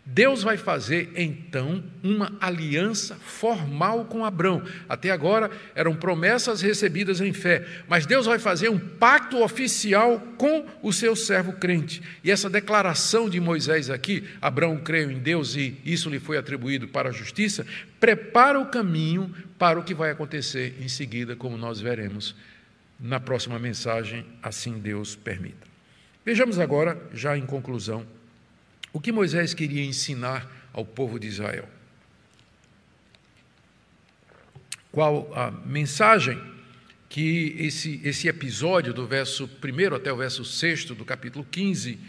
Deus 0.05 0.43
vai 0.43 0.57
fazer 0.57 1.13
então 1.15 1.81
uma 2.03 2.35
aliança 2.41 3.15
formal 3.15 4.03
com 4.03 4.25
Abrão. 4.25 4.61
Até 4.89 5.11
agora 5.11 5.49
eram 5.73 5.95
promessas 5.95 6.61
recebidas 6.61 7.21
em 7.21 7.31
fé, 7.31 7.65
mas 7.87 8.05
Deus 8.05 8.25
vai 8.25 8.37
fazer 8.37 8.67
um 8.69 8.77
pacto 8.77 9.41
oficial 9.41 10.19
com 10.37 10.65
o 10.81 10.91
seu 10.91 11.15
servo 11.15 11.53
crente. 11.53 12.01
E 12.21 12.29
essa 12.29 12.49
declaração 12.49 13.29
de 13.29 13.39
Moisés 13.39 13.89
aqui, 13.89 14.25
Abrão 14.41 14.77
creu 14.77 15.09
em 15.09 15.19
Deus 15.19 15.55
e 15.55 15.79
isso 15.85 16.09
lhe 16.09 16.19
foi 16.19 16.37
atribuído 16.37 16.85
para 16.85 17.09
a 17.09 17.13
justiça, 17.13 17.65
prepara 17.97 18.59
o 18.59 18.65
caminho 18.65 19.33
para 19.57 19.79
o 19.79 19.83
que 19.83 19.93
vai 19.93 20.11
acontecer 20.11 20.75
em 20.81 20.89
seguida, 20.89 21.33
como 21.33 21.57
nós 21.57 21.79
veremos 21.79 22.35
na 22.99 23.21
próxima 23.21 23.57
mensagem, 23.57 24.25
assim 24.41 24.79
Deus 24.79 25.15
permita. 25.15 25.65
Vejamos 26.25 26.59
agora, 26.59 27.01
já 27.13 27.37
em 27.37 27.45
conclusão, 27.45 28.05
o 28.93 29.01
que 29.01 29.11
Moisés 29.11 29.53
queria 29.53 29.83
ensinar 29.83 30.49
ao 30.71 30.85
povo 30.85 31.19
de 31.19 31.27
Israel? 31.27 31.67
Qual 34.91 35.33
a 35.35 35.49
mensagem 35.49 36.39
que 37.09 37.55
esse, 37.59 38.01
esse 38.03 38.27
episódio, 38.27 38.93
do 38.93 39.05
verso 39.05 39.47
1 39.61 39.95
até 39.95 40.11
o 40.11 40.17
verso 40.17 40.45
6 40.45 40.85
do 40.85 41.05
capítulo 41.05 41.45
15, 41.51 41.99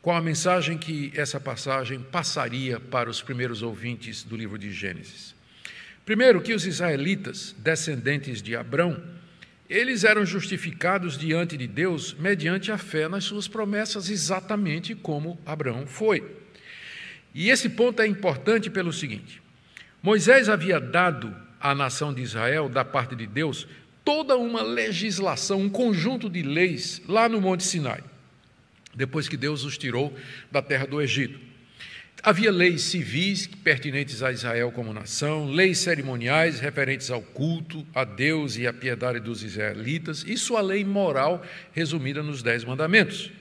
qual 0.00 0.16
a 0.16 0.20
mensagem 0.20 0.78
que 0.78 1.12
essa 1.16 1.40
passagem 1.40 1.98
passaria 2.00 2.78
para 2.78 3.10
os 3.10 3.20
primeiros 3.20 3.60
ouvintes 3.60 4.22
do 4.22 4.36
livro 4.36 4.56
de 4.56 4.72
Gênesis? 4.72 5.34
Primeiro, 6.06 6.40
que 6.40 6.54
os 6.54 6.64
israelitas, 6.64 7.54
descendentes 7.58 8.40
de 8.40 8.54
Abrão, 8.54 9.02
eles 9.70 10.02
eram 10.02 10.26
justificados 10.26 11.16
diante 11.16 11.56
de 11.56 11.68
Deus 11.68 12.12
mediante 12.12 12.72
a 12.72 12.76
fé 12.76 13.08
nas 13.08 13.22
suas 13.22 13.46
promessas, 13.46 14.10
exatamente 14.10 14.96
como 14.96 15.38
Abraão 15.46 15.86
foi. 15.86 16.38
E 17.32 17.48
esse 17.50 17.68
ponto 17.68 18.02
é 18.02 18.06
importante 18.06 18.68
pelo 18.68 18.92
seguinte: 18.92 19.40
Moisés 20.02 20.48
havia 20.48 20.80
dado 20.80 21.32
à 21.60 21.72
nação 21.72 22.12
de 22.12 22.20
Israel, 22.20 22.68
da 22.68 22.84
parte 22.84 23.14
de 23.14 23.28
Deus, 23.28 23.68
toda 24.04 24.36
uma 24.36 24.60
legislação, 24.60 25.60
um 25.60 25.70
conjunto 25.70 26.28
de 26.28 26.42
leis 26.42 27.00
lá 27.06 27.28
no 27.28 27.40
Monte 27.40 27.62
Sinai, 27.62 28.02
depois 28.92 29.28
que 29.28 29.36
Deus 29.36 29.62
os 29.62 29.78
tirou 29.78 30.12
da 30.50 30.60
terra 30.60 30.84
do 30.84 31.00
Egito. 31.00 31.49
Havia 32.22 32.52
leis 32.52 32.82
civis 32.82 33.46
pertinentes 33.46 34.22
a 34.22 34.30
Israel 34.30 34.70
como 34.70 34.92
nação, 34.92 35.46
leis 35.46 35.78
cerimoniais 35.78 36.60
referentes 36.60 37.10
ao 37.10 37.22
culto, 37.22 37.86
a 37.94 38.04
Deus 38.04 38.58
e 38.58 38.66
à 38.66 38.72
piedade 38.74 39.20
dos 39.20 39.42
israelitas, 39.42 40.22
e 40.26 40.36
sua 40.36 40.60
lei 40.60 40.84
moral 40.84 41.42
resumida 41.72 42.22
nos 42.22 42.42
Dez 42.42 42.62
Mandamentos. 42.62 43.32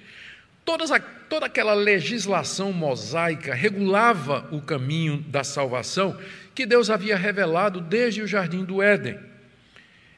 Todas 0.64 0.92
a, 0.92 1.00
toda 1.00 1.48
aquela 1.48 1.74
legislação 1.74 2.72
mosaica 2.72 3.54
regulava 3.54 4.48
o 4.50 4.62
caminho 4.62 5.18
da 5.28 5.44
salvação 5.44 6.18
que 6.56 6.66
Deus 6.66 6.90
havia 6.90 7.18
revelado 7.18 7.82
desde 7.82 8.22
o 8.22 8.28
jardim 8.28 8.64
do 8.64 8.82
Éden. 8.82 9.29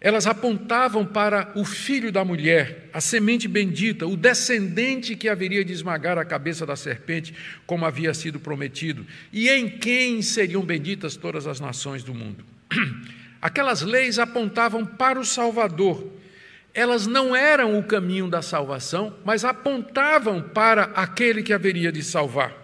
Elas 0.03 0.25
apontavam 0.25 1.05
para 1.05 1.51
o 1.53 1.63
filho 1.63 2.11
da 2.11 2.25
mulher, 2.25 2.89
a 2.91 2.99
semente 2.99 3.47
bendita, 3.47 4.07
o 4.07 4.17
descendente 4.17 5.15
que 5.15 5.29
haveria 5.29 5.63
de 5.63 5.71
esmagar 5.71 6.17
a 6.17 6.25
cabeça 6.25 6.65
da 6.65 6.75
serpente, 6.75 7.35
como 7.67 7.85
havia 7.85 8.11
sido 8.11 8.39
prometido, 8.39 9.05
e 9.31 9.47
em 9.47 9.69
quem 9.69 10.23
seriam 10.23 10.63
benditas 10.63 11.15
todas 11.15 11.45
as 11.45 11.59
nações 11.59 12.03
do 12.03 12.15
mundo. 12.15 12.43
Aquelas 13.39 13.83
leis 13.83 14.17
apontavam 14.17 14.83
para 14.83 15.19
o 15.19 15.25
Salvador. 15.25 16.11
Elas 16.73 17.05
não 17.05 17.35
eram 17.35 17.77
o 17.77 17.83
caminho 17.83 18.27
da 18.27 18.41
salvação, 18.41 19.15
mas 19.23 19.45
apontavam 19.45 20.41
para 20.41 20.85
aquele 20.95 21.43
que 21.43 21.53
haveria 21.53 21.91
de 21.91 22.01
salvar. 22.01 22.55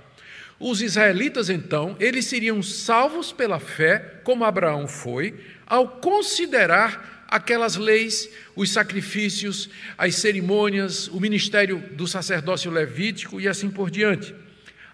Os 0.60 0.82
israelitas, 0.82 1.52
então, 1.52 1.96
eles 2.00 2.26
seriam 2.26 2.64
salvos 2.64 3.32
pela 3.32 3.60
fé, 3.60 4.22
como 4.24 4.44
Abraão 4.44 4.88
foi, 4.88 5.36
ao 5.68 5.88
considerar 5.88 7.17
aquelas 7.28 7.76
leis, 7.76 8.30
os 8.56 8.72
sacrifícios, 8.72 9.70
as 9.98 10.16
cerimônias, 10.16 11.08
o 11.08 11.20
ministério 11.20 11.84
do 11.92 12.08
sacerdócio 12.08 12.72
levítico 12.72 13.40
e 13.40 13.48
assim 13.48 13.70
por 13.70 13.92
diante. 13.92 14.34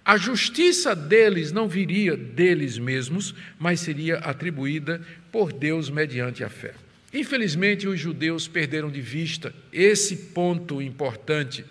A 0.06 0.18
justiça 0.18 0.94
deles 0.94 1.52
não 1.52 1.68
viria 1.68 2.18
deles 2.18 2.78
mesmos, 2.78 3.34
mas 3.58 3.80
seria 3.80 4.18
atribuída 4.18 5.02
por 5.32 5.54
Deus 5.54 5.90
mediante 5.90 6.44
a 6.44 6.50
fé. 6.50 6.74
Infelizmente, 7.14 7.88
os 7.88 8.00
judeus 8.00 8.48
perderam 8.48 8.90
de 8.90 9.00
vista 9.00 9.54
esse 9.72 10.16
ponto 10.34 10.82
importante 10.82 11.64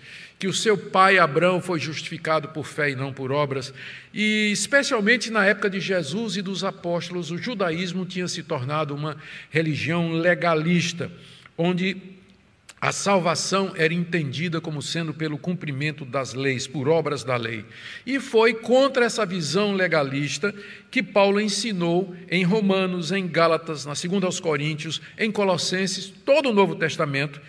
que 0.42 0.48
o 0.48 0.52
seu 0.52 0.76
pai 0.76 1.18
Abraão 1.18 1.60
foi 1.60 1.78
justificado 1.78 2.48
por 2.48 2.66
fé 2.66 2.90
e 2.90 2.96
não 2.96 3.12
por 3.12 3.30
obras, 3.30 3.72
e 4.12 4.50
especialmente 4.50 5.30
na 5.30 5.46
época 5.46 5.70
de 5.70 5.78
Jesus 5.78 6.36
e 6.36 6.42
dos 6.42 6.64
apóstolos, 6.64 7.30
o 7.30 7.38
judaísmo 7.38 8.04
tinha 8.04 8.26
se 8.26 8.42
tornado 8.42 8.92
uma 8.92 9.16
religião 9.50 10.10
legalista, 10.10 11.12
onde 11.56 11.96
a 12.80 12.90
salvação 12.90 13.72
era 13.76 13.94
entendida 13.94 14.60
como 14.60 14.82
sendo 14.82 15.14
pelo 15.14 15.38
cumprimento 15.38 16.04
das 16.04 16.34
leis, 16.34 16.66
por 16.66 16.88
obras 16.88 17.22
da 17.22 17.36
lei. 17.36 17.64
E 18.04 18.18
foi 18.18 18.52
contra 18.52 19.04
essa 19.04 19.24
visão 19.24 19.76
legalista 19.76 20.52
que 20.90 21.04
Paulo 21.04 21.40
ensinou 21.40 22.16
em 22.28 22.42
Romanos, 22.42 23.12
em 23.12 23.28
Gálatas, 23.28 23.86
na 23.86 23.94
segunda 23.94 24.26
aos 24.26 24.40
Coríntios, 24.40 25.00
em 25.16 25.30
Colossenses, 25.30 26.12
todo 26.24 26.48
o 26.48 26.52
Novo 26.52 26.74
Testamento. 26.74 27.40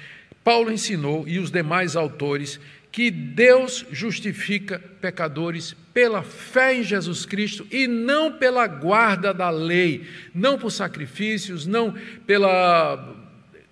Paulo 0.43 0.71
ensinou 0.71 1.25
e 1.27 1.39
os 1.39 1.49
demais 1.49 1.95
autores 1.95 2.59
que 2.93 3.09
Deus 3.09 3.83
justifica 3.91 4.77
pecadores 5.01 5.75
pela 5.91 6.21
fé 6.21 6.75
em 6.75 6.83
Jesus 6.83 7.25
Cristo 7.25 7.65
e 7.71 7.87
não 7.87 8.33
pela 8.33 8.67
guarda 8.67 9.33
da 9.33 9.49
lei, 9.49 10.07
não 10.33 10.59
por 10.59 10.69
sacrifícios, 10.69 11.65
não 11.65 11.95
pela 12.27 13.15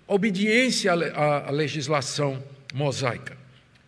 obediência 0.08 0.92
à 0.92 1.50
legislação 1.52 2.42
mosaica. 2.74 3.41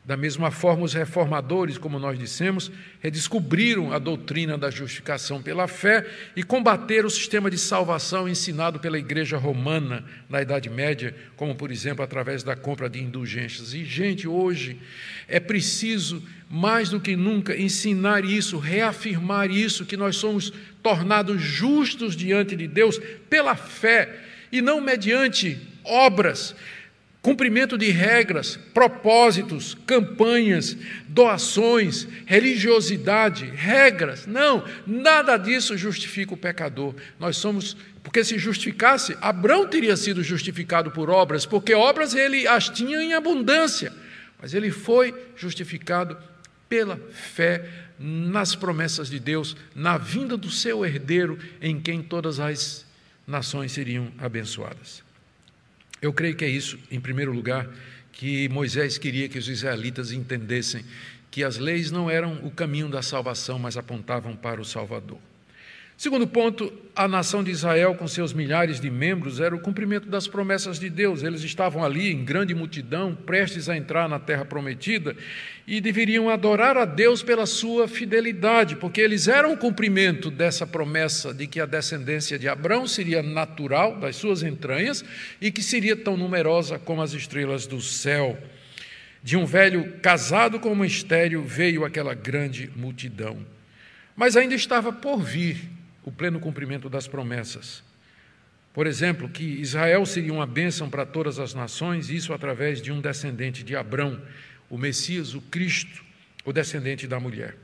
Da 0.04 0.18
mesma 0.18 0.50
forma, 0.50 0.84
os 0.84 0.92
reformadores, 0.92 1.78
como 1.78 1.98
nós 1.98 2.18
dissemos, 2.18 2.70
redescobriram 3.00 3.90
a 3.90 3.98
doutrina 3.98 4.58
da 4.58 4.70
justificação 4.70 5.42
pela 5.42 5.66
fé 5.66 6.06
e 6.36 6.42
combateram 6.42 7.08
o 7.08 7.10
sistema 7.10 7.50
de 7.50 7.56
salvação 7.56 8.28
ensinado 8.28 8.78
pela 8.78 8.98
Igreja 8.98 9.38
Romana 9.38 10.04
na 10.28 10.42
Idade 10.42 10.68
Média, 10.68 11.16
como, 11.36 11.54
por 11.54 11.72
exemplo, 11.72 12.04
através 12.04 12.42
da 12.42 12.54
compra 12.54 12.90
de 12.90 13.02
indulgências. 13.02 13.72
E, 13.72 13.82
gente, 13.82 14.28
hoje 14.28 14.78
é 15.26 15.40
preciso, 15.40 16.22
mais 16.50 16.90
do 16.90 17.00
que 17.00 17.16
nunca, 17.16 17.56
ensinar 17.56 18.26
isso, 18.26 18.58
reafirmar 18.58 19.50
isso, 19.50 19.86
que 19.86 19.96
nós 19.96 20.16
somos 20.16 20.52
tornados 20.82 21.40
justos 21.40 22.14
diante 22.14 22.54
de 22.54 22.68
Deus 22.68 23.00
pela 23.30 23.56
fé 23.56 24.20
e 24.52 24.60
não 24.60 24.82
mediante 24.82 25.58
obras 25.82 26.54
cumprimento 27.24 27.78
de 27.78 27.90
regras, 27.90 28.58
propósitos, 28.74 29.74
campanhas, 29.86 30.76
doações, 31.08 32.06
religiosidade, 32.26 33.46
regras. 33.46 34.26
Não, 34.26 34.62
nada 34.86 35.38
disso 35.38 35.74
justifica 35.74 36.34
o 36.34 36.36
pecador. 36.36 36.94
Nós 37.18 37.38
somos, 37.38 37.78
porque 38.02 38.22
se 38.22 38.38
justificasse, 38.38 39.16
Abraão 39.22 39.66
teria 39.66 39.96
sido 39.96 40.22
justificado 40.22 40.90
por 40.90 41.08
obras, 41.08 41.46
porque 41.46 41.72
obras 41.72 42.14
ele 42.14 42.46
as 42.46 42.68
tinha 42.68 43.02
em 43.02 43.14
abundância, 43.14 43.90
mas 44.38 44.52
ele 44.52 44.70
foi 44.70 45.14
justificado 45.34 46.18
pela 46.68 47.00
fé 47.10 47.66
nas 47.98 48.54
promessas 48.54 49.08
de 49.08 49.18
Deus, 49.18 49.56
na 49.74 49.96
vinda 49.96 50.36
do 50.36 50.50
seu 50.50 50.84
herdeiro, 50.84 51.38
em 51.62 51.80
quem 51.80 52.02
todas 52.02 52.38
as 52.38 52.84
nações 53.26 53.72
seriam 53.72 54.12
abençoadas. 54.18 55.03
Eu 56.04 56.12
creio 56.12 56.36
que 56.36 56.44
é 56.44 56.48
isso, 56.48 56.78
em 56.90 57.00
primeiro 57.00 57.32
lugar, 57.32 57.66
que 58.12 58.46
Moisés 58.50 58.98
queria 58.98 59.26
que 59.26 59.38
os 59.38 59.48
israelitas 59.48 60.12
entendessem 60.12 60.84
que 61.30 61.42
as 61.42 61.56
leis 61.56 61.90
não 61.90 62.10
eram 62.10 62.44
o 62.44 62.50
caminho 62.50 62.90
da 62.90 63.00
salvação, 63.00 63.58
mas 63.58 63.78
apontavam 63.78 64.36
para 64.36 64.60
o 64.60 64.66
Salvador. 64.66 65.16
Segundo 65.96 66.26
ponto, 66.26 66.72
a 66.96 67.06
nação 67.06 67.42
de 67.42 67.52
Israel, 67.52 67.94
com 67.94 68.08
seus 68.08 68.32
milhares 68.32 68.80
de 68.80 68.90
membros, 68.90 69.38
era 69.38 69.54
o 69.54 69.60
cumprimento 69.60 70.08
das 70.08 70.26
promessas 70.26 70.78
de 70.78 70.90
Deus. 70.90 71.22
Eles 71.22 71.42
estavam 71.42 71.84
ali 71.84 72.10
em 72.10 72.24
grande 72.24 72.52
multidão, 72.52 73.14
prestes 73.14 73.68
a 73.68 73.76
entrar 73.76 74.08
na 74.08 74.18
terra 74.18 74.44
prometida, 74.44 75.16
e 75.68 75.80
deveriam 75.80 76.28
adorar 76.28 76.76
a 76.76 76.84
Deus 76.84 77.22
pela 77.22 77.46
sua 77.46 77.86
fidelidade, 77.86 78.74
porque 78.74 79.00
eles 79.00 79.28
eram 79.28 79.52
o 79.52 79.56
cumprimento 79.56 80.32
dessa 80.32 80.66
promessa 80.66 81.32
de 81.32 81.46
que 81.46 81.60
a 81.60 81.66
descendência 81.66 82.38
de 82.40 82.48
Abraão 82.48 82.88
seria 82.88 83.22
natural 83.22 83.96
das 84.00 84.16
suas 84.16 84.42
entranhas 84.42 85.04
e 85.40 85.52
que 85.52 85.62
seria 85.62 85.94
tão 85.94 86.16
numerosa 86.16 86.76
como 86.76 87.02
as 87.02 87.12
estrelas 87.12 87.68
do 87.68 87.80
céu. 87.80 88.36
De 89.22 89.36
um 89.36 89.46
velho 89.46 89.92
casado 90.02 90.58
com 90.58 90.72
uma 90.72 90.86
estéreo 90.86 91.42
veio 91.42 91.84
aquela 91.84 92.14
grande 92.14 92.68
multidão. 92.74 93.38
Mas 94.16 94.36
ainda 94.36 94.54
estava 94.54 94.92
por 94.92 95.22
vir 95.22 95.56
o 96.04 96.12
pleno 96.12 96.38
cumprimento 96.38 96.88
das 96.88 97.08
promessas. 97.08 97.82
Por 98.72 98.86
exemplo, 98.86 99.28
que 99.28 99.44
Israel 99.44 100.04
seria 100.04 100.32
uma 100.32 100.46
bênção 100.46 100.90
para 100.90 101.06
todas 101.06 101.38
as 101.38 101.54
nações, 101.54 102.10
isso 102.10 102.32
através 102.32 102.82
de 102.82 102.90
um 102.90 103.00
descendente 103.00 103.62
de 103.62 103.76
Abrão, 103.76 104.20
o 104.68 104.76
Messias, 104.76 105.34
o 105.34 105.40
Cristo, 105.40 106.04
o 106.44 106.52
descendente 106.52 107.06
da 107.06 107.20
mulher. 107.20 107.56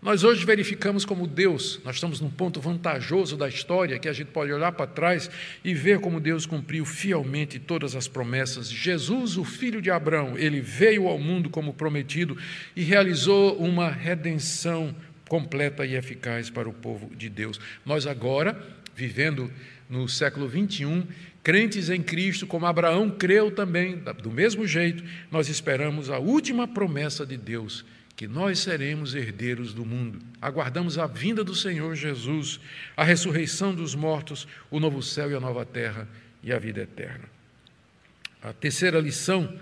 Nós 0.00 0.22
hoje 0.22 0.44
verificamos 0.44 1.04
como 1.04 1.26
Deus, 1.26 1.80
nós 1.84 1.96
estamos 1.96 2.20
num 2.20 2.30
ponto 2.30 2.60
vantajoso 2.60 3.36
da 3.36 3.48
história 3.48 3.98
que 3.98 4.08
a 4.08 4.12
gente 4.12 4.30
pode 4.30 4.52
olhar 4.52 4.70
para 4.70 4.86
trás 4.86 5.28
e 5.64 5.74
ver 5.74 5.98
como 5.98 6.20
Deus 6.20 6.46
cumpriu 6.46 6.84
fielmente 6.84 7.58
todas 7.58 7.96
as 7.96 8.06
promessas. 8.06 8.70
Jesus, 8.70 9.36
o 9.36 9.44
filho 9.44 9.82
de 9.82 9.90
Abraão, 9.90 10.38
ele 10.38 10.60
veio 10.60 11.08
ao 11.08 11.18
mundo 11.18 11.50
como 11.50 11.74
prometido 11.74 12.38
e 12.76 12.84
realizou 12.84 13.58
uma 13.58 13.90
redenção 13.90 14.94
completa 15.28 15.84
e 15.84 15.94
eficaz 15.94 16.50
para 16.50 16.68
o 16.68 16.72
povo 16.72 17.14
de 17.14 17.28
Deus. 17.28 17.60
Nós 17.84 18.06
agora, 18.06 18.60
vivendo 18.94 19.52
no 19.88 20.08
século 20.08 20.48
21, 20.48 21.06
crentes 21.42 21.88
em 21.88 22.02
Cristo, 22.02 22.46
como 22.46 22.66
Abraão 22.66 23.10
creu 23.10 23.50
também, 23.50 23.96
do 24.22 24.30
mesmo 24.30 24.66
jeito, 24.66 25.04
nós 25.30 25.48
esperamos 25.48 26.10
a 26.10 26.18
última 26.18 26.66
promessa 26.66 27.24
de 27.24 27.36
Deus, 27.36 27.84
que 28.16 28.26
nós 28.26 28.58
seremos 28.58 29.14
herdeiros 29.14 29.72
do 29.72 29.86
mundo. 29.86 30.18
Aguardamos 30.42 30.98
a 30.98 31.06
vinda 31.06 31.44
do 31.44 31.54
Senhor 31.54 31.94
Jesus, 31.94 32.58
a 32.96 33.04
ressurreição 33.04 33.74
dos 33.74 33.94
mortos, 33.94 34.48
o 34.70 34.80
novo 34.80 35.02
céu 35.02 35.30
e 35.30 35.34
a 35.34 35.40
nova 35.40 35.64
terra 35.64 36.08
e 36.42 36.52
a 36.52 36.58
vida 36.58 36.80
eterna. 36.80 37.24
A 38.42 38.52
terceira 38.52 39.00
lição 39.00 39.56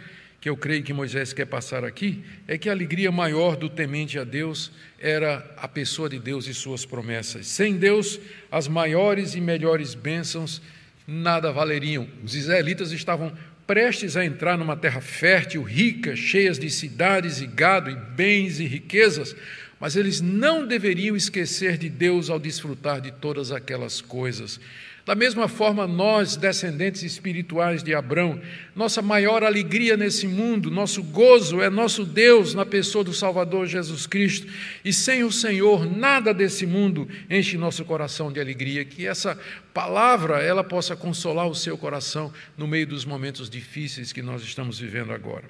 que 0.46 0.50
eu 0.50 0.56
creio 0.56 0.84
que 0.84 0.92
Moisés 0.92 1.32
quer 1.32 1.46
passar 1.46 1.84
aqui 1.84 2.22
é 2.46 2.56
que 2.56 2.68
a 2.68 2.72
alegria 2.72 3.10
maior 3.10 3.56
do 3.56 3.68
temente 3.68 4.16
a 4.16 4.22
Deus 4.22 4.70
era 4.96 5.44
a 5.56 5.66
pessoa 5.66 6.08
de 6.08 6.20
Deus 6.20 6.46
e 6.46 6.54
suas 6.54 6.86
promessas. 6.86 7.48
Sem 7.48 7.76
Deus, 7.76 8.20
as 8.48 8.68
maiores 8.68 9.34
e 9.34 9.40
melhores 9.40 9.96
bênçãos 9.96 10.62
nada 11.04 11.50
valeriam. 11.50 12.06
Os 12.22 12.36
israelitas 12.36 12.92
estavam 12.92 13.36
prestes 13.66 14.16
a 14.16 14.24
entrar 14.24 14.56
numa 14.56 14.76
terra 14.76 15.00
fértil, 15.00 15.64
rica, 15.64 16.14
cheia 16.14 16.52
de 16.52 16.70
cidades 16.70 17.40
e 17.40 17.46
gado 17.48 17.90
e 17.90 17.96
bens 17.96 18.60
e 18.60 18.66
riquezas, 18.66 19.34
mas 19.80 19.96
eles 19.96 20.20
não 20.20 20.64
deveriam 20.64 21.16
esquecer 21.16 21.76
de 21.76 21.88
Deus 21.88 22.30
ao 22.30 22.38
desfrutar 22.38 23.00
de 23.00 23.10
todas 23.10 23.50
aquelas 23.50 24.00
coisas. 24.00 24.60
Da 25.06 25.14
mesma 25.14 25.46
forma, 25.46 25.86
nós, 25.86 26.34
descendentes 26.34 27.04
espirituais 27.04 27.80
de 27.80 27.94
Abraão, 27.94 28.42
nossa 28.74 29.00
maior 29.00 29.44
alegria 29.44 29.96
nesse 29.96 30.26
mundo, 30.26 30.68
nosso 30.68 31.00
gozo 31.00 31.62
é 31.62 31.70
nosso 31.70 32.04
Deus 32.04 32.54
na 32.54 32.66
pessoa 32.66 33.04
do 33.04 33.14
Salvador 33.14 33.68
Jesus 33.68 34.04
Cristo. 34.04 34.52
E 34.84 34.92
sem 34.92 35.22
o 35.22 35.30
Senhor, 35.30 35.86
nada 35.86 36.34
desse 36.34 36.66
mundo 36.66 37.08
enche 37.30 37.56
nosso 37.56 37.84
coração 37.84 38.32
de 38.32 38.40
alegria. 38.40 38.84
Que 38.84 39.06
essa 39.06 39.38
palavra 39.72 40.42
ela 40.42 40.64
possa 40.64 40.96
consolar 40.96 41.46
o 41.46 41.54
seu 41.54 41.78
coração 41.78 42.32
no 42.58 42.66
meio 42.66 42.88
dos 42.88 43.04
momentos 43.04 43.48
difíceis 43.48 44.12
que 44.12 44.22
nós 44.22 44.42
estamos 44.42 44.80
vivendo 44.80 45.12
agora. 45.12 45.48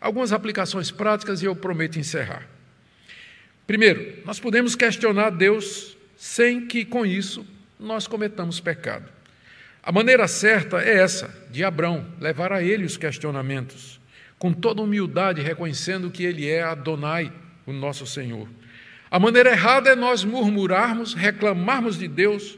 Algumas 0.00 0.32
aplicações 0.32 0.90
práticas 0.90 1.40
e 1.40 1.44
eu 1.44 1.54
prometo 1.54 2.00
encerrar. 2.00 2.48
Primeiro, 3.64 4.18
nós 4.26 4.40
podemos 4.40 4.74
questionar 4.74 5.30
Deus 5.30 5.96
sem 6.16 6.66
que 6.66 6.84
com 6.84 7.06
isso 7.06 7.46
nós 7.82 8.06
cometamos 8.06 8.60
pecado. 8.60 9.08
A 9.82 9.90
maneira 9.90 10.28
certa 10.28 10.80
é 10.80 10.98
essa, 10.98 11.28
de 11.50 11.64
Abrão, 11.64 12.06
levar 12.20 12.52
a 12.52 12.62
ele 12.62 12.84
os 12.84 12.96
questionamentos, 12.96 14.00
com 14.38 14.52
toda 14.52 14.80
humildade, 14.80 15.42
reconhecendo 15.42 16.10
que 16.10 16.22
ele 16.22 16.48
é 16.48 16.62
Adonai, 16.62 17.32
o 17.66 17.72
nosso 17.72 18.06
Senhor. 18.06 18.48
A 19.10 19.18
maneira 19.18 19.50
errada 19.50 19.90
é 19.90 19.96
nós 19.96 20.24
murmurarmos, 20.24 21.14
reclamarmos 21.14 21.98
de 21.98 22.08
Deus 22.08 22.56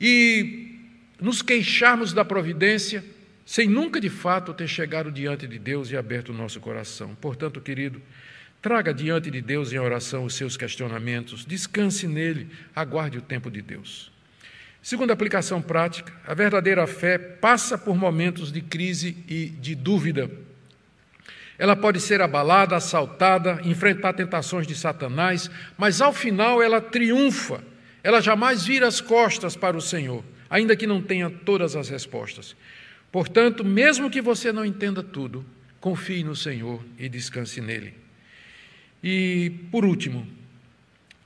e 0.00 0.78
nos 1.20 1.42
queixarmos 1.42 2.12
da 2.12 2.24
providência, 2.24 3.04
sem 3.46 3.68
nunca 3.68 4.00
de 4.00 4.10
fato 4.10 4.52
ter 4.52 4.68
chegado 4.68 5.10
diante 5.10 5.46
de 5.46 5.58
Deus 5.58 5.90
e 5.90 5.96
aberto 5.96 6.30
o 6.30 6.34
nosso 6.34 6.60
coração. 6.60 7.14
Portanto, 7.20 7.60
querido, 7.60 8.02
Traga 8.62 8.92
diante 8.92 9.30
de 9.30 9.40
Deus 9.40 9.72
em 9.72 9.78
oração 9.78 10.24
os 10.24 10.34
seus 10.34 10.54
questionamentos, 10.54 11.46
descanse 11.46 12.06
nele, 12.06 12.48
aguarde 12.76 13.16
o 13.16 13.22
tempo 13.22 13.50
de 13.50 13.62
Deus. 13.62 14.12
Segunda 14.82 15.14
aplicação 15.14 15.62
prática, 15.62 16.12
a 16.26 16.34
verdadeira 16.34 16.86
fé 16.86 17.16
passa 17.16 17.78
por 17.78 17.96
momentos 17.96 18.52
de 18.52 18.60
crise 18.60 19.16
e 19.26 19.46
de 19.46 19.74
dúvida. 19.74 20.30
Ela 21.58 21.74
pode 21.74 22.00
ser 22.00 22.20
abalada, 22.20 22.76
assaltada, 22.76 23.60
enfrentar 23.64 24.12
tentações 24.12 24.66
de 24.66 24.74
Satanás, 24.74 25.50
mas 25.78 26.02
ao 26.02 26.12
final 26.12 26.62
ela 26.62 26.82
triunfa. 26.82 27.62
Ela 28.02 28.20
jamais 28.20 28.64
vira 28.64 28.86
as 28.86 29.00
costas 29.00 29.56
para 29.56 29.76
o 29.76 29.82
Senhor, 29.82 30.22
ainda 30.50 30.76
que 30.76 30.86
não 30.86 31.02
tenha 31.02 31.30
todas 31.30 31.76
as 31.76 31.88
respostas. 31.88 32.54
Portanto, 33.10 33.64
mesmo 33.64 34.10
que 34.10 34.20
você 34.20 34.52
não 34.52 34.64
entenda 34.64 35.02
tudo, 35.02 35.44
confie 35.80 36.24
no 36.24 36.36
Senhor 36.36 36.82
e 36.98 37.08
descanse 37.08 37.60
nele. 37.60 38.09
E, 39.02 39.50
por 39.70 39.84
último, 39.84 40.26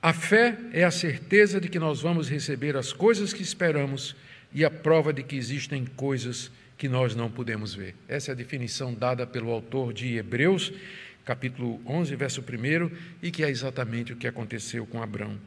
a 0.01 0.13
fé 0.13 0.57
é 0.71 0.83
a 0.83 0.91
certeza 0.91 1.59
de 1.59 1.67
que 1.67 1.79
nós 1.79 2.01
vamos 2.01 2.29
receber 2.29 2.77
as 2.77 2.93
coisas 2.93 3.33
que 3.33 3.41
esperamos 3.41 4.15
e 4.53 4.63
a 4.63 4.69
prova 4.69 5.11
de 5.11 5.23
que 5.23 5.35
existem 5.35 5.85
coisas 5.85 6.51
que 6.77 6.87
nós 6.87 7.15
não 7.15 7.29
podemos 7.29 7.73
ver. 7.73 7.95
Essa 8.07 8.31
é 8.31 8.33
a 8.33 8.35
definição 8.35 8.93
dada 8.93 9.25
pelo 9.25 9.51
autor 9.51 9.93
de 9.93 10.15
Hebreus, 10.15 10.71
capítulo 11.25 11.81
11, 11.85 12.15
verso 12.15 12.41
1, 12.41 12.91
e 13.21 13.31
que 13.31 13.43
é 13.43 13.49
exatamente 13.49 14.13
o 14.13 14.15
que 14.15 14.27
aconteceu 14.27 14.85
com 14.85 15.01
Abraão. 15.01 15.39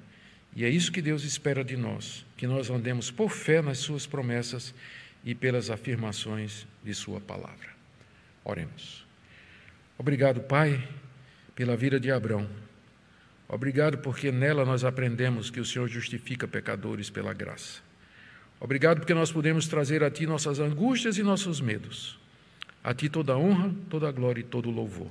E 0.56 0.64
é 0.64 0.68
isso 0.68 0.90
que 0.90 1.00
Deus 1.00 1.22
espera 1.22 1.62
de 1.62 1.76
nós, 1.76 2.26
que 2.36 2.46
nós 2.46 2.68
andemos 2.68 3.10
por 3.10 3.30
fé 3.30 3.62
nas 3.62 3.78
suas 3.78 4.06
promessas 4.06 4.74
e 5.24 5.34
pelas 5.34 5.70
afirmações 5.70 6.66
de 6.82 6.92
sua 6.94 7.20
palavra. 7.20 7.68
Oremos. 8.44 9.06
Obrigado, 9.96 10.40
Pai, 10.40 10.82
pela 11.58 11.76
vida 11.76 11.98
de 11.98 12.08
Abraão. 12.08 12.46
Obrigado 13.48 13.98
porque 13.98 14.30
nela 14.30 14.64
nós 14.64 14.84
aprendemos 14.84 15.50
que 15.50 15.58
o 15.58 15.64
Senhor 15.64 15.88
justifica 15.88 16.46
pecadores 16.46 17.10
pela 17.10 17.34
graça. 17.34 17.80
Obrigado 18.60 18.98
porque 18.98 19.12
nós 19.12 19.32
podemos 19.32 19.66
trazer 19.66 20.04
a 20.04 20.10
Ti 20.10 20.24
nossas 20.24 20.60
angústias 20.60 21.18
e 21.18 21.22
nossos 21.24 21.60
medos. 21.60 22.16
A 22.84 22.94
Ti 22.94 23.08
toda 23.08 23.32
a 23.32 23.36
honra, 23.36 23.74
toda 23.90 24.08
a 24.08 24.12
glória 24.12 24.40
e 24.40 24.44
todo 24.44 24.68
o 24.68 24.72
louvor. 24.72 25.10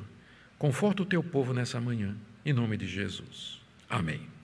Conforta 0.57 1.03
o 1.03 1.05
Teu 1.05 1.21
povo 1.21 1.53
nessa 1.53 1.81
manhã, 1.81 2.15
em 2.45 2.53
nome 2.53 2.77
de 2.77 2.87
Jesus. 2.87 3.59
Amém. 3.89 4.36